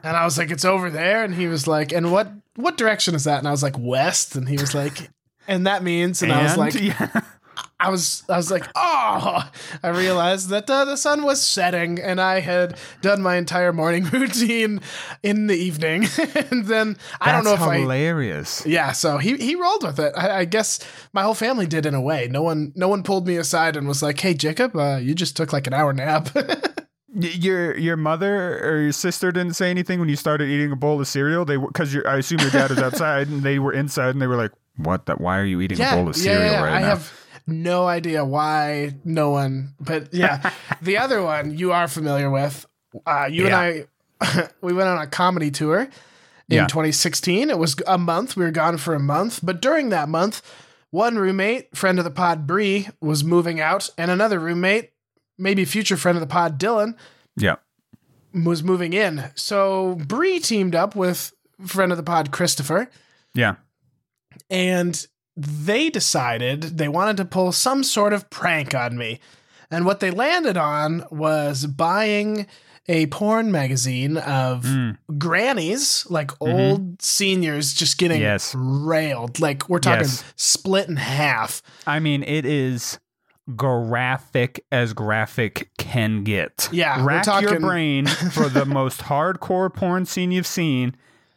and 0.02 0.16
I 0.16 0.24
was 0.24 0.38
like, 0.38 0.50
It's 0.50 0.64
over 0.64 0.88
there. 0.88 1.22
And 1.22 1.34
he 1.34 1.48
was 1.48 1.66
like, 1.66 1.92
And 1.92 2.10
what 2.10 2.32
what 2.56 2.78
direction 2.78 3.14
is 3.14 3.24
that? 3.24 3.40
And 3.40 3.46
I 3.46 3.50
was 3.50 3.62
like, 3.62 3.76
West. 3.78 4.36
And 4.36 4.48
he 4.48 4.56
was 4.56 4.74
like, 4.74 5.10
and 5.46 5.66
that 5.66 5.82
means, 5.82 6.22
and, 6.22 6.32
I 6.32 6.42
was 6.42 6.56
like, 6.56 6.74
yeah. 6.80 7.20
I 7.80 7.90
was 7.90 8.24
I 8.28 8.36
was 8.36 8.50
like, 8.50 8.66
oh! 8.74 9.48
I 9.84 9.88
realized 9.88 10.48
that 10.48 10.68
uh, 10.68 10.84
the 10.84 10.96
sun 10.96 11.22
was 11.22 11.40
setting, 11.40 12.00
and 12.00 12.20
I 12.20 12.40
had 12.40 12.76
done 13.02 13.22
my 13.22 13.36
entire 13.36 13.72
morning 13.72 14.04
routine 14.12 14.80
in 15.22 15.46
the 15.46 15.54
evening, 15.54 16.06
and 16.50 16.64
then 16.66 16.96
I 17.20 17.30
don't 17.30 17.44
know 17.44 17.52
if 17.52 17.60
That's 17.60 17.70
I. 17.70 17.78
hilarious. 17.78 18.66
Yeah, 18.66 18.90
so 18.90 19.18
he 19.18 19.36
he 19.36 19.54
rolled 19.54 19.84
with 19.84 20.00
it. 20.00 20.12
I, 20.16 20.40
I 20.40 20.44
guess 20.44 20.80
my 21.12 21.22
whole 21.22 21.34
family 21.34 21.66
did 21.66 21.86
in 21.86 21.94
a 21.94 22.00
way. 22.00 22.26
No 22.28 22.42
one 22.42 22.72
no 22.74 22.88
one 22.88 23.04
pulled 23.04 23.28
me 23.28 23.36
aside 23.36 23.76
and 23.76 23.86
was 23.86 24.02
like, 24.02 24.18
"Hey, 24.18 24.34
Jacob, 24.34 24.74
uh, 24.74 24.96
you 24.96 25.14
just 25.14 25.36
took 25.36 25.52
like 25.52 25.68
an 25.68 25.72
hour 25.74 25.92
nap." 25.92 26.30
Your 27.14 27.76
your 27.76 27.96
mother 27.96 28.58
or 28.62 28.80
your 28.82 28.92
sister 28.92 29.32
didn't 29.32 29.54
say 29.54 29.70
anything 29.70 29.98
when 29.98 30.10
you 30.10 30.14
started 30.14 30.48
eating 30.48 30.70
a 30.70 30.76
bowl 30.76 31.00
of 31.00 31.08
cereal. 31.08 31.44
They 31.46 31.56
because 31.56 31.96
I 32.06 32.18
assume 32.18 32.40
your 32.40 32.50
dad 32.50 32.68
was 32.70 32.78
outside 32.78 33.28
and 33.28 33.42
they 33.42 33.58
were 33.58 33.72
inside 33.72 34.10
and 34.10 34.20
they 34.20 34.26
were 34.26 34.36
like, 34.36 34.52
"What? 34.76 35.06
That? 35.06 35.18
Why 35.20 35.38
are 35.38 35.44
you 35.44 35.60
eating 35.62 35.80
a 35.80 35.90
bowl 35.94 36.08
of 36.08 36.16
cereal 36.16 36.62
right 36.62 36.74
I 36.74 36.80
now?" 36.80 36.86
have 36.88 37.12
no 37.48 37.86
idea 37.86 38.24
why 38.24 38.94
no 39.04 39.30
one, 39.30 39.74
but 39.80 40.12
yeah, 40.14 40.52
the 40.82 40.98
other 40.98 41.22
one 41.22 41.56
you 41.58 41.72
are 41.72 41.88
familiar 41.88 42.30
with. 42.30 42.66
Uh, 43.06 43.28
you 43.30 43.46
and 43.46 43.54
I, 43.54 43.86
we 44.60 44.72
went 44.72 44.88
on 44.88 44.98
a 44.98 45.06
comedy 45.06 45.50
tour 45.50 45.80
in 45.80 45.88
Yeah. 46.48 46.66
2016. 46.66 47.50
It 47.50 47.58
was 47.58 47.74
a 47.86 47.98
month. 47.98 48.36
We 48.36 48.44
were 48.44 48.50
gone 48.50 48.76
for 48.78 48.94
a 48.94 49.00
month, 49.00 49.40
but 49.42 49.60
during 49.60 49.88
that 49.90 50.08
month, 50.08 50.42
one 50.90 51.16
roommate, 51.16 51.76
friend 51.76 51.98
of 51.98 52.04
the 52.04 52.10
pod, 52.10 52.46
Bree, 52.46 52.88
was 53.00 53.22
moving 53.24 53.60
out, 53.60 53.90
and 53.98 54.10
another 54.10 54.38
roommate, 54.38 54.90
maybe 55.36 55.64
future 55.64 55.96
friend 55.96 56.16
of 56.16 56.20
the 56.20 56.26
pod, 56.26 56.58
Dylan, 56.58 56.94
yeah. 57.36 57.56
was 58.32 58.62
moving 58.62 58.92
in. 58.94 59.30
So 59.34 59.96
Bree 60.06 60.38
teamed 60.40 60.74
up 60.74 60.96
with 60.96 61.32
friend 61.66 61.92
of 61.92 61.98
the 61.98 62.04
pod, 62.04 62.30
Christopher 62.30 62.88
Yeah. 63.34 63.56
and 64.50 65.06
they 65.38 65.88
decided 65.88 66.62
they 66.62 66.88
wanted 66.88 67.16
to 67.18 67.24
pull 67.24 67.52
some 67.52 67.84
sort 67.84 68.12
of 68.12 68.28
prank 68.28 68.74
on 68.74 68.98
me. 68.98 69.20
And 69.70 69.86
what 69.86 70.00
they 70.00 70.10
landed 70.10 70.56
on 70.56 71.04
was 71.10 71.66
buying 71.66 72.46
a 72.88 73.06
porn 73.06 73.52
magazine 73.52 74.16
of 74.16 74.64
mm. 74.64 74.96
grannies, 75.16 76.06
like 76.08 76.28
mm-hmm. 76.28 76.52
old 76.52 77.02
seniors, 77.02 77.72
just 77.72 77.98
getting 77.98 78.20
Yes. 78.20 78.54
railed. 78.56 79.38
Like 79.38 79.68
we're 79.68 79.78
talking 79.78 80.06
Yes. 80.06 80.24
split 80.36 80.88
in 80.88 80.96
half. 80.96 81.62
I 81.86 82.00
mean, 82.00 82.24
it 82.24 82.44
is 82.44 82.98
graphic 83.54 84.64
as 84.72 84.92
graphic 84.92 85.70
can 85.78 86.24
get. 86.24 86.68
Yeah, 86.72 87.04
Rack 87.04 87.26
your 87.42 87.60
brain 87.60 88.06
for 88.32 88.48
the 88.48 88.64
most 88.64 89.02
hardcore 89.02 89.72
porn 89.72 90.04
scene 90.04 90.32
you've 90.32 90.46
seen. 90.46 90.96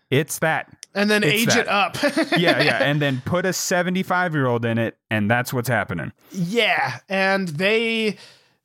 It's 0.10 0.40
that. 0.40 0.74
And 0.94 1.10
then 1.10 1.24
It's 1.24 1.34
age 1.34 1.48
that. 1.48 1.58
it 1.60 1.68
up. 1.68 1.98
Yeah, 2.38 2.62
yeah. 2.62 2.84
And 2.84 3.02
then 3.02 3.22
put 3.26 3.46
a 3.46 3.54
75 3.54 4.34
year 4.34 4.46
old 4.48 4.66
in 4.66 4.78
it, 4.78 4.98
and 5.10 5.30
that's 5.32 5.54
what's 5.54 5.70
happening. 5.70 6.12
Yeah, 6.32 7.00
and 7.08 7.48
they 7.48 8.18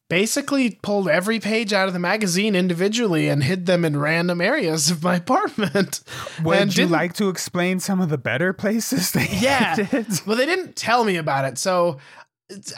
basically 0.08 0.78
pulled 0.82 1.08
every 1.08 1.40
page 1.40 1.72
out 1.72 1.88
of 1.88 1.92
the 1.92 1.98
magazine 1.98 2.54
individually 2.54 3.28
and 3.28 3.42
hid 3.42 3.66
them 3.66 3.84
in 3.84 3.98
random 3.98 4.40
areas 4.40 4.88
of 4.90 5.02
my 5.02 5.16
apartment. 5.24 6.00
Would 6.44 6.58
and 6.58 6.70
you 6.76 6.82
didn't- 6.84 6.92
like 6.92 7.14
to 7.14 7.28
explain 7.28 7.80
some 7.80 8.00
of 8.00 8.08
the 8.08 8.18
better 8.18 8.52
places 8.52 9.10
they 9.12 9.26
Yeah. 9.40 9.74
did? 9.90 10.06
Well, 10.26 10.36
they 10.36 10.46
didn't 10.46 10.76
tell 10.76 11.04
me 11.04 11.16
about 11.16 11.44
it. 11.44 11.58
So 11.58 11.98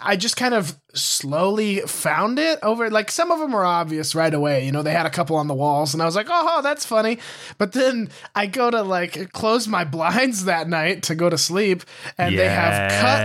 I 0.03 0.17
just 0.17 0.37
kind 0.37 0.55
of 0.55 0.79
slowly 0.95 1.81
found 1.81 2.39
it 2.39 2.59
over 2.63 2.91
like 2.91 3.11
some 3.11 3.31
of 3.31 3.39
them 3.39 3.53
were 3.53 3.65
obvious 3.65 4.15
right 4.15 4.33
away. 4.33 4.65
You 4.65 4.73
know, 4.73 4.83
they 4.83 4.93
had 4.93 5.05
a 5.05 5.11
couple 5.11 5.37
on 5.37 5.47
the 5.47 5.55
walls 5.55 5.93
and 5.93 6.03
I 6.03 6.07
was 6.07 6.17
like, 6.17 6.29
"Oh, 6.31 6.61
that's 6.63 6.87
funny." 6.87 7.19
But 7.59 7.73
then 7.73 8.09
I 8.35 8.47
go 8.47 8.71
to 8.71 8.83
like 8.83 9.33
close 9.33 9.69
my 9.69 9.85
blinds 9.85 10.47
that 10.47 10.69
night 10.69 11.03
to 11.05 11.15
go 11.15 11.29
to 11.29 11.37
sleep 11.37 11.83
and 12.17 12.37
they 12.39 12.49
have 12.49 12.91
cut 12.93 13.19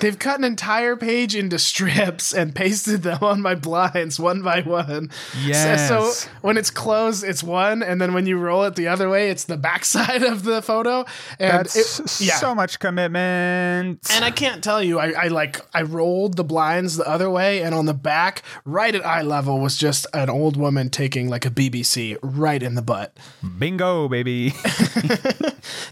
They've 0.00 0.18
cut 0.18 0.38
an 0.38 0.44
entire 0.44 0.96
page 0.96 1.34
into 1.34 1.58
strips 1.58 2.32
and 2.32 2.54
pasted 2.54 3.02
them 3.02 3.18
on 3.22 3.40
my 3.40 3.54
blinds 3.54 4.18
one 4.18 4.42
by 4.42 4.60
one. 4.62 5.10
Yes. 5.44 5.88
So, 5.88 6.10
so 6.10 6.30
when 6.40 6.56
it's 6.56 6.70
closed, 6.70 7.24
it's 7.24 7.42
one, 7.42 7.82
and 7.82 8.00
then 8.00 8.14
when 8.14 8.26
you 8.26 8.38
roll 8.38 8.64
it 8.64 8.76
the 8.76 8.88
other 8.88 9.08
way, 9.08 9.30
it's 9.30 9.44
the 9.44 9.56
backside 9.56 10.22
of 10.32 10.44
the 10.44 10.62
photo. 10.62 11.04
And 11.38 11.66
That's 11.66 12.00
it, 12.00 12.26
yeah. 12.26 12.36
so 12.36 12.54
much 12.54 12.78
commitment. 12.78 14.00
and 14.10 14.24
I 14.24 14.30
can't 14.30 14.62
tell 14.62 14.82
you, 14.82 14.98
I, 14.98 15.12
I 15.24 15.28
like 15.34 15.60
I 15.74 15.82
rolled 15.82 16.36
the 16.36 16.44
blinds 16.44 16.96
the 16.96 17.06
other 17.08 17.28
way, 17.28 17.62
and 17.62 17.74
on 17.74 17.84
the 17.84 17.94
back, 17.94 18.42
right 18.64 18.94
at 18.94 19.04
eye 19.04 19.22
level, 19.22 19.60
was 19.60 19.76
just 19.76 20.06
an 20.14 20.30
old 20.30 20.56
woman 20.56 20.88
taking 20.88 21.28
like 21.28 21.44
a 21.44 21.50
BBC 21.50 22.16
right 22.22 22.62
in 22.62 22.74
the 22.74 22.82
butt. 22.82 23.16
Bingo, 23.58 24.08
baby. 24.08 24.54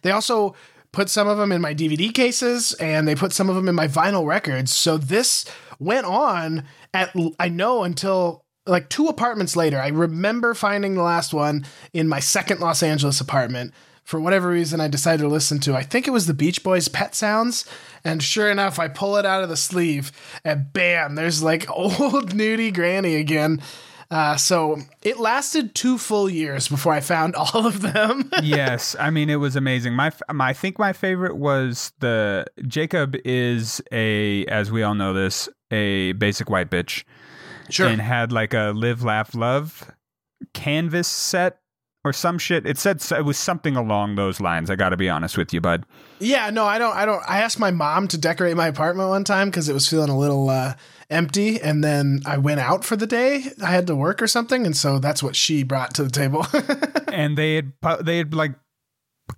They 0.03 0.11
also 0.11 0.55
put 0.93 1.09
some 1.09 1.27
of 1.27 1.39
them 1.39 1.53
in 1.53 1.61
my 1.61 1.75
DVD 1.75 2.13
cases 2.13 2.75
and 2.75 3.09
they 3.09 3.15
put 3.15 3.33
some 3.33 3.49
of 3.49 3.57
them 3.57 3.69
in 3.69 3.75
my 3.75 3.89
vinyl 3.89 4.27
records. 4.27 4.75
So 4.75 4.99
this 4.99 5.45
went 5.79 6.07
on 6.07 6.65
at 6.93 7.15
I 7.39 7.49
know 7.49 7.83
until 7.83 8.45
like 8.67 8.89
two 8.89 9.07
apartments 9.09 9.57
later. 9.57 9.79
I 9.79 9.89
remember 9.89 10.55
finding 10.55 10.95
the 10.95 11.03
last 11.03 11.33
one 11.33 11.65
in 11.93 12.09
my 12.09 12.21
second 12.21 12.61
Los 12.61 12.83
Angeles 12.83 13.21
apartment. 13.21 13.73
For 14.05 14.21
whatever 14.21 14.49
reason, 14.49 14.81
I 14.81 14.89
decided 14.89 15.23
to 15.23 15.29
listen 15.29 15.61
to. 15.61 15.75
I 15.75 15.83
think 15.83 16.07
it 16.07 16.11
was 16.11 16.27
the 16.27 16.35
Beach 16.35 16.63
Boys' 16.63 16.89
"Pet 16.89 17.15
Sounds," 17.15 17.65
and 18.05 18.23
sure 18.23 18.51
enough, 18.51 18.79
I 18.79 18.89
pull 18.89 19.17
it 19.17 19.25
out 19.25 19.43
of 19.43 19.49
the 19.49 19.57
sleeve, 19.57 20.13
and 20.45 20.73
bam, 20.73 21.15
there's 21.15 21.43
like 21.43 21.71
old 21.77 22.35
nudie 22.35 22.75
granny 22.75 23.17
again. 23.17 23.61
Uh, 24.13 24.37
so 24.37 24.77
it 25.03 25.19
lasted 25.19 25.75
two 25.75 25.97
full 25.97 26.29
years 26.29 26.69
before 26.69 26.93
I 26.93 27.01
found 27.01 27.35
all 27.55 27.67
of 27.67 27.81
them. 27.81 28.31
yes, 28.43 28.95
I 29.01 29.09
mean 29.09 29.31
it 29.31 29.37
was 29.37 29.57
amazing. 29.57 29.95
My, 29.95 30.13
my 30.31 30.49
I 30.49 30.53
think 30.53 30.79
my 30.79 30.93
favorite 30.93 31.37
was 31.37 31.95
the 32.01 32.45
Jacob 32.67 33.17
is 33.25 33.81
a 33.91 34.45
as 34.47 34.71
we 34.71 34.83
all 34.83 34.95
know 34.95 35.15
this 35.15 35.49
a 35.71 36.13
basic 36.13 36.51
white 36.51 36.71
bitch 36.71 37.05
sure. 37.71 37.89
and 37.89 38.03
had 38.03 38.33
like 38.33 38.53
a 38.53 38.73
live 38.77 39.03
laugh 39.03 39.35
love 39.35 39.91
canvas 40.53 41.09
set 41.09 41.62
or 42.05 42.13
some 42.13 42.39
shit. 42.39 42.67
It 42.67 42.79
said 42.79 43.03
it 43.13 43.25
was 43.25 43.39
something 43.39 43.77
along 43.77 44.17
those 44.17 44.41
lines. 44.41 44.71
I 44.71 44.77
got 44.77 44.91
to 44.91 44.97
be 44.97 45.09
honest 45.09 45.39
with 45.39 45.53
you, 45.53 45.61
bud. 45.61 45.87
Yeah, 46.19 46.51
no, 46.51 46.65
I 46.65 46.79
don't. 46.79 46.97
I 46.97 47.05
don't. 47.05 47.23
I 47.29 47.41
asked 47.41 47.59
my 47.59 47.71
mom 47.71 48.09
to 48.09 48.19
decorate 48.19 48.57
my 48.57 48.69
apartment 48.69 49.09
one 49.09 49.25
time 49.25 49.49
because 49.49 49.69
it 49.69 49.73
was 49.73 49.89
feeling 49.89 50.11
a 50.11 50.19
little 50.19 50.51
uh, 50.51 50.75
empty, 51.11 51.61
and 51.61 51.83
then 51.83 52.21
I 52.27 52.39
went 52.39 52.61
out 52.61 52.85
for 52.85 52.97
the 52.97 53.07
day. 53.07 53.45
I 53.63 53.71
had 53.71 53.87
to 53.87 53.95
work 53.97 54.21
or 54.21 54.27
something, 54.27 54.67
and 54.67 54.77
so 54.77 54.99
that's 54.99 55.23
what 55.23 55.37
she 55.37 55.63
brought 55.63 55.95
to 55.95 56.05
the 56.05 56.11
table. 56.11 56.47
and 57.13 57.39
they 57.39 57.55
had 57.57 57.73
they 58.01 58.19
had 58.19 58.35
like 58.35 58.53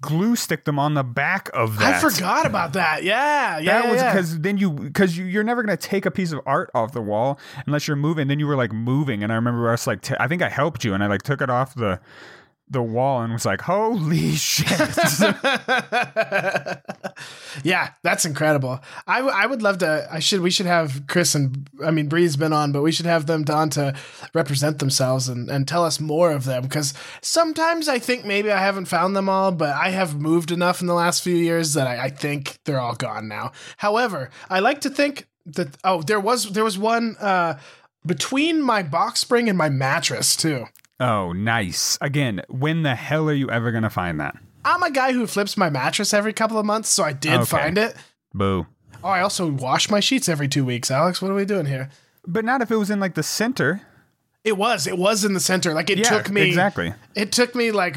glue 0.00 0.34
stick 0.34 0.64
them 0.64 0.78
on 0.78 0.94
the 0.94 1.04
back 1.04 1.50
of 1.54 1.78
that. 1.78 1.96
I 1.96 2.10
forgot 2.10 2.46
about 2.46 2.72
that. 2.72 3.04
Yeah, 3.04 3.58
yeah, 3.58 3.82
That 3.82 3.90
was 3.90 4.00
yeah. 4.00 4.12
because 4.12 4.40
then 4.40 4.58
you 4.58 4.70
because 4.70 5.16
you, 5.16 5.24
you're 5.24 5.44
never 5.44 5.62
gonna 5.62 5.76
take 5.76 6.06
a 6.06 6.10
piece 6.10 6.32
of 6.32 6.40
art 6.46 6.70
off 6.74 6.92
the 6.92 7.02
wall 7.02 7.38
unless 7.66 7.86
you're 7.86 7.96
moving. 7.96 8.28
Then 8.28 8.38
you 8.38 8.46
were 8.46 8.56
like 8.56 8.72
moving, 8.72 9.22
and 9.22 9.30
I 9.32 9.36
remember 9.36 9.70
us 9.70 9.86
like 9.86 10.00
t- 10.02 10.16
I 10.18 10.28
think 10.28 10.40
I 10.42 10.48
helped 10.48 10.84
you, 10.84 10.94
and 10.94 11.04
I 11.04 11.06
like 11.08 11.22
took 11.22 11.40
it 11.42 11.50
off 11.50 11.74
the 11.74 12.00
the 12.74 12.82
wall 12.82 13.22
and 13.22 13.32
was 13.32 13.46
like, 13.46 13.62
"Holy 13.62 14.32
shit!" 14.32 14.68
yeah, 17.64 17.90
that's 18.02 18.26
incredible. 18.26 18.80
I, 19.06 19.20
w- 19.20 19.34
I 19.34 19.46
would 19.46 19.62
love 19.62 19.78
to. 19.78 20.06
I 20.10 20.18
should. 20.18 20.40
We 20.40 20.50
should 20.50 20.66
have 20.66 21.06
Chris 21.06 21.34
and 21.34 21.68
I 21.82 21.90
mean 21.90 22.08
Bree's 22.08 22.36
been 22.36 22.52
on, 22.52 22.72
but 22.72 22.82
we 22.82 22.92
should 22.92 23.06
have 23.06 23.26
them 23.26 23.44
on 23.48 23.70
to 23.70 23.94
represent 24.34 24.80
themselves 24.80 25.28
and, 25.28 25.48
and 25.48 25.66
tell 25.66 25.84
us 25.84 25.98
more 25.98 26.32
of 26.32 26.44
them. 26.44 26.64
Because 26.64 26.92
sometimes 27.22 27.88
I 27.88 27.98
think 27.98 28.26
maybe 28.26 28.52
I 28.52 28.58
haven't 28.58 28.86
found 28.86 29.16
them 29.16 29.30
all, 29.30 29.52
but 29.52 29.70
I 29.70 29.90
have 29.90 30.20
moved 30.20 30.50
enough 30.50 30.82
in 30.82 30.86
the 30.86 30.94
last 30.94 31.22
few 31.22 31.36
years 31.36 31.72
that 31.72 31.86
I, 31.86 32.04
I 32.04 32.10
think 32.10 32.58
they're 32.64 32.80
all 32.80 32.96
gone 32.96 33.28
now. 33.28 33.52
However, 33.78 34.30
I 34.50 34.60
like 34.60 34.82
to 34.82 34.90
think 34.90 35.26
that 35.46 35.76
oh, 35.84 36.02
there 36.02 36.20
was 36.20 36.52
there 36.52 36.64
was 36.64 36.76
one 36.76 37.16
uh, 37.20 37.58
between 38.04 38.60
my 38.60 38.82
box 38.82 39.20
spring 39.20 39.48
and 39.48 39.56
my 39.56 39.68
mattress 39.68 40.36
too. 40.36 40.66
Oh, 41.00 41.32
nice. 41.32 41.98
Again, 42.00 42.42
when 42.48 42.82
the 42.82 42.94
hell 42.94 43.28
are 43.28 43.34
you 43.34 43.50
ever 43.50 43.72
gonna 43.72 43.90
find 43.90 44.20
that? 44.20 44.36
I'm 44.64 44.82
a 44.82 44.90
guy 44.90 45.12
who 45.12 45.26
flips 45.26 45.56
my 45.56 45.68
mattress 45.68 46.14
every 46.14 46.32
couple 46.32 46.58
of 46.58 46.64
months, 46.66 46.88
so 46.88 47.04
I 47.04 47.12
did 47.12 47.34
Okay. 47.34 47.44
find 47.44 47.76
it. 47.78 47.94
Boo. 48.32 48.66
Oh, 49.02 49.08
I 49.08 49.20
also 49.20 49.50
wash 49.50 49.90
my 49.90 50.00
sheets 50.00 50.28
every 50.28 50.48
two 50.48 50.64
weeks. 50.64 50.90
Alex, 50.90 51.20
what 51.20 51.30
are 51.30 51.34
we 51.34 51.44
doing 51.44 51.66
here? 51.66 51.90
But 52.26 52.44
not 52.44 52.62
if 52.62 52.70
it 52.70 52.76
was 52.76 52.90
in 52.90 53.00
like 53.00 53.14
the 53.14 53.22
center. 53.22 53.82
It 54.44 54.56
was. 54.56 54.86
It 54.86 54.96
was 54.98 55.24
in 55.24 55.32
the 55.34 55.40
center. 55.40 55.74
Like 55.74 55.90
it 55.90 55.98
Yeah, 55.98 56.08
took 56.08 56.30
me 56.30 56.42
exactly. 56.42 56.94
It 57.14 57.32
took 57.32 57.54
me 57.54 57.70
like 57.70 57.96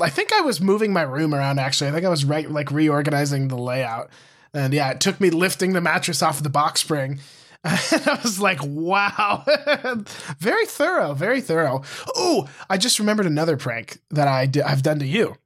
I 0.00 0.10
think 0.10 0.32
I 0.32 0.40
was 0.42 0.60
moving 0.60 0.92
my 0.92 1.02
room 1.02 1.34
around. 1.34 1.58
Actually, 1.58 1.88
I 1.90 1.92
think 1.92 2.04
I 2.06 2.10
was 2.10 2.24
right 2.24 2.50
like 2.50 2.70
reorganizing 2.70 3.48
the 3.48 3.56
layout. 3.56 4.10
And 4.52 4.72
yeah, 4.74 4.90
it 4.90 5.00
took 5.00 5.20
me 5.20 5.30
lifting 5.30 5.72
the 5.72 5.80
mattress 5.80 6.22
off 6.22 6.42
the 6.42 6.48
box 6.50 6.80
spring. 6.80 7.18
And 7.92 8.08
I 8.08 8.20
was 8.22 8.40
like, 8.40 8.58
wow. 8.62 9.44
very 10.38 10.66
thorough, 10.66 11.14
very 11.14 11.40
thorough. 11.40 11.82
Oh, 12.14 12.48
I 12.68 12.76
just 12.76 12.98
remembered 12.98 13.26
another 13.26 13.56
prank 13.56 13.98
that 14.10 14.28
I 14.28 14.46
did, 14.46 14.62
I've 14.64 14.82
done 14.82 14.98
to 14.98 15.06
you 15.06 15.36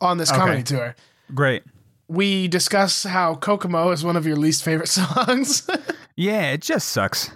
on 0.00 0.18
this 0.18 0.30
comedy 0.30 0.62
tour. 0.62 0.96
Great. 1.34 1.64
We 2.08 2.48
discuss 2.48 3.04
how 3.04 3.34
Kokomo 3.34 3.90
is 3.90 4.04
one 4.04 4.16
of 4.16 4.26
your 4.26 4.36
least 4.36 4.62
favorite 4.62 4.88
songs. 4.88 5.68
Yeah, 6.16 6.52
it 6.52 6.62
just 6.62 6.88
sucks. 6.88 7.30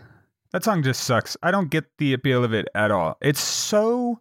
That 0.53 0.64
song 0.64 0.83
just 0.83 1.05
sucks. 1.05 1.37
I 1.42 1.50
don't 1.50 1.70
get 1.70 1.85
the 1.98 2.12
appeal 2.12 2.42
of 2.42 2.55
it 2.55 2.68
at 2.74 2.90
all. 2.90 3.18
It's 3.20 3.40
so 3.40 4.20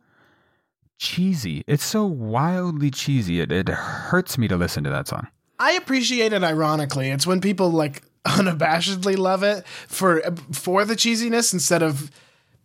cheesy. 0.97 1.63
It's 1.65 1.84
so 1.84 2.05
wildly 2.05 2.91
cheesy. 2.91 3.39
It, 3.39 3.51
it 3.51 3.69
hurts 3.69 4.38
me 4.38 4.47
to 4.47 4.58
listen 4.58 4.84
to 4.84 4.89
that 4.89 5.08
song. 5.08 5.27
I 5.60 5.73
appreciate 5.73 6.34
it 6.34 6.43
ironically. 6.43 7.10
It's 7.10 7.25
when 7.27 7.41
people 7.41 7.69
like 7.71 8.03
unabashedly 8.30 9.18
love 9.18 9.44
it 9.44 9.65
for 9.88 10.22
for 10.52 10.86
the 10.86 10.96
cheesiness 10.96 11.54
instead 11.54 11.82
of 11.84 12.12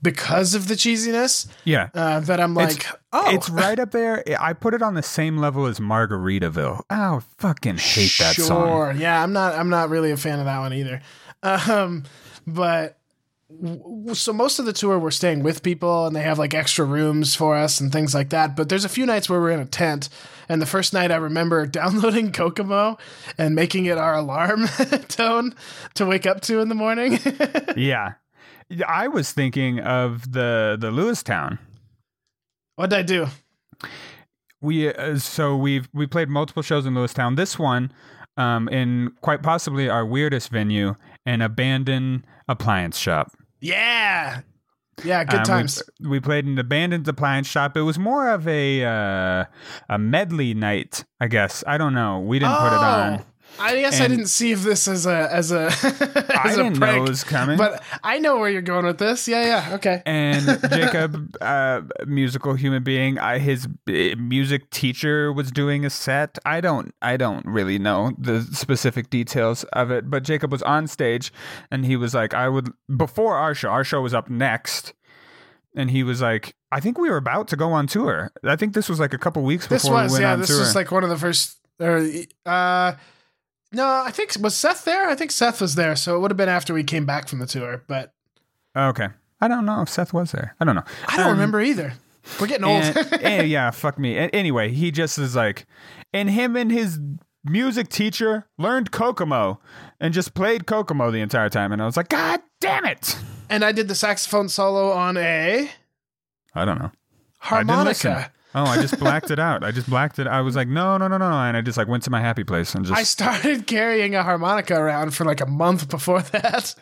because 0.03 0.55
of 0.55 0.69
the 0.69 0.75
cheesiness. 0.75 1.47
Yeah. 1.65 1.89
Uh, 1.95 2.21
that 2.21 2.39
I'm 2.39 2.53
like, 2.55 2.73
It's- 2.73 2.93
oh, 3.15 3.31
It's 3.35 3.49
right 3.49 3.79
up 3.79 3.91
there. 3.91 4.23
I 4.39 4.53
put 4.53 4.75
it 4.75 4.83
on 4.83 4.93
the 4.95 5.03
same 5.03 5.39
level 5.39 5.65
as 5.65 5.81
Margaritaville. 5.81 6.83
Oh, 6.91 7.23
fucking 7.39 7.79
hate 7.79 8.13
that 8.19 8.35
sure. 8.35 8.45
song. 8.45 8.99
Yeah, 8.99 9.23
I'm 9.23 9.33
not. 9.33 9.55
I'm 9.55 9.71
not 9.71 9.89
really 9.89 10.11
a 10.11 10.17
fan 10.19 10.41
of 10.41 10.45
that 10.45 10.59
one 10.59 10.75
either. 10.75 11.01
Um, 11.43 12.05
but 12.47 12.99
so 14.13 14.33
most 14.33 14.59
of 14.59 14.65
the 14.65 14.73
tour 14.73 14.99
we're 14.99 15.11
staying 15.11 15.43
with 15.43 15.63
people 15.63 16.07
and 16.07 16.17
they 16.17 16.23
have 16.23 16.39
like 16.39 16.55
extra 16.55 16.85
rooms 16.85 17.35
for 17.35 17.57
us 17.57 17.81
and 17.81 17.93
things 17.93 18.15
like 18.15 18.31
that. 18.31 18.57
But 18.57 18.69
there's 18.69 18.85
a 18.85 18.89
few 18.89 19.07
nights 19.07 19.29
where 19.29 19.41
we're 19.41 19.51
in 19.51 19.61
a 19.61 19.67
tent. 19.67 20.09
And 20.49 20.61
the 20.61 20.67
first 20.67 20.93
night 20.93 21.11
I 21.11 21.17
remember 21.17 21.67
downloading 21.67 22.33
Kokomo 22.33 22.99
and 23.39 23.55
making 23.55 23.87
it 23.87 23.99
our 23.99 24.15
alarm 24.17 24.67
tone 25.09 25.55
to 25.95 26.07
wake 26.07 26.27
up 26.27 26.41
to 26.43 26.61
in 26.61 26.69
the 26.69 26.75
morning. 26.75 27.19
Yeah. 27.77 28.15
I 28.87 29.09
was 29.09 29.33
thinking 29.33 29.81
of 29.81 30.33
the 30.33 30.77
the 30.81 30.91
Lewistown. 30.91 31.59
What'd 32.77 32.93
I 32.97 33.03
do? 33.03 33.27
We 34.61 34.93
uh, 34.93 35.19
so 35.19 35.57
we've 35.57 35.89
we 35.93 36.07
played 36.07 36.29
multiple 36.29 36.63
shows 36.63 36.87
in 36.87 36.95
Lewistown. 36.95 37.37
This 37.37 37.59
one, 37.59 37.93
um, 38.37 38.69
in 38.69 39.13
quite 39.21 39.43
possibly 39.43 39.89
our 39.89 40.07
weirdest 40.07 40.51
venue, 40.51 40.95
an 41.27 41.43
abandoned 41.43 42.27
appliance 42.49 42.99
shop. 42.99 43.33
Yeah. 43.61 44.41
Yeah, 45.03 45.25
good 45.25 45.41
Um, 45.41 45.45
times. 45.45 45.83
We, 46.01 46.21
played 46.21 46.45
an 46.45 46.59
abandoned 46.59 47.09
appliance 47.09 47.49
shop. 47.49 47.77
It 47.77 47.83
was 47.83 47.99
more 47.99 48.31
of 48.31 48.47
a 48.47 48.85
uh, 48.85 49.45
a 49.89 49.99
medley 49.99 50.55
night, 50.55 51.05
I 51.21 51.27
guess. 51.27 51.65
I 51.67 51.79
don't 51.79 51.95
know. 51.95 52.21
We 52.21 52.39
didn't 52.39 52.55
put 52.57 52.69
it 52.69 52.79
on. 52.79 53.25
I 53.59 53.77
guess 53.81 54.01
I 54.01 54.09
didn't 54.09 54.27
see 54.27 54.53
if 54.53 54.63
this 54.63 54.89
as 54.89 55.07
a 55.07 55.29
as 55.33 55.53
a 55.53 55.67
as 55.67 55.77
I 55.87 56.53
a 56.53 56.57
didn't 56.57 56.75
know 56.75 56.79
prank, 56.79 57.09
was 57.09 57.25
coming. 57.25 57.57
but 57.57 57.83
I 58.03 58.19
know 58.19 58.39
where 58.39 58.51
you're 58.51 58.63
going 58.63 58.85
with 58.85 58.99
this. 58.99 59.29
Yeah, 59.29 59.45
yeah, 59.45 59.75
okay. 59.77 60.03
and 60.07 60.45
Jacob, 60.71 61.37
uh, 61.41 61.83
musical 62.07 62.55
human 62.55 62.83
being, 62.83 63.19
I, 63.19 63.39
his 63.39 63.67
uh, 63.89 63.93
music 64.19 64.71
teacher 64.71 65.33
was 65.33 65.51
doing 65.51 65.85
a 65.85 65.91
set. 65.91 66.39
I 66.45 66.61
don't, 66.61 66.95
I 67.01 67.17
don't 67.17 67.45
really 67.47 67.79
know 67.79 68.13
the 68.19 68.43
specific 68.43 69.11
details 69.11 69.65
of 69.73 69.91
it, 69.91 70.11
but 70.11 70.25
Jacob 70.25 70.51
was 70.51 70.63
on 70.63 70.87
stage, 70.87 71.33
and 71.71 71.85
he 71.85 71.97
was 71.97 72.15
like, 72.15 72.35
"I 72.35 72.49
would." 72.49 72.71
Before 72.97 73.37
our 73.37 73.55
show, 73.55 73.69
our 73.69 73.85
show 73.85 74.01
was 74.03 74.15
up 74.15 74.29
next, 74.29 74.95
and 75.77 75.91
he 75.91 76.03
was 76.03 76.21
like, 76.21 76.55
"I 76.73 76.81
think 76.81 76.99
we 76.99 77.09
were 77.11 77.17
about 77.17 77.49
to 77.49 77.57
go 77.57 77.73
on 77.73 77.87
tour. 77.87 78.33
I 78.43 78.57
think 78.57 78.75
this 78.75 78.89
was 78.89 79.01
like 79.01 79.15
a 79.15 79.19
couple 79.19 79.43
weeks 79.43 79.67
This 79.67 79.83
before 79.83 79.99
we 79.99 80.03
was 80.05 80.13
went 80.13 80.23
yeah. 80.23 80.33
on 80.33 80.41
This 80.41 80.49
tour." 80.49 80.59
was 80.61 80.75
like 80.75 80.91
one 80.91 81.05
of 81.05 81.11
the 81.11 81.19
first. 81.19 81.59
Or 81.81 82.07
uh, 82.47 82.95
no, 83.75 84.03
I 84.07 84.11
think 84.11 84.33
was 84.41 84.55
Seth 84.55 84.85
there. 84.85 85.09
I 85.09 85.15
think 85.15 85.31
Seth 85.31 85.61
was 85.61 85.75
there, 85.75 85.97
so 85.97 86.17
it 86.17 86.21
would 86.21 86.31
have 86.31 86.37
been 86.39 86.49
after 86.49 86.73
we 86.75 86.85
came 86.85 87.05
back 87.07 87.29
from 87.29 87.39
the 87.41 87.47
tour. 87.47 87.83
But 87.87 88.13
okay, 88.77 89.09
I 89.41 89.49
don't 89.49 89.67
know 89.67 89.83
if 89.83 89.89
Seth 89.89 90.13
was 90.13 90.33
there. 90.33 90.55
I 90.61 90.65
don't 90.65 90.75
know. 90.75 90.85
I 91.09 91.17
don't 91.17 91.27
Um, 91.27 91.33
remember 91.33 91.61
either. 91.61 91.95
We're 92.41 92.47
getting 92.47 92.65
old. 92.65 92.83
and, 92.83 92.97
and 93.23 93.49
yeah, 93.49 93.71
fuck 93.71 93.99
me. 93.99 94.17
A- 94.17 94.29
Anyway, 94.31 94.71
he 94.73 94.91
just 94.91 95.19
is 95.19 95.37
like, 95.37 95.67
and 96.13 96.31
him 96.31 96.57
and 96.57 96.71
his 96.73 96.99
music 97.45 97.89
teacher 97.91 98.47
learned 98.57 98.91
Kokomo 98.91 99.61
and 100.01 100.15
just 100.15 100.33
played 100.33 100.67
Kokomo 100.67 101.11
the 101.11 101.21
entire 101.21 101.51
time. 101.51 101.73
And 101.73 101.83
I 101.83 101.85
was 101.87 101.97
like, 101.99 102.09
God 102.09 102.41
damn 102.61 102.87
it. 102.87 103.19
And 103.51 103.63
I 103.63 103.73
did 103.73 103.89
the 103.89 103.95
saxophone 103.95 104.49
solo 104.49 104.91
on 104.93 105.19
a 105.19 105.71
I 106.55 106.65
don't 106.65 106.79
know. 106.79 106.91
I 107.43 107.59
didn't 107.63 107.85
listen. 107.85 108.13
harmonica. 108.13 108.33
Oh, 108.57 108.65
I 108.65 108.81
just 108.81 109.01
blacked 109.01 109.33
it 109.33 109.41
out. 109.41 109.65
I 109.65 109.73
just 109.73 109.91
blacked 109.91 110.21
it. 110.21 110.29
I 110.29 110.41
was 110.41 110.55
like, 110.55 110.69
no, 110.69 110.97
no, 110.97 111.09
no, 111.09 111.19
no. 111.19 111.25
And 111.27 111.57
I 111.57 111.61
just 111.61 111.77
like 111.77 111.89
went 111.89 112.05
to 112.05 112.11
my 112.11 112.21
happy 112.21 112.45
place 112.45 112.73
and 112.77 112.85
just. 112.85 112.97
I 112.97 113.03
started 113.03 113.67
carrying 113.67 114.15
a 114.15 114.23
harmonica 114.23 114.77
around 114.77 115.13
for 115.13 115.25
like 115.25 115.41
a 115.41 115.47
month 115.47 115.89
before 115.89 116.23
that. 116.23 116.77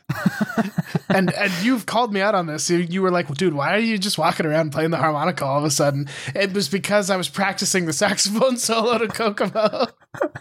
and 1.08 1.32
and 1.32 1.52
you've 1.62 1.86
called 1.86 2.12
me 2.12 2.20
out 2.20 2.34
on 2.34 2.46
this. 2.46 2.68
You, 2.68 2.78
you 2.78 3.00
were 3.00 3.10
like, 3.10 3.32
dude, 3.34 3.54
why 3.54 3.74
are 3.74 3.78
you 3.78 3.96
just 3.96 4.18
walking 4.18 4.44
around 4.44 4.72
playing 4.72 4.90
the 4.90 4.98
harmonica 4.98 5.46
all 5.46 5.58
of 5.58 5.64
a 5.64 5.70
sudden? 5.70 6.08
It 6.34 6.52
was 6.52 6.68
because 6.68 7.08
I 7.08 7.16
was 7.16 7.30
practicing 7.30 7.86
the 7.86 7.94
saxophone 7.94 8.56
solo 8.58 8.98
to 8.98 9.08
Kokomo. 9.08 9.86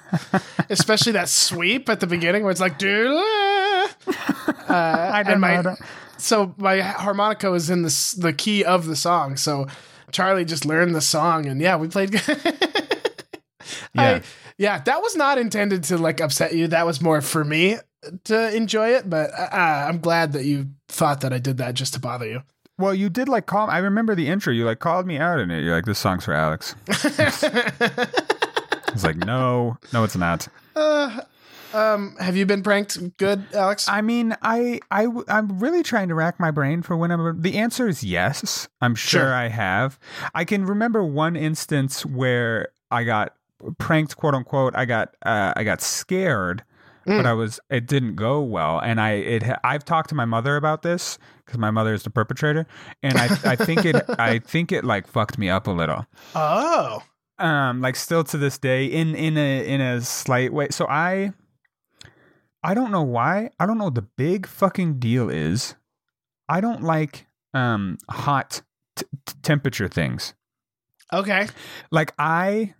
Especially 0.69 1.13
that 1.13 1.29
sweep 1.29 1.87
at 1.87 2.01
the 2.01 2.07
beginning 2.07 2.43
where 2.43 2.51
it's 2.51 2.59
like, 2.59 2.77
dude. 2.77 3.07
Uh, 3.07 4.73
I 4.73 5.23
and 5.25 5.39
my, 5.39 5.61
know. 5.61 5.75
so 6.17 6.53
my 6.57 6.81
harmonica 6.81 7.49
was 7.49 7.69
in 7.69 7.83
the 7.83 8.15
the 8.17 8.33
key 8.33 8.65
of 8.65 8.85
the 8.85 8.97
song. 8.97 9.37
So 9.37 9.67
Charlie 10.11 10.45
just 10.45 10.65
learned 10.65 10.95
the 10.95 11.01
song, 11.01 11.45
and 11.45 11.61
yeah, 11.61 11.75
we 11.77 11.87
played. 11.87 12.21
Yeah. 13.93 14.01
I, 14.03 14.21
yeah, 14.57 14.79
that 14.79 15.01
was 15.01 15.15
not 15.15 15.37
intended 15.37 15.83
to 15.85 15.97
like 15.97 16.21
upset 16.21 16.53
you. 16.53 16.67
That 16.67 16.85
was 16.85 17.01
more 17.01 17.21
for 17.21 17.43
me 17.43 17.77
to 18.25 18.55
enjoy 18.55 18.89
it. 18.89 19.09
But 19.09 19.31
uh, 19.37 19.49
I'm 19.51 19.99
glad 19.99 20.33
that 20.33 20.45
you 20.45 20.67
thought 20.87 21.21
that 21.21 21.33
I 21.33 21.39
did 21.39 21.57
that 21.57 21.73
just 21.73 21.93
to 21.95 21.99
bother 21.99 22.27
you. 22.27 22.41
Well, 22.77 22.93
you 22.93 23.09
did 23.09 23.29
like 23.29 23.45
call. 23.45 23.69
I 23.69 23.79
remember 23.79 24.15
the 24.15 24.27
intro. 24.27 24.51
You 24.53 24.65
like 24.65 24.79
called 24.79 25.05
me 25.05 25.17
out 25.17 25.39
in 25.39 25.51
it. 25.51 25.61
You're 25.63 25.75
like, 25.75 25.85
"This 25.85 25.99
song's 25.99 26.25
for 26.25 26.33
Alex." 26.33 26.75
I 26.89 28.07
was 28.93 29.03
like, 29.03 29.17
"No, 29.17 29.77
no, 29.93 30.03
it's 30.03 30.15
not." 30.15 30.47
Um, 31.73 32.15
have 32.19 32.35
you 32.35 32.45
been 32.45 32.63
pranked? 32.63 33.17
Good, 33.17 33.45
Alex. 33.53 33.87
I 33.87 34.01
mean, 34.01 34.35
I, 34.41 34.79
I, 34.91 35.07
I'm 35.27 35.59
really 35.59 35.83
trying 35.83 36.09
to 36.09 36.15
rack 36.15 36.39
my 36.39 36.51
brain 36.51 36.81
for 36.81 36.97
whenever 36.97 37.33
the 37.37 37.57
answer 37.57 37.87
is 37.87 38.03
yes. 38.03 38.67
I'm 38.81 38.95
sure, 38.95 39.21
Sure. 39.21 39.33
I 39.33 39.47
have. 39.49 39.99
I 40.33 40.43
can 40.45 40.65
remember 40.65 41.03
one 41.03 41.35
instance 41.35 42.05
where 42.05 42.69
I 42.89 43.03
got 43.03 43.35
pranked, 43.77 44.17
quote 44.17 44.33
unquote. 44.35 44.75
I 44.75 44.85
got, 44.85 45.15
uh, 45.23 45.53
I 45.55 45.63
got 45.63 45.81
scared, 45.81 46.63
but 47.05 47.25
I 47.25 47.33
was, 47.33 47.59
it 47.69 47.87
didn't 47.87 48.15
go 48.15 48.41
well. 48.41 48.79
And 48.79 48.99
I, 49.01 49.11
it, 49.13 49.43
I've 49.63 49.85
talked 49.85 50.09
to 50.09 50.15
my 50.15 50.25
mother 50.25 50.55
about 50.55 50.81
this 50.81 51.17
because 51.45 51.57
my 51.59 51.71
mother 51.71 51.93
is 51.93 52.03
the 52.03 52.09
perpetrator, 52.09 52.65
and 53.03 53.17
I, 53.17 53.25
I 53.43 53.55
think 53.55 53.85
it, 53.85 53.95
I 54.19 54.39
think 54.39 54.71
it 54.71 54.83
like 54.83 55.07
fucked 55.07 55.37
me 55.37 55.49
up 55.49 55.67
a 55.67 55.71
little. 55.71 56.05
oh, 56.35 57.03
um 57.39 57.81
like 57.81 57.95
still 57.95 58.23
to 58.23 58.37
this 58.37 58.59
day 58.59 58.85
in 58.85 59.15
in 59.15 59.35
a 59.35 59.65
in 59.65 59.81
a 59.81 59.99
slight 60.01 60.53
way 60.53 60.67
so 60.69 60.85
i 60.87 61.33
i 62.63 62.73
don't 62.73 62.91
know 62.91 63.03
why. 63.03 63.49
I 63.59 63.65
don't 63.65 63.77
know 63.77 63.85
what 63.85 63.95
the 63.95 64.01
big 64.03 64.47
fucking 64.47 64.99
deal 64.99 65.29
is. 65.29 65.75
I 66.47 66.61
don't 66.61 66.83
like 66.83 67.27
um 67.53 67.97
hot 68.09 68.61
t- 68.95 69.05
t- 69.25 69.33
temperature 69.41 69.87
things. 69.87 70.33
Okay. 71.13 71.47
like 71.91 72.13
i 72.17 72.73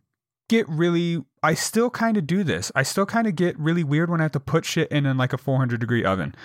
get 0.50 0.68
really 0.70 1.24
i 1.44 1.54
still 1.54 1.90
kind 1.90 2.18
of 2.18 2.28
do 2.28 2.44
this. 2.44 2.72
I 2.76 2.84
still 2.84 3.06
kind 3.06 3.28
of 3.28 3.36
get 3.36 3.58
really 3.60 3.84
weird 3.84 4.10
when 4.10 4.22
i 4.22 4.24
have 4.24 4.32
to 4.34 4.40
put 4.40 4.66
shit 4.66 4.92
in, 4.92 5.06
in 5.06 5.18
like 5.18 5.34
a 5.34 5.38
400 5.38 5.80
degree 5.80 6.04
oven 6.06 6.36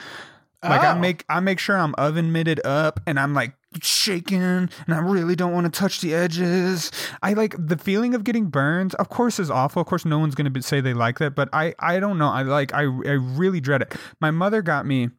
like 0.62 0.80
I 0.82 0.92
Oh. 0.92 0.98
make 0.98 1.24
I 1.28 1.40
make 1.40 1.58
sure 1.58 1.76
I'm 1.76 1.94
oven 1.96 2.32
mitted 2.32 2.60
up 2.64 3.00
and 3.06 3.18
I'm 3.20 3.34
like 3.34 3.54
shaking 3.82 4.42
and 4.42 4.70
I 4.88 4.98
really 4.98 5.36
don't 5.36 5.52
want 5.52 5.72
to 5.72 5.78
touch 5.80 6.00
the 6.00 6.14
edges. 6.14 6.90
I 7.22 7.34
like 7.34 7.54
the 7.58 7.76
feeling 7.76 8.14
of 8.14 8.24
getting 8.24 8.46
burned. 8.46 8.94
Of 8.94 9.08
course 9.10 9.38
is 9.38 9.50
awful. 9.50 9.82
Of 9.82 9.88
course 9.88 10.04
no 10.04 10.18
one's 10.18 10.34
going 10.34 10.52
to 10.52 10.62
say 10.62 10.80
they 10.80 10.94
like 10.94 11.18
that, 11.18 11.34
but 11.34 11.48
I 11.52 11.74
I 11.78 12.00
don't 12.00 12.18
know. 12.18 12.28
I 12.28 12.42
like 12.42 12.72
I 12.74 12.82
I 12.82 12.84
really 13.12 13.60
dread 13.60 13.82
it. 13.82 13.94
My 14.20 14.30
mother 14.30 14.62
got 14.62 14.86
me 14.86 15.10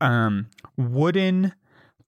um 0.00 0.48
wooden 0.76 1.52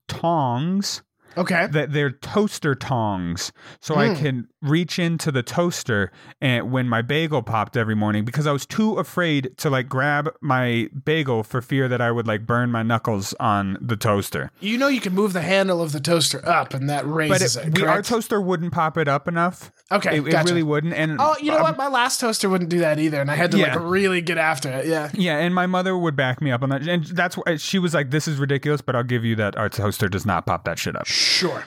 tongs 0.09 1.03
Okay. 1.39 1.67
that 1.67 1.93
they're 1.93 2.11
toaster 2.13 2.75
tongs 2.75 3.53
so 3.83 3.95
I 3.97 4.15
can 4.15 4.49
reach 4.69 4.99
into 4.99 5.31
the 5.33 5.43
toaster 5.43 6.11
and 6.41 6.71
when 6.73 6.89
my 6.89 7.03
bagel 7.03 7.43
popped 7.43 7.77
every 7.77 7.95
morning 7.95 8.25
because 8.25 8.47
I 8.47 8.53
was 8.53 8.67
too 8.67 8.95
afraid 8.99 9.57
to 9.59 9.71
like 9.71 9.89
grab 9.89 10.29
my 10.41 10.89
bagel 11.05 11.43
for 11.43 11.61
fear 11.63 11.89
that 11.89 12.01
I 12.01 12.11
would 12.11 12.27
like 12.27 12.47
burn 12.47 12.71
my 12.71 12.83
knuckles 12.83 13.35
on 13.41 13.79
the 13.81 13.97
toaster. 13.97 14.51
You 14.61 14.79
know 14.79 14.89
you 14.89 15.01
can 15.01 15.15
move 15.15 15.33
the 15.33 15.43
handle 15.43 15.81
of 15.83 15.93
the 15.93 16.01
toaster 16.01 16.47
up, 16.49 16.75
and 16.75 16.89
that 16.91 17.05
But 17.05 17.11
raises 17.13 17.57
it, 17.57 17.69
it. 17.69 17.79
we, 17.81 17.87
our 17.87 18.03
toaster 18.03 18.41
wouldn't 18.41 18.73
pop 18.73 18.99
it 18.99 19.09
up 19.09 19.29
enough. 19.29 19.71
Okay, 19.93 20.19
It, 20.19 20.27
it 20.29 20.45
really 20.45 20.63
wouldn't. 20.63 20.95
And 20.95 21.17
Oh, 21.21 21.37
you 21.41 21.51
know 21.51 21.59
um, 21.59 21.63
what? 21.63 21.77
My 21.77 21.89
last 21.89 22.21
toaster 22.21 22.49
wouldn't 22.49 22.71
do 22.71 22.81
that 22.81 22.99
either, 22.99 23.21
and 23.21 23.31
I 23.31 23.35
had 23.35 23.51
to 23.53 23.59
Yeah. 23.59 23.75
like 23.77 23.85
really 23.85 24.21
get 24.21 24.39
after 24.39 24.71
it. 24.71 24.87
Yeah. 24.87 25.11
Yeah, 25.15 25.39
and 25.39 25.55
my 25.55 25.67
mother 25.67 25.97
would 25.97 26.17
back 26.17 26.41
me 26.41 26.51
up 26.51 26.63
on 26.63 26.71
that, 26.71 26.87
and 26.87 27.05
that's 27.07 27.37
why 27.37 27.57
she 27.57 27.79
was 27.79 27.95
like, 27.95 28.11
"This 28.11 28.27
is 28.27 28.39
ridiculous," 28.39 28.81
but 28.81 28.97
I'll 28.97 29.05
give 29.05 29.25
you 29.25 29.37
that 29.37 29.57
our 29.57 29.69
toaster 29.69 30.09
does 30.09 30.27
not 30.27 30.47
pop 30.47 30.65
that 30.65 30.79
shit 30.79 30.97
up. 30.97 31.07
Sure. 31.07 31.65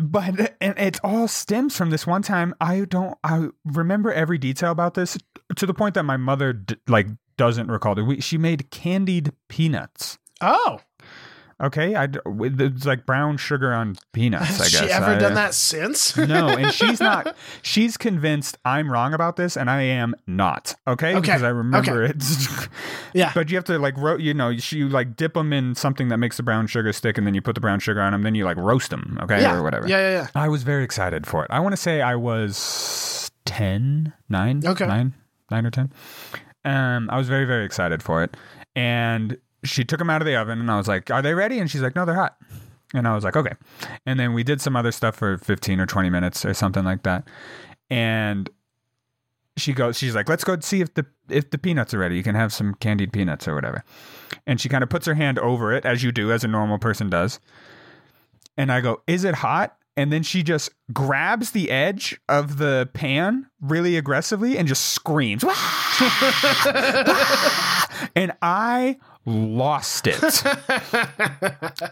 But 0.00 0.56
and 0.60 0.78
it 0.78 0.98
all 1.04 1.28
stems 1.28 1.76
from 1.76 1.90
this 1.90 2.06
one 2.06 2.22
time 2.22 2.54
i 2.60 2.84
don't 2.86 3.18
i 3.24 3.46
remember 3.64 4.12
every 4.12 4.38
detail 4.38 4.70
about 4.70 4.94
this 4.94 5.18
to 5.56 5.66
the 5.66 5.74
point 5.74 5.94
that 5.94 6.04
my 6.04 6.16
mother 6.16 6.52
d- 6.52 6.76
like 6.88 7.06
doesn't 7.36 7.68
recall. 7.68 7.98
It 7.98 8.02
we, 8.02 8.20
she 8.20 8.38
made 8.38 8.70
candied 8.70 9.32
peanuts. 9.48 10.18
Oh, 10.40 10.80
okay 11.62 11.94
i 11.94 12.08
it's 12.40 12.84
like 12.84 13.06
brown 13.06 13.36
sugar 13.36 13.72
on 13.72 13.94
peanuts 14.12 14.42
i 14.60 14.64
has 14.64 14.72
guess 14.72 14.80
she 14.84 14.90
ever 14.90 15.12
I- 15.12 15.18
done 15.18 15.34
that 15.34 15.54
since? 15.54 16.16
no 16.16 16.48
and 16.48 16.72
she's 16.72 17.00
not 17.10 17.36
she's 17.62 17.96
convinced 17.96 18.58
i'm 18.64 18.90
wrong 18.90 19.14
about 19.14 19.36
this 19.36 19.56
and 19.56 19.70
i 19.70 19.82
am 19.82 20.14
not 20.26 20.74
okay, 20.86 21.12
Okay, 21.12 21.20
because 21.20 21.42
i 21.42 21.48
remember 21.48 22.02
it 22.02 22.16
yeah. 23.14 23.30
but 23.34 23.50
you 23.50 23.56
have 23.56 23.64
to 23.64 23.78
like 23.78 23.96
ro- 23.96 24.16
you 24.18 24.34
know 24.34 24.48
you 24.48 24.88
like 24.88 25.16
dip 25.16 25.34
them 25.34 25.52
in 25.52 25.74
something 25.74 26.08
that 26.08 26.18
makes 26.18 26.36
the 26.36 26.42
brown 26.42 26.66
sugar 26.66 26.92
stick 26.92 27.16
and 27.16 27.26
then 27.26 27.34
you 27.34 27.40
put 27.42 27.54
the 27.54 27.60
brown 27.60 27.78
sugar 27.80 28.00
on 28.00 28.12
them 28.12 28.22
then 28.22 28.34
you 28.34 28.44
like 28.44 28.56
roast 28.56 28.90
them 28.90 29.18
okay 29.22 29.40
yeah. 29.40 29.56
or 29.56 29.62
whatever 29.62 29.86
Yeah, 29.88 29.98
yeah, 29.98 30.10
yeah. 30.10 30.26
I 30.34 30.48
was 30.48 30.62
very 30.64 30.84
excited 30.84 31.26
for 31.26 31.44
it. 31.44 31.50
I 31.50 31.60
want 31.60 31.72
to 31.72 31.76
say 31.76 32.00
I 32.00 32.14
was 32.16 33.30
10, 33.44 34.12
9, 34.28 34.62
Okay. 34.66 34.86
9, 34.86 35.14
9 35.50 35.66
or 35.66 35.70
10. 35.70 35.92
Um, 36.64 37.10
I 37.10 37.16
was 37.18 37.28
very, 37.28 37.44
very 37.44 37.64
excited 37.64 38.02
for 38.02 38.22
it. 38.22 38.36
And 38.74 39.36
she 39.64 39.84
took 39.84 39.98
them 39.98 40.10
out 40.10 40.22
of 40.22 40.26
the 40.26 40.36
oven 40.36 40.60
and 40.60 40.70
I 40.70 40.76
was 40.76 40.88
like, 40.88 41.10
Are 41.10 41.22
they 41.22 41.34
ready? 41.34 41.58
And 41.58 41.70
she's 41.70 41.82
like, 41.82 41.94
No, 41.94 42.04
they're 42.04 42.14
hot. 42.14 42.36
And 42.94 43.08
I 43.08 43.14
was 43.14 43.24
like, 43.24 43.36
Okay. 43.36 43.54
And 44.06 44.18
then 44.18 44.34
we 44.34 44.42
did 44.42 44.60
some 44.60 44.76
other 44.76 44.92
stuff 44.92 45.16
for 45.16 45.38
15 45.38 45.80
or 45.80 45.86
20 45.86 46.10
minutes 46.10 46.44
or 46.44 46.54
something 46.54 46.84
like 46.84 47.02
that. 47.04 47.26
And 47.90 48.50
she 49.56 49.72
goes, 49.72 49.98
she's 49.98 50.14
like, 50.14 50.28
let's 50.28 50.44
go 50.44 50.58
see 50.60 50.80
if 50.80 50.94
the 50.94 51.04
if 51.28 51.50
the 51.50 51.58
peanuts 51.58 51.94
are 51.94 51.98
ready. 51.98 52.16
You 52.16 52.22
can 52.22 52.34
have 52.34 52.52
some 52.52 52.74
candied 52.74 53.12
peanuts 53.12 53.46
or 53.46 53.54
whatever. 53.54 53.84
And 54.46 54.60
she 54.60 54.68
kind 54.68 54.82
of 54.82 54.90
puts 54.90 55.06
her 55.06 55.14
hand 55.14 55.38
over 55.38 55.72
it, 55.72 55.84
as 55.84 56.02
you 56.02 56.12
do, 56.12 56.32
as 56.32 56.44
a 56.44 56.48
normal 56.48 56.78
person 56.78 57.10
does. 57.10 57.38
And 58.56 58.72
I 58.72 58.80
go, 58.80 59.02
is 59.06 59.24
it 59.24 59.34
hot? 59.34 59.76
And 59.96 60.10
then 60.10 60.22
she 60.22 60.42
just 60.42 60.70
grabs 60.92 61.50
the 61.50 61.70
edge 61.70 62.18
of 62.28 62.56
the 62.56 62.88
pan 62.94 63.50
really 63.60 63.98
aggressively 63.98 64.56
and 64.56 64.66
just 64.66 64.86
screams. 64.86 65.44
and 68.16 68.32
I 68.40 68.96
lost 69.24 70.06
it. 70.08 70.20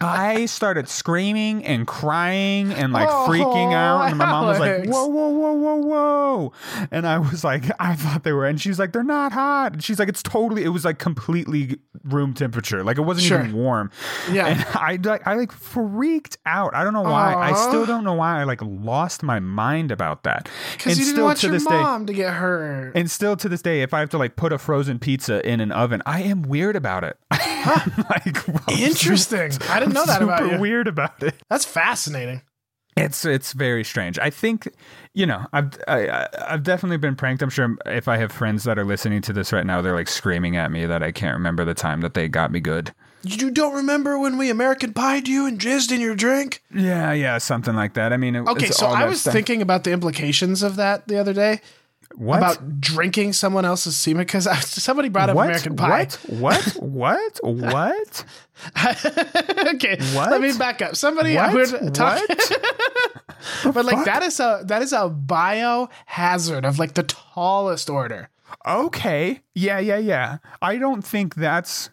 I 0.01 0.45
started 0.47 0.89
screaming 0.89 1.63
and 1.65 1.87
crying 1.87 2.73
and 2.73 2.91
like 2.93 3.07
Oh, 3.09 3.27
freaking 3.29 3.73
out. 3.73 4.09
And 4.09 4.17
my 4.17 4.25
mom 4.25 4.47
was 4.47 4.59
like, 4.59 4.85
whoa, 4.85 5.05
whoa, 5.07 5.29
whoa, 5.29 5.53
whoa, 5.53 5.75
whoa. 5.75 6.53
And 6.91 7.07
I 7.07 7.19
was 7.19 7.43
like, 7.43 7.65
I 7.79 7.95
thought 7.95 8.23
they 8.23 8.31
were. 8.33 8.45
And 8.45 8.59
she's 8.59 8.79
like, 8.79 8.91
they're 8.93 9.03
not 9.03 9.31
hot. 9.31 9.73
And 9.73 9.83
she's 9.83 9.99
like, 9.99 10.09
it's 10.09 10.23
totally, 10.23 10.63
it 10.63 10.69
was 10.69 10.85
like 10.85 10.99
completely 10.99 11.77
room 12.03 12.33
temperature. 12.33 12.83
Like 12.83 12.97
it 12.97 13.01
wasn't 13.01 13.27
Sure. 13.27 13.39
even 13.39 13.53
warm. 13.53 13.91
Yeah. 14.31 14.47
And 14.47 14.65
I 14.73 14.97
like, 15.01 15.25
I 15.27 15.35
like 15.35 15.51
freaked 15.51 16.37
out. 16.45 16.75
I 16.75 16.83
don't 16.83 16.93
know 16.93 17.01
why. 17.03 17.33
I 17.35 17.53
still 17.53 17.85
don't 17.85 18.03
know 18.03 18.13
why 18.13 18.39
I 18.41 18.43
like 18.43 18.61
lost 18.61 19.23
my 19.23 19.39
mind 19.39 19.91
about 19.91 20.23
that. 20.23 20.49
Because 20.73 20.93
And 20.93 20.97
you 20.99 21.05
didn't 21.05 21.15
still 21.15 21.25
want 21.25 21.37
to 21.39 21.47
your 21.47 21.53
this 21.53 21.65
day, 21.65 22.05
to 22.07 22.13
get 22.13 22.33
hurt. 22.33 22.93
and 22.95 23.09
still 23.09 23.35
to 23.37 23.47
this 23.49 23.61
day, 23.61 23.81
if 23.81 23.93
I 23.93 23.99
have 23.99 24.09
to 24.09 24.17
like 24.17 24.35
put 24.35 24.51
a 24.53 24.57
frozen 24.57 24.99
pizza 24.99 25.47
in 25.47 25.59
an 25.61 25.71
oven, 25.71 26.01
I 26.05 26.21
am 26.23 26.41
weird 26.41 26.75
about 26.75 27.03
it. 27.03 27.17
like 28.09 28.49
I'm 28.69 28.77
Interesting. 28.77 29.51
I 29.69 29.79
didn't 29.79 29.93
know 29.93 30.05
that 30.05 30.21
about 30.21 30.51
you. 30.51 30.59
weird 30.59 30.87
about 30.87 31.21
it. 31.23 31.35
That's 31.49 31.65
fascinating. 31.65 32.41
It's 32.97 33.23
it's 33.23 33.53
very 33.53 33.83
strange. 33.85 34.19
I 34.19 34.29
think 34.29 34.67
you 35.13 35.25
know 35.25 35.45
I've 35.53 35.71
I, 35.87 36.07
I- 36.09 36.27
I've 36.49 36.63
definitely 36.63 36.97
been 36.97 37.15
pranked. 37.15 37.41
I'm 37.41 37.49
sure 37.49 37.77
if 37.85 38.07
I 38.09 38.17
have 38.17 38.31
friends 38.31 38.65
that 38.65 38.77
are 38.77 38.83
listening 38.83 39.21
to 39.23 39.33
this 39.33 39.53
right 39.53 39.65
now, 39.65 39.81
they're 39.81 39.95
like 39.95 40.09
screaming 40.09 40.57
at 40.57 40.71
me 40.71 40.85
that 40.85 41.01
I 41.01 41.11
can't 41.11 41.35
remember 41.35 41.63
the 41.63 41.73
time 41.73 42.01
that 42.01 42.13
they 42.15 42.27
got 42.27 42.51
me 42.51 42.59
good. 42.59 42.93
You 43.23 43.51
don't 43.51 43.75
remember 43.75 44.17
when 44.19 44.37
we 44.37 44.49
American 44.49 44.93
pied 44.93 45.27
you 45.27 45.45
and 45.45 45.59
jizzed 45.59 45.91
in 45.91 46.01
your 46.01 46.15
drink? 46.15 46.63
Yeah, 46.73 47.13
yeah, 47.13 47.37
something 47.37 47.75
like 47.75 47.93
that. 47.93 48.11
I 48.11 48.17
mean, 48.17 48.35
it, 48.35 48.47
Okay, 48.47 48.71
so 48.71 48.87
I 48.87 49.05
was 49.05 49.21
stuff. 49.21 49.33
thinking 49.33 49.61
about 49.61 49.83
the 49.83 49.91
implications 49.91 50.63
of 50.63 50.75
that 50.77 51.07
the 51.07 51.17
other 51.19 51.31
day 51.33 51.61
what 52.15 52.37
about 52.37 52.79
drinking 52.81 53.33
someone 53.33 53.65
else's 53.65 53.95
semen 53.97 54.21
because 54.25 54.45
somebody 54.65 55.09
brought 55.09 55.29
up 55.29 55.35
what 55.35 55.45
American 55.45 55.75
Pie. 55.75 56.07
what 56.07 56.13
what 56.29 56.79
what 56.81 57.39
what 57.43 58.25
okay, 59.75 59.97
What? 60.13 60.31
let 60.31 60.41
me 60.41 60.55
back 60.57 60.81
up. 60.81 60.95
Somebody 60.95 61.35
what 61.35 61.53
we 61.53 61.59
were 61.61 61.89
talking, 61.91 62.25
but 63.73 63.85
like 63.85 63.97
fuck? 63.97 64.05
that 64.05 64.23
is 64.23 64.39
a 64.39 64.63
that 64.65 64.81
is 64.81 64.93
a 64.93 65.09
biohazard 65.09 66.65
of 66.67 66.77
like 66.79 66.93
the 66.93 67.03
tallest 67.03 67.89
order. 67.89 68.29
Okay. 68.67 69.41
Yeah, 69.55 69.79
yeah, 69.79 69.97
yeah. 69.97 70.37
I 70.61 70.77
don't 70.77 71.01
think 71.03 71.35
that's 71.35 71.89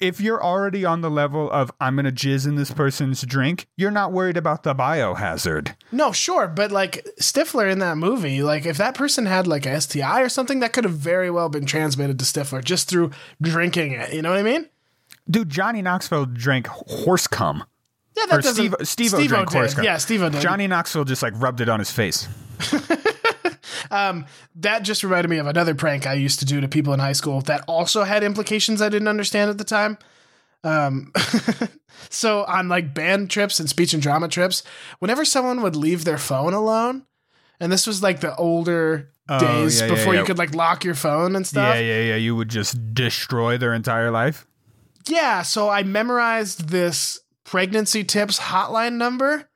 if 0.00 0.20
you're 0.20 0.42
already 0.42 0.84
on 0.84 1.00
the 1.00 1.10
level 1.10 1.50
of 1.50 1.70
I'm 1.80 1.96
gonna 1.96 2.12
jizz 2.12 2.46
in 2.46 2.54
this 2.56 2.70
person's 2.70 3.22
drink, 3.22 3.66
you're 3.76 3.90
not 3.90 4.12
worried 4.12 4.36
about 4.36 4.62
the 4.62 4.74
biohazard. 4.74 5.74
No, 5.92 6.12
sure, 6.12 6.48
but 6.48 6.70
like 6.72 7.06
Stifler 7.20 7.70
in 7.70 7.78
that 7.80 7.96
movie, 7.96 8.42
like 8.42 8.66
if 8.66 8.76
that 8.78 8.94
person 8.94 9.26
had 9.26 9.46
like 9.46 9.66
a 9.66 9.80
STI 9.80 10.20
or 10.20 10.28
something, 10.28 10.60
that 10.60 10.72
could 10.72 10.84
have 10.84 10.94
very 10.94 11.30
well 11.30 11.48
been 11.48 11.66
transmitted 11.66 12.18
to 12.18 12.24
Stifler 12.24 12.62
just 12.62 12.88
through 12.88 13.10
drinking 13.40 13.92
it. 13.92 14.12
You 14.12 14.22
know 14.22 14.30
what 14.30 14.38
I 14.38 14.42
mean? 14.42 14.68
Dude, 15.30 15.50
Johnny 15.50 15.82
Knoxville 15.82 16.26
drank 16.26 16.66
horse 16.66 17.26
cum. 17.26 17.64
Yeah, 18.16 18.36
Or 18.36 18.42
Steve 18.42 18.74
Steve 18.82 19.10
Steve-O 19.10 19.26
drank 19.28 19.50
horse 19.52 19.74
cum. 19.74 19.84
Yeah, 19.84 19.98
Steve 19.98 20.20
did. 20.32 20.40
Johnny 20.40 20.66
Knoxville 20.66 21.04
just 21.04 21.22
like 21.22 21.34
rubbed 21.36 21.60
it 21.60 21.68
on 21.68 21.78
his 21.78 21.90
face. 21.90 22.26
that 23.90 24.82
just 24.82 25.02
reminded 25.02 25.28
me 25.28 25.38
of 25.38 25.46
another 25.46 25.74
prank 25.74 26.06
I 26.06 26.14
used 26.14 26.38
to 26.40 26.44
do 26.44 26.60
to 26.60 26.68
people 26.68 26.92
in 26.92 27.00
high 27.00 27.12
school 27.12 27.40
that 27.42 27.64
also 27.66 28.04
had 28.04 28.22
implications 28.22 28.82
I 28.82 28.88
didn't 28.88 29.08
understand 29.08 29.50
at 29.50 29.58
the 29.58 29.64
time. 29.64 29.98
Um, 30.64 31.12
so 32.10 32.44
on 32.44 32.68
like 32.68 32.94
band 32.94 33.30
trips 33.30 33.60
and 33.60 33.68
speech 33.68 33.94
and 33.94 34.02
drama 34.02 34.28
trips, 34.28 34.62
whenever 34.98 35.24
someone 35.24 35.62
would 35.62 35.76
leave 35.76 36.04
their 36.04 36.18
phone 36.18 36.54
alone, 36.54 37.06
and 37.60 37.70
this 37.72 37.86
was 37.86 38.02
like 38.02 38.20
the 38.20 38.34
older 38.36 39.10
Oh, 39.30 39.38
days 39.38 39.78
yeah, 39.80 39.86
yeah, 39.88 39.94
before 39.94 40.14
yeah. 40.14 40.20
you 40.20 40.26
could 40.26 40.38
like 40.38 40.54
lock 40.54 40.84
your 40.84 40.94
phone 40.94 41.36
and 41.36 41.46
stuff. 41.46 41.74
Yeah, 41.74 41.80
yeah, 41.80 42.00
yeah. 42.00 42.16
You 42.16 42.34
would 42.34 42.48
just 42.48 42.94
destroy 42.94 43.58
their 43.58 43.74
entire 43.74 44.10
life. 44.10 44.46
Yeah, 45.06 45.42
so 45.42 45.68
I 45.68 45.82
memorized 45.82 46.70
this 46.70 47.20
pregnancy 47.44 48.04
tips 48.04 48.38
hotline 48.38 48.94
number 48.94 49.48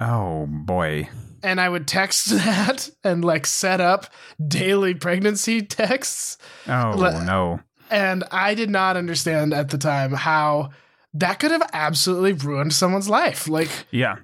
Oh 0.00 0.46
boy. 0.46 1.08
And 1.44 1.60
I 1.60 1.68
would 1.68 1.86
text 1.86 2.30
that 2.30 2.90
and 3.04 3.24
like 3.24 3.46
set 3.46 3.80
up 3.80 4.06
daily 4.44 4.94
pregnancy 4.94 5.62
texts. 5.62 6.38
Oh 6.66 6.94
Le- 6.96 7.24
no. 7.24 7.60
And 7.90 8.24
I 8.32 8.54
did 8.54 8.70
not 8.70 8.96
understand 8.96 9.52
at 9.54 9.68
the 9.68 9.78
time 9.78 10.12
how 10.12 10.70
that 11.12 11.38
could 11.38 11.50
have 11.52 11.68
absolutely 11.72 12.32
ruined 12.32 12.72
someone's 12.72 13.08
life. 13.08 13.46
Like 13.46 13.70
Yeah. 13.92 14.16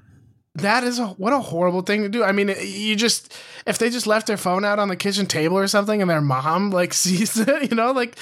that 0.57 0.83
is 0.83 0.99
a, 0.99 1.09
what 1.09 1.33
a 1.33 1.39
horrible 1.39 1.83
thing 1.83 2.03
to 2.03 2.09
do. 2.09 2.25
I 2.25 2.33
mean, 2.33 2.53
you 2.61 2.97
just 2.97 3.33
if 3.67 3.79
they 3.79 3.91
just 3.91 4.07
left 4.09 4.27
their 4.27 4.37
phone 4.39 4.65
out 4.65 4.79
on 4.81 4.89
the 4.89 4.97
kitchen 4.97 5.27
table 5.27 5.57
or 5.59 5.69
something 5.69 6.01
and 6.01 6.11
their 6.11 6.21
mom 6.23 6.71
like 6.71 6.93
sees 7.05 7.39
it, 7.39 7.71
you 7.71 7.77
know, 7.77 7.93
like 7.93 8.17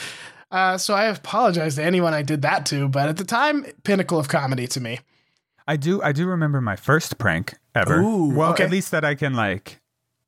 uh, 0.51 0.77
so 0.79 0.95
I 0.95 1.05
apologize 1.05 1.77
to 1.77 1.85
anyone 1.85 2.15
I 2.15 2.23
did 2.23 2.43
that 2.43 2.65
to, 2.67 2.89
but 2.89 3.09
at 3.09 3.17
the 3.19 3.25
time, 3.25 3.65
pinnacle 3.85 4.19
of 4.19 4.29
comedy 4.29 4.67
to 4.69 4.81
me. 4.81 4.99
I 5.69 5.77
do 5.77 6.03
I 6.03 6.13
do 6.13 6.27
remember 6.27 6.63
my 6.63 6.77
first 6.77 7.19
prank 7.19 7.55
ever. 7.75 8.01
Ooh, 8.01 8.31
well, 8.31 8.53
okay. 8.53 8.65
at 8.65 8.71
least 8.71 8.91
that 8.91 9.05
I 9.05 9.15
can 9.15 9.35
like 9.35 9.81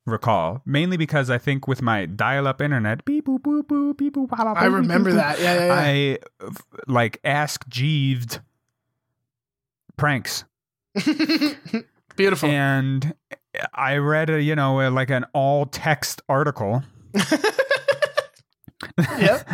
recall. 0.05 0.61
Mainly 0.67 0.97
because 0.97 1.31
I 1.31 1.39
think 1.39 1.67
with 1.67 1.81
my 1.81 2.05
dial-up 2.05 2.61
internet, 2.61 3.03
beep 3.05 3.25
boop 3.25 3.39
boop 3.39 3.63
boop 3.63 3.97
beep 3.97 4.13
boop. 4.13 4.29
blah, 4.29 4.43
blah, 4.43 4.53
I 4.53 4.65
remember 4.65 5.09
boop, 5.09 5.15
that. 5.15 5.39
Yeah, 5.39 5.55
yeah, 5.55 5.65
yeah. 5.65 5.73
I 5.73 6.17
like 6.87 7.19
ask 7.23 7.67
Jeeved 7.67 8.39
pranks, 9.97 10.45
Beautiful. 12.15 12.49
and 12.49 13.15
I 13.73 13.97
read 13.97 14.29
a 14.29 14.41
you 14.43 14.55
know 14.55 14.89
like 14.91 15.09
an 15.09 15.25
all 15.33 15.65
text 15.65 16.21
article 16.29 16.83
yep. 18.97 19.47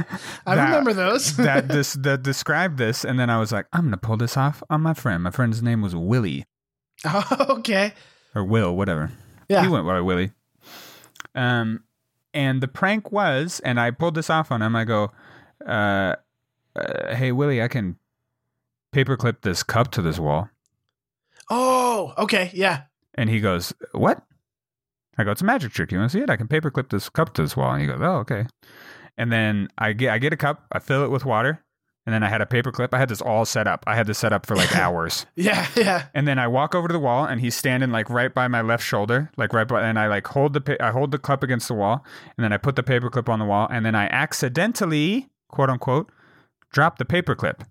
I 0.46 0.56
that- 0.56 0.66
remember 0.66 0.94
those. 0.94 1.36
that 1.38 1.68
this 1.68 1.94
that 1.94 2.24
described 2.24 2.78
this, 2.78 3.04
and 3.04 3.20
then 3.20 3.30
I 3.30 3.40
was 3.40 3.52
like, 3.52 3.68
I'm 3.74 3.86
gonna 3.86 3.98
pull 3.98 4.18
this 4.18 4.38
off 4.38 4.64
on 4.70 4.82
my 4.82 4.94
friend. 4.94 5.24
My 5.24 5.32
friend's 5.32 5.62
name 5.62 5.82
was 5.82 5.96
Willie 5.96 6.46
oh, 7.06 7.46
okay. 7.50 7.94
or 8.36 8.44
Will, 8.44 8.76
whatever. 8.76 9.12
Yeah. 9.50 9.64
He 9.64 9.68
went 9.68 9.86
by 9.86 10.02
Willie. 10.02 10.32
Um, 11.36 11.84
and 12.34 12.62
the 12.62 12.68
prank 12.68 13.12
was, 13.12 13.60
and 13.62 13.80
I 13.80 13.92
pulled 13.92 14.16
this 14.16 14.30
off 14.30 14.52
on 14.52 14.62
him. 14.62 14.76
I 14.76 14.84
go, 14.84 15.12
uh, 15.66 16.16
uh, 16.76 17.16
"Hey 17.16 17.32
Willie, 17.32 17.62
I 17.62 17.68
can 17.68 17.98
paperclip 18.94 19.42
this 19.42 19.64
cup 19.64 19.92
to 19.92 20.02
this 20.02 20.20
wall." 20.20 20.50
Oh, 21.50 22.14
okay. 22.18 22.52
Yeah. 22.54 22.84
And 23.16 23.30
he 23.30 23.40
goes, 23.40 23.74
"What?" 23.94 24.22
I 25.18 25.24
go, 25.24 25.32
"It's 25.32 25.42
a 25.42 25.46
magic 25.46 25.72
trick. 25.72 25.92
You 25.92 26.00
want 26.00 26.12
to 26.12 26.18
see 26.18 26.24
it? 26.24 26.30
I 26.30 26.36
can 26.36 26.48
paperclip 26.48 26.90
this 26.90 27.10
cup 27.10 27.34
to 27.36 27.42
this 27.42 27.56
wall." 27.56 27.72
And 27.72 27.82
he 27.82 27.88
goes, 27.88 28.00
"Oh, 28.02 28.18
okay." 28.18 28.46
And 29.18 29.32
then 29.32 29.70
I 29.78 29.94
get 29.94 30.12
I 30.14 30.18
get 30.20 30.34
a 30.34 30.38
cup, 30.38 30.66
I 30.72 30.80
fill 30.80 31.04
it 31.04 31.10
with 31.10 31.26
water, 31.26 31.64
and 32.06 32.14
then 32.14 32.22
I 32.24 32.30
had 32.30 32.40
a 32.42 32.46
paperclip. 32.46 32.90
I 32.94 33.00
had 33.00 33.10
this 33.10 33.22
all 33.22 33.46
set 33.46 33.68
up. 33.68 33.84
I 33.88 33.96
had 33.96 34.06
this 34.08 34.18
set 34.20 34.32
up 34.32 34.46
for 34.46 34.56
like 34.56 34.76
hours. 34.84 35.26
Yeah. 35.36 35.68
Yeah. 35.76 36.06
And 36.14 36.28
then 36.28 36.38
I 36.40 36.48
walk 36.48 36.76
over 36.76 36.88
to 36.88 36.94
the 36.94 37.00
wall, 37.00 37.26
and 37.26 37.42
he's 37.42 37.56
standing 37.56 37.92
like 37.92 38.10
right 38.10 38.34
by 38.34 38.48
my 38.48 38.62
left 38.62 38.84
shoulder, 38.84 39.32
like 39.38 39.54
right 39.54 39.68
by, 39.68 39.82
and 39.82 39.98
I 39.98 40.08
like 40.08 40.28
hold 40.28 40.54
the 40.54 40.62
pa- 40.62 40.78
I 40.80 40.92
hold 40.92 41.12
the 41.12 41.18
cup 41.20 41.42
against 41.44 41.68
the 41.68 41.74
wall, 41.74 42.06
and 42.38 42.44
then 42.44 42.54
I 42.54 42.58
put 42.58 42.76
the 42.76 42.84
paperclip 42.84 43.28
on 43.28 43.40
the 43.40 43.46
wall, 43.46 43.68
and 43.72 43.86
then 43.86 43.96
I 43.96 44.06
accidentally, 44.08 45.28
quote 45.50 45.70
unquote, 45.70 46.12
drop 46.72 46.98
the 46.98 47.06
paperclip, 47.06 47.62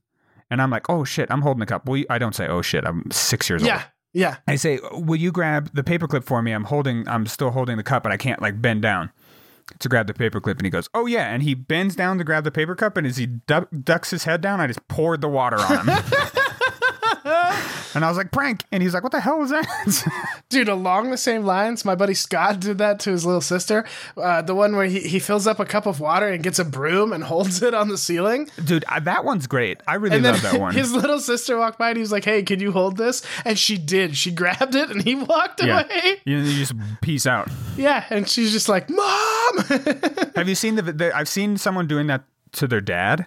and 0.50 0.60
I'm 0.60 0.70
like, 0.70 0.88
oh 0.90 1.04
shit, 1.04 1.30
I'm 1.30 1.42
holding 1.42 1.60
the 1.60 1.66
cup. 1.66 1.86
Well, 1.88 2.02
I 2.10 2.18
don't 2.18 2.34
say 2.34 2.46
oh 2.48 2.62
shit, 2.62 2.84
I'm 2.84 3.04
six 3.10 3.48
years 3.48 3.62
Yeah. 3.62 3.72
old. 3.72 3.80
Yeah. 3.80 3.86
Yeah. 4.12 4.36
I 4.48 4.56
say, 4.56 4.80
will 4.92 5.16
you 5.16 5.30
grab 5.30 5.70
the 5.74 5.82
paperclip 5.82 6.24
for 6.24 6.40
me? 6.40 6.52
I'm 6.52 6.64
holding, 6.64 7.06
I'm 7.06 7.26
still 7.26 7.50
holding 7.50 7.76
the 7.76 7.82
cup, 7.82 8.02
but 8.02 8.12
I 8.12 8.16
can't 8.16 8.40
like 8.40 8.62
bend 8.62 8.80
down 8.80 9.10
to 9.78 9.88
grab 9.88 10.06
the 10.06 10.14
paperclip. 10.14 10.56
And 10.56 10.64
he 10.64 10.70
goes, 10.70 10.88
oh 10.94 11.06
yeah, 11.06 11.32
and 11.32 11.42
he 11.42 11.54
bends 11.54 11.96
down 11.96 12.18
to 12.18 12.24
grab 12.24 12.44
the 12.44 12.50
paper 12.50 12.74
cup, 12.74 12.96
and 12.96 13.06
as 13.06 13.16
he 13.16 13.26
du- 13.26 13.68
ducks 13.82 14.10
his 14.10 14.24
head 14.24 14.40
down, 14.40 14.60
I 14.60 14.66
just 14.66 14.86
poured 14.88 15.20
the 15.20 15.28
water 15.28 15.58
on 15.58 15.88
him. 15.88 15.98
And 17.96 18.04
I 18.04 18.08
was 18.08 18.18
like, 18.18 18.30
prank. 18.30 18.62
And 18.70 18.82
he's 18.82 18.92
like, 18.92 19.02
what 19.02 19.12
the 19.12 19.20
hell 19.20 19.38
was 19.38 19.48
that? 19.48 19.64
Dude, 20.48 20.68
along 20.68 21.10
the 21.10 21.16
same 21.16 21.42
lines, 21.44 21.84
my 21.84 21.96
buddy 21.96 22.14
Scott 22.14 22.60
did 22.60 22.78
that 22.78 23.00
to 23.00 23.10
his 23.10 23.26
little 23.26 23.40
sister. 23.40 23.84
Uh, 24.16 24.42
the 24.42 24.54
one 24.54 24.76
where 24.76 24.86
he, 24.86 25.00
he 25.00 25.18
fills 25.18 25.44
up 25.44 25.58
a 25.58 25.64
cup 25.64 25.86
of 25.86 25.98
water 25.98 26.28
and 26.28 26.40
gets 26.40 26.60
a 26.60 26.64
broom 26.64 27.12
and 27.12 27.24
holds 27.24 27.62
it 27.62 27.74
on 27.74 27.88
the 27.88 27.98
ceiling. 27.98 28.48
Dude, 28.64 28.84
I, 28.88 29.00
that 29.00 29.24
one's 29.24 29.48
great. 29.48 29.80
I 29.88 29.96
really 29.96 30.16
And 30.16 30.24
love 30.24 30.40
that 30.42 30.60
one. 30.60 30.72
his 30.76 30.92
little 30.92 31.18
sister 31.18 31.58
walked 31.58 31.80
by 31.80 31.88
and 31.88 31.96
he 31.96 32.00
was 32.00 32.12
like, 32.12 32.24
hey, 32.24 32.44
can 32.44 32.60
you 32.60 32.70
hold 32.70 32.96
this? 32.96 33.22
And 33.44 33.58
she 33.58 33.76
did. 33.76 34.16
She 34.16 34.30
grabbed 34.30 34.76
it 34.76 34.88
and 34.88 35.02
he 35.02 35.16
walked 35.16 35.64
yeah. 35.64 35.80
away. 35.82 36.20
You, 36.24 36.38
you 36.38 36.58
just 36.58 36.74
peace 37.00 37.26
out. 37.26 37.48
Yeah. 37.76 38.04
And 38.08 38.28
she's 38.28 38.52
just 38.52 38.68
like, 38.68 38.88
Mom! 38.88 39.58
Have 40.36 40.48
you 40.48 40.54
seen 40.54 40.76
the, 40.76 40.82
the, 40.82 41.16
I've 41.16 41.28
seen 41.28 41.56
someone 41.56 41.88
doing 41.88 42.06
that 42.06 42.22
to 42.52 42.68
their 42.68 42.80
dad. 42.80 43.26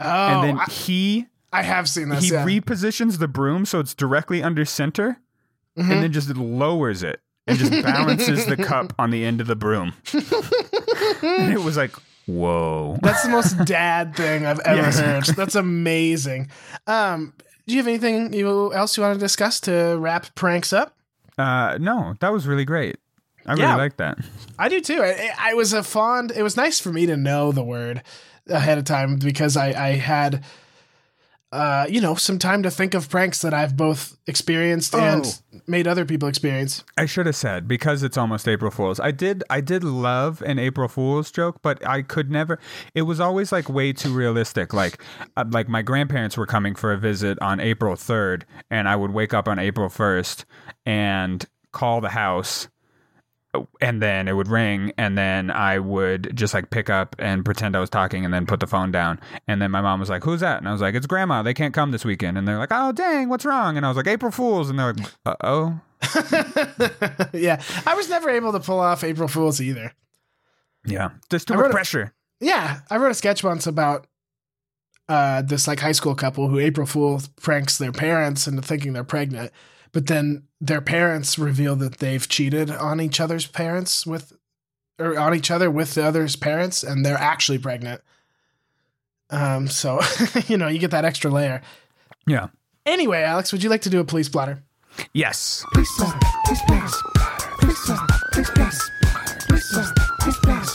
oh, 0.00 0.04
And 0.04 0.44
then 0.48 0.58
I, 0.60 0.70
he, 0.70 1.26
I 1.52 1.62
have 1.62 1.88
seen 1.88 2.10
this. 2.10 2.24
he 2.24 2.32
yeah. 2.32 2.44
repositions 2.44 3.18
the 3.18 3.28
broom 3.28 3.64
so 3.64 3.80
it's 3.80 3.94
directly 3.94 4.40
under 4.42 4.64
center 4.64 5.18
Mm-hmm. 5.78 5.90
and 5.90 6.02
then 6.04 6.12
just 6.12 6.28
lowers 6.36 7.02
it 7.02 7.20
and 7.48 7.58
just 7.58 7.70
balances 7.82 8.46
the 8.46 8.56
cup 8.56 8.92
on 8.98 9.10
the 9.10 9.24
end 9.24 9.40
of 9.40 9.46
the 9.48 9.56
broom. 9.56 9.92
and 11.22 11.52
it 11.52 11.60
was 11.60 11.76
like, 11.76 11.92
whoa. 12.26 12.96
That's 13.02 13.22
the 13.24 13.28
most 13.30 13.52
dad 13.64 14.14
thing 14.16 14.46
I've 14.46 14.60
ever 14.60 14.80
Yes. 14.82 14.98
heard. 15.00 15.24
That's 15.36 15.54
amazing. 15.54 16.48
Um, 16.86 17.32
do 17.66 17.74
you 17.74 17.80
have 17.80 17.88
anything 17.88 18.32
you, 18.32 18.72
else 18.72 18.96
you 18.96 19.02
want 19.02 19.14
to 19.14 19.20
discuss 19.20 19.60
to 19.60 19.96
wrap 19.98 20.34
pranks 20.34 20.72
up? 20.72 20.96
Uh, 21.36 21.76
no, 21.80 22.14
that 22.20 22.32
was 22.32 22.46
really 22.46 22.64
great. 22.64 22.96
I 23.46 23.52
really 23.52 23.62
Yeah. 23.64 23.76
liked 23.76 23.98
that. 23.98 24.18
I 24.58 24.68
do 24.68 24.80
too. 24.80 25.02
I, 25.02 25.30
I 25.38 25.54
was 25.54 25.72
a 25.72 25.82
fond. 25.82 26.30
It 26.30 26.42
was 26.42 26.56
nice 26.56 26.78
for 26.80 26.92
me 26.92 27.06
to 27.06 27.16
know 27.16 27.52
the 27.52 27.64
word 27.64 28.02
ahead 28.48 28.78
of 28.78 28.84
time 28.84 29.16
because 29.16 29.56
I, 29.56 29.68
I 29.68 29.90
had, 29.92 30.44
uh, 31.54 31.86
you 31.88 32.00
know, 32.00 32.14
some 32.16 32.38
time 32.38 32.62
to 32.64 32.70
think 32.70 32.94
of 32.94 33.08
pranks 33.08 33.40
that 33.42 33.54
I've 33.54 33.76
both 33.76 34.16
experienced 34.26 34.94
and 34.94 35.24
Oh. 35.24 35.60
made 35.68 35.86
other 35.86 36.04
people 36.04 36.28
experience. 36.28 36.82
I 36.98 37.06
should 37.06 37.26
have 37.26 37.36
said 37.36 37.68
because 37.68 38.02
it's 38.02 38.18
almost 38.18 38.48
April 38.48 38.70
Fools. 38.70 38.98
I 38.98 39.12
did 39.12 39.44
I 39.48 39.60
did 39.60 39.84
love 39.84 40.42
an 40.42 40.58
April 40.58 40.88
Fools 40.88 41.30
joke, 41.30 41.60
but 41.62 41.86
I 41.86 42.02
could 42.02 42.30
never. 42.30 42.58
It 42.94 43.02
was 43.02 43.20
always 43.20 43.52
like 43.52 43.68
way 43.68 43.92
too 43.92 44.12
realistic. 44.12 44.74
Like 44.74 45.00
uh, 45.36 45.44
like 45.50 45.68
my 45.68 45.82
grandparents 45.82 46.36
were 46.36 46.46
coming 46.46 46.74
for 46.74 46.92
a 46.92 46.98
visit 46.98 47.38
on 47.40 47.60
April 47.60 47.94
third, 47.96 48.44
and 48.70 48.88
I 48.88 48.96
would 48.96 49.12
wake 49.12 49.32
up 49.32 49.46
on 49.48 49.58
April 49.58 49.88
first 49.88 50.44
and 50.84 51.44
call 51.72 52.00
the 52.00 52.10
house. 52.10 52.68
And 53.80 54.02
then 54.02 54.28
it 54.28 54.32
would 54.32 54.48
ring, 54.48 54.92
and 54.98 55.16
then 55.16 55.50
I 55.50 55.78
would 55.78 56.36
just 56.36 56.54
like 56.54 56.70
pick 56.70 56.90
up 56.90 57.14
and 57.18 57.44
pretend 57.44 57.76
I 57.76 57.80
was 57.80 57.90
talking, 57.90 58.24
and 58.24 58.32
then 58.34 58.46
put 58.46 58.60
the 58.60 58.66
phone 58.66 58.90
down. 58.90 59.20
And 59.46 59.62
then 59.62 59.70
my 59.70 59.80
mom 59.80 60.00
was 60.00 60.10
like, 60.10 60.24
"Who's 60.24 60.40
that?" 60.40 60.58
And 60.58 60.68
I 60.68 60.72
was 60.72 60.80
like, 60.80 60.94
"It's 60.94 61.06
Grandma. 61.06 61.42
They 61.42 61.54
can't 61.54 61.72
come 61.74 61.90
this 61.92 62.04
weekend." 62.04 62.36
And 62.36 62.46
they're 62.48 62.58
like, 62.58 62.70
"Oh 62.72 62.92
dang, 62.92 63.28
what's 63.28 63.44
wrong?" 63.44 63.76
And 63.76 63.84
I 63.86 63.88
was 63.88 63.96
like, 63.96 64.06
"April 64.06 64.32
Fools," 64.32 64.70
and 64.70 64.78
they're 64.78 64.92
like, 64.92 65.06
"Uh 65.26 65.36
oh." 65.42 65.80
yeah, 67.32 67.62
I 67.86 67.94
was 67.94 68.08
never 68.08 68.28
able 68.30 68.52
to 68.52 68.60
pull 68.60 68.80
off 68.80 69.04
April 69.04 69.28
Fools 69.28 69.60
either. 69.60 69.92
Yeah, 70.86 71.10
there's 71.30 71.44
too 71.44 71.54
much 71.54 71.62
wrote 71.62 71.70
a- 71.70 71.74
pressure. 71.74 72.12
Yeah, 72.40 72.80
I 72.90 72.96
wrote 72.98 73.10
a 73.10 73.14
sketch 73.14 73.42
once 73.42 73.66
about 73.66 74.06
uh, 75.08 75.42
this 75.42 75.66
like 75.66 75.80
high 75.80 75.92
school 75.92 76.14
couple 76.14 76.48
who 76.48 76.58
April 76.58 76.86
Fool 76.86 77.20
pranks 77.40 77.78
their 77.78 77.92
parents 77.92 78.46
into 78.46 78.62
thinking 78.62 78.92
they're 78.92 79.04
pregnant, 79.04 79.52
but 79.94 80.08
then 80.08 80.42
their 80.60 80.80
parents 80.80 81.38
reveal 81.38 81.76
that 81.76 81.98
they've 81.98 82.28
cheated 82.28 82.68
on 82.68 83.00
each 83.00 83.20
other's 83.20 83.46
parents 83.46 84.04
with, 84.04 84.32
or 84.98 85.16
on 85.18 85.34
each 85.34 85.50
other 85.50 85.70
with 85.70 85.94
the 85.94 86.04
other's 86.04 86.36
parents, 86.36 86.82
and 86.82 87.06
they're 87.06 87.16
actually 87.16 87.58
pregnant. 87.58 88.02
Um, 89.30 89.68
so 89.68 90.00
you 90.48 90.58
know 90.58 90.68
you 90.68 90.78
get 90.78 90.90
that 90.90 91.04
extra 91.04 91.30
layer. 91.30 91.62
Yeah. 92.26 92.48
Anyway, 92.84 93.22
Alex, 93.22 93.52
would 93.52 93.62
you 93.62 93.70
like 93.70 93.82
to 93.82 93.90
do 93.90 94.00
a 94.00 94.04
police 94.04 94.28
blotter? 94.28 94.62
Yes. 95.12 95.64
Police 95.72 95.96
blotter, 95.96 96.18
police 96.44 96.60
blotter, 96.66 96.88
police 97.60 97.86
blotter, 97.86 98.06
police 98.32 98.50
blotter, 98.50 98.76
police 100.20 100.40
blotter, 100.42 100.66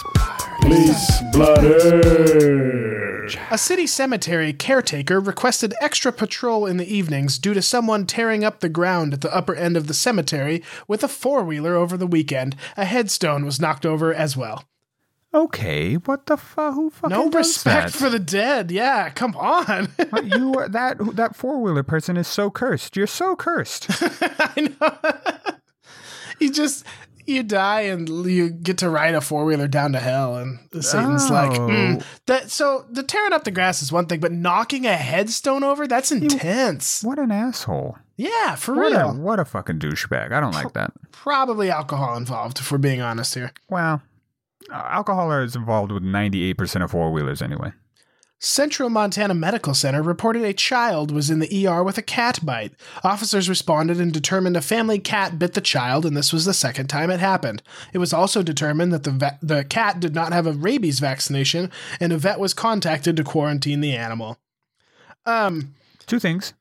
police 0.61 1.21
blotter, 1.33 3.18
police 3.35 3.35
blotter, 3.35 3.49
Police 3.49 3.49
blotter. 3.49 3.55
A 3.55 3.57
city 3.57 3.87
cemetery 3.87 4.53
caretaker 4.53 5.19
requested 5.19 5.73
extra 5.81 6.11
patrol 6.11 6.65
in 6.65 6.77
the 6.77 6.93
evenings 6.93 7.37
due 7.39 7.53
to 7.53 7.61
someone 7.61 8.05
tearing 8.05 8.43
up 8.43 8.59
the 8.59 8.69
ground 8.69 9.13
at 9.13 9.21
the 9.21 9.33
upper 9.35 9.55
end 9.55 9.77
of 9.77 9.87
the 9.87 9.93
cemetery 9.93 10.63
with 10.87 11.03
a 11.03 11.07
four 11.07 11.43
wheeler 11.43 11.75
over 11.75 11.97
the 11.97 12.07
weekend. 12.07 12.55
A 12.77 12.85
headstone 12.85 13.45
was 13.45 13.59
knocked 13.61 13.85
over 13.85 14.13
as 14.13 14.35
well. 14.37 14.63
Okay, 15.31 15.93
what 15.93 16.25
the 16.25 16.37
fuck? 16.37 16.73
Who 16.73 16.89
fucking 16.89 17.15
No 17.15 17.29
respect 17.29 17.93
that? 17.93 17.99
for 17.99 18.09
the 18.09 18.17
dead. 18.17 18.71
Yeah, 18.71 19.09
come 19.11 19.35
on. 19.35 19.89
You 20.23 20.55
are, 20.55 20.67
that 20.67 20.97
that 21.15 21.35
four 21.35 21.61
wheeler 21.61 21.83
person 21.83 22.17
is 22.17 22.27
so 22.27 22.49
cursed. 22.49 22.97
You're 22.97 23.05
so 23.05 23.35
cursed. 23.35 23.85
I 24.39 24.73
know. 24.81 25.53
you 26.39 26.51
just 26.51 26.83
you 27.29 27.43
die 27.43 27.81
and 27.81 28.09
you 28.25 28.49
get 28.49 28.77
to 28.79 28.89
ride 28.89 29.15
a 29.15 29.21
four 29.21 29.45
wheeler 29.45 29.67
down 29.67 29.93
to 29.93 29.99
hell, 29.99 30.35
and 30.35 30.59
Satan's 30.83 31.29
like 31.29 31.51
Oh. 31.51 31.67
"Mm." 31.67 32.03
that. 32.25 32.51
So 32.51 32.85
the 32.91 33.03
tearing 33.03 33.31
up 33.33 33.43
the 33.45 33.51
grass 33.51 33.81
is 33.81 33.91
one 33.91 34.07
thing, 34.07 34.19
but 34.19 34.31
knocking 34.31 34.85
a 34.85 34.95
headstone 34.95 35.63
over 35.63 35.87
that's 35.87 36.11
intense. 36.11 37.03
what 37.03 37.19
an 37.19 37.31
asshole. 37.31 37.97
Yeah, 38.17 38.55
for 38.55 38.75
What 38.75 38.91
a, 38.91 38.95
real. 38.97 39.13
what 39.15 39.39
a 39.39 39.45
fucking 39.45 39.79
douchebag. 39.79 40.33
I 40.33 40.41
don't 40.41 40.53
like 40.53 40.73
that. 40.73 40.91
Probably 41.13 41.69
alcohol 41.69 42.17
involved, 42.17 42.59
if 42.59 42.69
we're 42.71 42.77
being 42.77 42.99
honest 42.99 43.33
here. 43.33 43.53
Well, 43.69 44.01
alcohol 44.71 45.31
is 45.31 45.55
involved 45.55 45.91
with 45.93 46.03
98% 46.03 46.83
of 46.83 46.91
four 46.91 47.11
wheelers 47.13 47.41
anyway. 47.41 47.71
Central 48.41 48.89
Montana 48.89 49.33
Medical 49.33 49.73
Center 49.73 50.01
reported 50.01 50.43
a 50.43 50.53
child 50.53 51.11
was 51.11 51.29
in 51.29 51.39
the 51.39 51.67
ER 51.67 51.83
with 51.83 51.97
a 51.97 52.01
cat 52.01 52.39
bite. 52.41 52.71
Officers 53.03 53.49
responded 53.49 53.99
and 53.99 54.13
determined 54.13 54.55
a 54.55 54.61
family 54.61 54.97
cat 54.97 55.37
bit 55.37 55.55
the 55.55 55.61
child, 55.61 56.05
and 56.05 56.15
this 56.15 56.31
was 56.31 56.45
the 56.45 56.53
second 56.53 56.87
time 56.87 57.09
it 57.11 57.19
happened. 57.19 57.61
It 57.91 57.97
was 57.97 58.13
also 58.13 58.41
determined 58.41 58.93
that 58.93 59.03
the 59.03 59.11
vet, 59.11 59.39
the 59.41 59.65
cat 59.65 59.99
did 59.99 60.15
not 60.15 60.31
have 60.31 60.47
a 60.47 60.53
rabies 60.53 60.99
vaccination, 60.99 61.69
and 61.99 62.13
a 62.13 62.17
vet 62.17 62.39
was 62.39 62.53
contacted 62.53 63.17
to 63.17 63.25
quarantine 63.25 63.81
the 63.81 63.93
animal. 63.93 64.37
Um, 65.25 65.75
Two 66.07 66.19
things. 66.19 66.53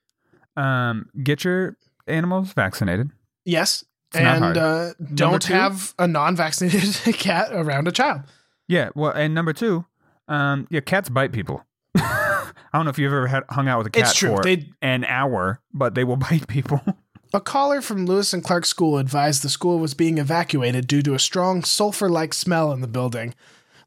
Um, 0.57 1.09
get 1.23 1.45
your 1.45 1.77
animals 2.09 2.53
vaccinated. 2.55 3.11
yes, 3.45 3.85
It's 4.13 4.17
and 4.17 4.57
uh, 4.57 4.95
don't 5.15 5.41
two? 5.41 5.53
have 5.53 5.95
a 5.97 6.09
non-vaccinated 6.09 7.15
cat 7.19 7.51
around 7.53 7.87
a 7.87 7.93
child. 7.93 8.23
Yeah, 8.67 8.89
well, 8.97 9.13
and 9.13 9.33
number 9.33 9.53
two, 9.53 9.87
um, 10.27 10.67
yeah, 10.71 10.81
cats 10.81 11.09
bite 11.09 11.31
people. 11.31 11.65
I 12.73 12.79
don't 12.79 12.85
know 12.85 12.91
if 12.91 12.99
you've 12.99 13.13
ever 13.13 13.27
had, 13.27 13.45
hung 13.51 13.69
out 13.69 13.79
with 13.79 13.87
a 13.89 13.91
cat 13.91 14.03
It's 14.11 14.15
true. 14.15 14.37
for 14.37 14.43
They- 14.43 14.69
an 14.83 15.05
hour, 15.05 15.61
but 15.73 15.95
they 15.95 16.05
will 16.05 16.17
bite 16.29 16.47
people. 16.49 16.81
A 17.35 17.41
caller 17.41 17.83
from 17.83 18.07
Lewis 18.07 18.33
and 18.33 18.43
Clark 18.43 18.65
School 18.65 18.97
advised 18.99 19.43
the 19.43 19.49
school 19.51 19.79
was 19.79 19.93
being 19.95 20.17
evacuated 20.19 20.87
due 20.87 21.03
to 21.03 21.15
a 21.15 21.19
strong 21.19 21.63
sulfur 21.63 22.09
like 22.09 22.33
smell 22.33 22.73
in 22.73 22.81
the 22.81 22.87
building. 22.89 23.35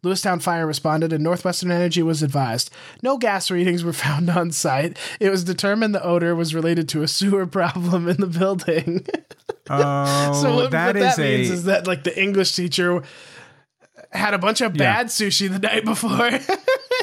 Lewistown 0.04 0.42
Fire 0.42 0.66
responded 0.66 1.14
and 1.14 1.24
Northwestern 1.24 1.70
Energy 1.72 2.02
was 2.02 2.24
advised. 2.24 2.72
No 3.04 3.18
gas 3.20 3.52
readings 3.52 3.84
were 3.84 3.94
found 4.08 4.30
on 4.32 4.52
site. 4.52 4.98
It 5.20 5.30
was 5.30 5.44
determined 5.44 5.94
the 5.96 6.04
odor 6.04 6.36
was 6.36 6.54
related 6.56 6.90
to 6.90 7.04
a 7.04 7.08
sewer 7.08 7.46
problem 7.48 8.08
in 8.08 8.18
the 8.18 8.28
building. 8.28 9.06
Oh, 9.70 10.42
so 10.42 10.56
what 10.56 10.72
that 10.72 10.88
what 10.88 10.96
is 10.98 11.16
that 11.16 11.20
a 11.20 11.38
means 11.38 11.50
is 11.52 11.64
that 11.66 11.88
like 11.88 12.04
the 12.04 12.20
English 12.20 12.56
teacher 12.56 13.04
had 14.12 14.34
a 14.34 14.40
bunch 14.40 14.62
of 14.62 14.76
Yeah. 14.76 14.80
bad 14.80 15.08
sushi 15.08 15.50
the 15.52 15.60
night 15.60 15.86
before. 15.86 16.32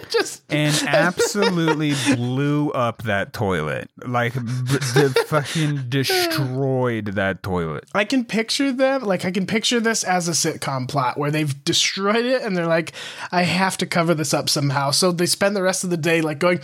Just 0.10 0.42
and 0.48 0.74
absolutely 0.86 1.94
blew 2.14 2.70
up 2.70 3.02
that 3.02 3.32
toilet. 3.32 3.90
Like 4.04 4.34
b- 4.34 4.40
the 4.40 5.24
fucking 5.28 5.84
destroyed 5.88 7.06
that 7.14 7.42
toilet. 7.42 7.84
I 7.94 8.04
can 8.04 8.24
picture 8.24 8.72
them 8.72 9.02
like 9.02 9.24
I 9.24 9.30
can 9.30 9.46
picture 9.46 9.80
this 9.80 10.04
as 10.04 10.28
a 10.28 10.32
sitcom 10.32 10.88
plot 10.88 11.18
where 11.18 11.30
they've 11.30 11.64
destroyed 11.64 12.24
it 12.24 12.42
and 12.42 12.56
they're 12.56 12.66
like, 12.66 12.92
I 13.32 13.42
have 13.42 13.76
to 13.78 13.86
cover 13.86 14.14
this 14.14 14.32
up 14.34 14.48
somehow. 14.48 14.90
So 14.90 15.12
they 15.12 15.26
spend 15.26 15.56
the 15.56 15.62
rest 15.62 15.84
of 15.84 15.90
the 15.90 15.96
day 15.96 16.20
like 16.20 16.38
going, 16.38 16.58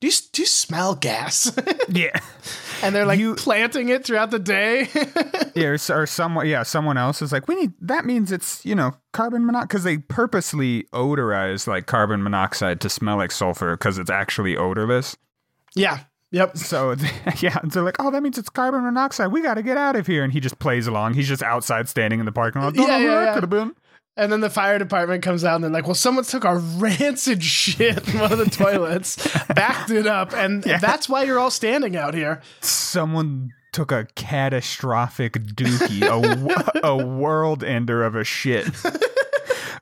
Do 0.00 0.06
you, 0.08 0.12
do 0.32 0.42
you 0.42 0.46
smell 0.46 0.94
gas? 0.94 1.56
Yeah. 1.88 2.18
And 2.84 2.94
they're 2.94 3.06
like 3.06 3.18
You- 3.18 3.34
planting 3.34 3.88
it 3.88 4.04
throughout 4.04 4.30
the 4.30 4.38
day. 4.38 4.88
Yeah, 5.56 5.66
or, 5.68 5.74
or 5.74 6.06
someone, 6.06 6.48
yeah, 6.48 6.64
someone 6.64 6.96
else 6.98 7.22
is 7.22 7.30
like, 7.30 7.46
we 7.46 7.54
need. 7.54 7.74
That 7.80 8.04
means 8.04 8.32
it's 8.32 8.64
you 8.66 8.74
know 8.74 8.94
carbon 9.12 9.46
monoxide 9.46 9.68
because 9.68 9.84
they 9.84 9.98
purposely 9.98 10.82
odorize 10.92 11.68
like 11.68 11.86
carbon 11.86 12.24
monoxide 12.24 12.80
to 12.80 12.88
smell 12.88 13.18
like 13.18 13.30
sulfur 13.30 13.76
because 13.76 13.96
it's 13.98 14.10
actually 14.10 14.56
odorless. 14.56 15.16
yeah. 15.76 16.00
Yep. 16.32 16.56
So 16.56 16.96
yeah, 17.38 17.56
they're 17.62 17.84
like, 17.84 17.94
oh, 18.00 18.10
that 18.10 18.20
means 18.20 18.36
it's 18.38 18.48
carbon 18.48 18.82
monoxide. 18.82 19.30
We 19.30 19.40
got 19.42 19.54
to 19.54 19.62
get 19.62 19.76
out 19.76 19.94
of 19.94 20.08
here. 20.08 20.24
And 20.24 20.32
he 20.32 20.40
just 20.40 20.58
plays 20.58 20.88
along. 20.88 21.14
He's 21.14 21.28
just 21.28 21.44
outside 21.44 21.88
standing 21.88 22.18
in 22.18 22.26
the 22.26 22.32
parking 22.32 22.60
lot. 22.60 22.74
Don't 22.74 22.88
Yeah, 22.88 22.98
know 22.98 23.04
yeah, 23.04 23.14
that 23.20 23.24
yeah. 23.26 23.34
could 23.34 23.42
have 23.44 23.50
been. 23.50 23.72
And 24.16 24.30
then 24.30 24.40
the 24.40 24.50
fire 24.50 24.78
department 24.78 25.24
comes 25.24 25.44
out 25.44 25.56
and 25.56 25.64
they're 25.64 25.70
like, 25.70 25.86
well, 25.86 25.94
someone 25.94 26.24
took 26.24 26.44
our 26.44 26.58
rancid 26.76 27.42
shit 27.42 28.06
in 28.08 28.20
one 28.20 28.32
of 28.32 28.38
the 28.38 28.48
toilets, 28.48 29.16
backed 29.48 29.90
it 29.90 30.06
up, 30.06 30.32
and 30.32 30.62
that's 30.80 31.08
why 31.08 31.24
you're 31.24 31.40
all 31.40 31.50
standing 31.50 31.96
out 31.96 32.14
here. 32.14 32.40
Someone 32.60 33.50
took 33.72 33.90
a 33.90 34.06
catastrophic 34.14 35.32
dookie, 35.32 36.06
a 36.82 36.96
world 37.04 37.64
ender 37.64 38.04
of 38.04 38.14
a 38.14 38.22
shit. 38.22 38.68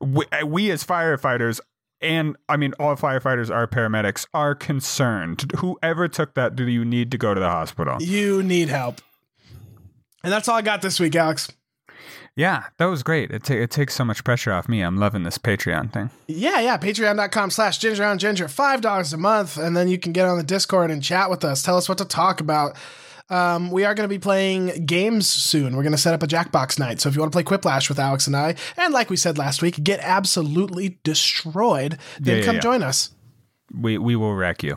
we, 0.01 0.25
uh, 0.33 0.47
we 0.47 0.71
as 0.71 0.83
firefighters, 0.83 1.61
and 2.01 2.37
I 2.49 2.57
mean, 2.57 2.73
all 2.81 2.97
firefighters 2.97 3.55
are 3.55 3.67
paramedics, 3.67 4.27
are 4.33 4.55
concerned. 4.55 5.53
Whoever 5.59 6.09
took 6.09 6.35
that, 6.35 6.57
do 6.57 6.67
you 6.67 6.87
need 6.87 7.11
to 7.11 7.19
go 7.19 7.35
to 7.35 7.41
the 7.41 7.51
hospital? 7.51 8.01
You 8.01 8.43
need 8.43 8.71
help. 8.71 9.03
And 10.25 10.33
that's 10.33 10.49
all 10.49 10.57
I 10.57 10.63
got 10.63 10.81
this 10.81 10.99
week, 10.99 11.15
Alex. 11.15 11.49
Yeah, 12.35 12.65
that 12.79 12.87
was 12.87 13.03
great. 13.03 13.31
It, 13.31 13.45
ta- 13.45 13.55
it 13.55 13.71
takes 13.71 13.95
so 13.95 14.05
much 14.07 14.25
pressure 14.25 14.53
off 14.53 14.67
me. 14.69 14.81
I'm 14.81 14.97
loving 14.97 15.23
this 15.23 15.37
Patreon 15.37 15.93
thing. 15.93 16.11
Yeah, 16.29 16.61
yeah. 16.61 16.79
Patreon.com 16.79 17.51
slash 17.51 17.77
ginger 17.79 18.05
on 18.05 18.19
ginger. 18.19 18.47
$5 18.47 19.13
a 19.13 19.17
month. 19.19 19.59
And 19.59 19.77
then 19.77 19.89
you 19.89 19.99
can 19.99 20.13
get 20.13 20.27
on 20.27 20.39
the 20.39 20.43
Discord 20.45 20.91
and 20.91 21.03
chat 21.03 21.29
with 21.29 21.45
us. 21.45 21.63
Tell 21.63 21.77
us 21.77 21.89
what 21.91 21.99
to 21.99 22.07
talk 22.07 22.41
about. 22.41 22.75
Um, 23.29 23.71
we 23.71 23.85
are 23.85 23.95
going 23.95 24.09
to 24.09 24.13
be 24.15 24.19
playing 24.19 24.87
games 24.87 25.29
soon. 25.29 25.77
We're 25.77 25.83
going 25.83 25.93
to 25.93 25.99
set 25.99 26.15
up 26.15 26.23
a 26.23 26.27
Jackbox 26.27 26.79
night. 26.79 27.01
So 27.01 27.09
if 27.09 27.15
you 27.15 27.21
want 27.21 27.33
to 27.33 27.37
play 27.43 27.45
Quiplash 27.45 27.89
with 27.89 27.99
Alex 27.99 28.27
and 28.27 28.35
I, 28.37 28.55
and 28.79 28.93
like 28.95 29.11
we 29.11 29.17
said 29.17 29.37
last 29.39 29.61
week, 29.63 29.83
get 29.85 30.01
absolutely 30.01 30.99
destroyed, 31.05 31.99
then 32.19 32.37
Yeah, 32.37 32.41
yeah, 32.41 32.47
come 32.47 32.55
yeah. 32.57 32.61
join 32.63 32.83
us. 32.83 33.11
We 33.75 33.97
we 33.97 34.17
will 34.17 34.35
wreck 34.35 34.63
you. 34.63 34.75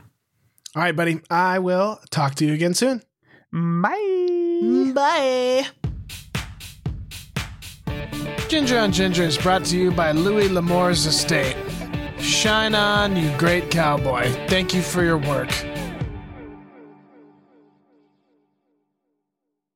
All 0.75 0.81
right, 0.81 0.95
buddy. 0.95 1.19
I 1.29 1.59
will 1.59 1.99
talk 2.11 2.35
to 2.35 2.45
you 2.45 2.53
again 2.53 2.73
soon. 2.73 3.01
Bye. 3.51 4.91
Bye. 4.93 5.67
Ginger 8.47 8.77
on 8.77 8.91
Ginger 8.91 9.23
is 9.23 9.37
brought 9.37 9.65
to 9.65 9.77
you 9.77 9.91
by 9.91 10.11
Louis 10.11 10.49
L'Amour's 10.49 11.07
estate. 11.07 11.55
Shine 12.19 12.75
on, 12.75 13.15
you 13.15 13.35
great 13.37 13.71
cowboy. 13.71 14.29
Thank 14.47 14.73
you 14.73 14.81
for 14.81 15.03
your 15.03 15.17
work. 15.17 15.49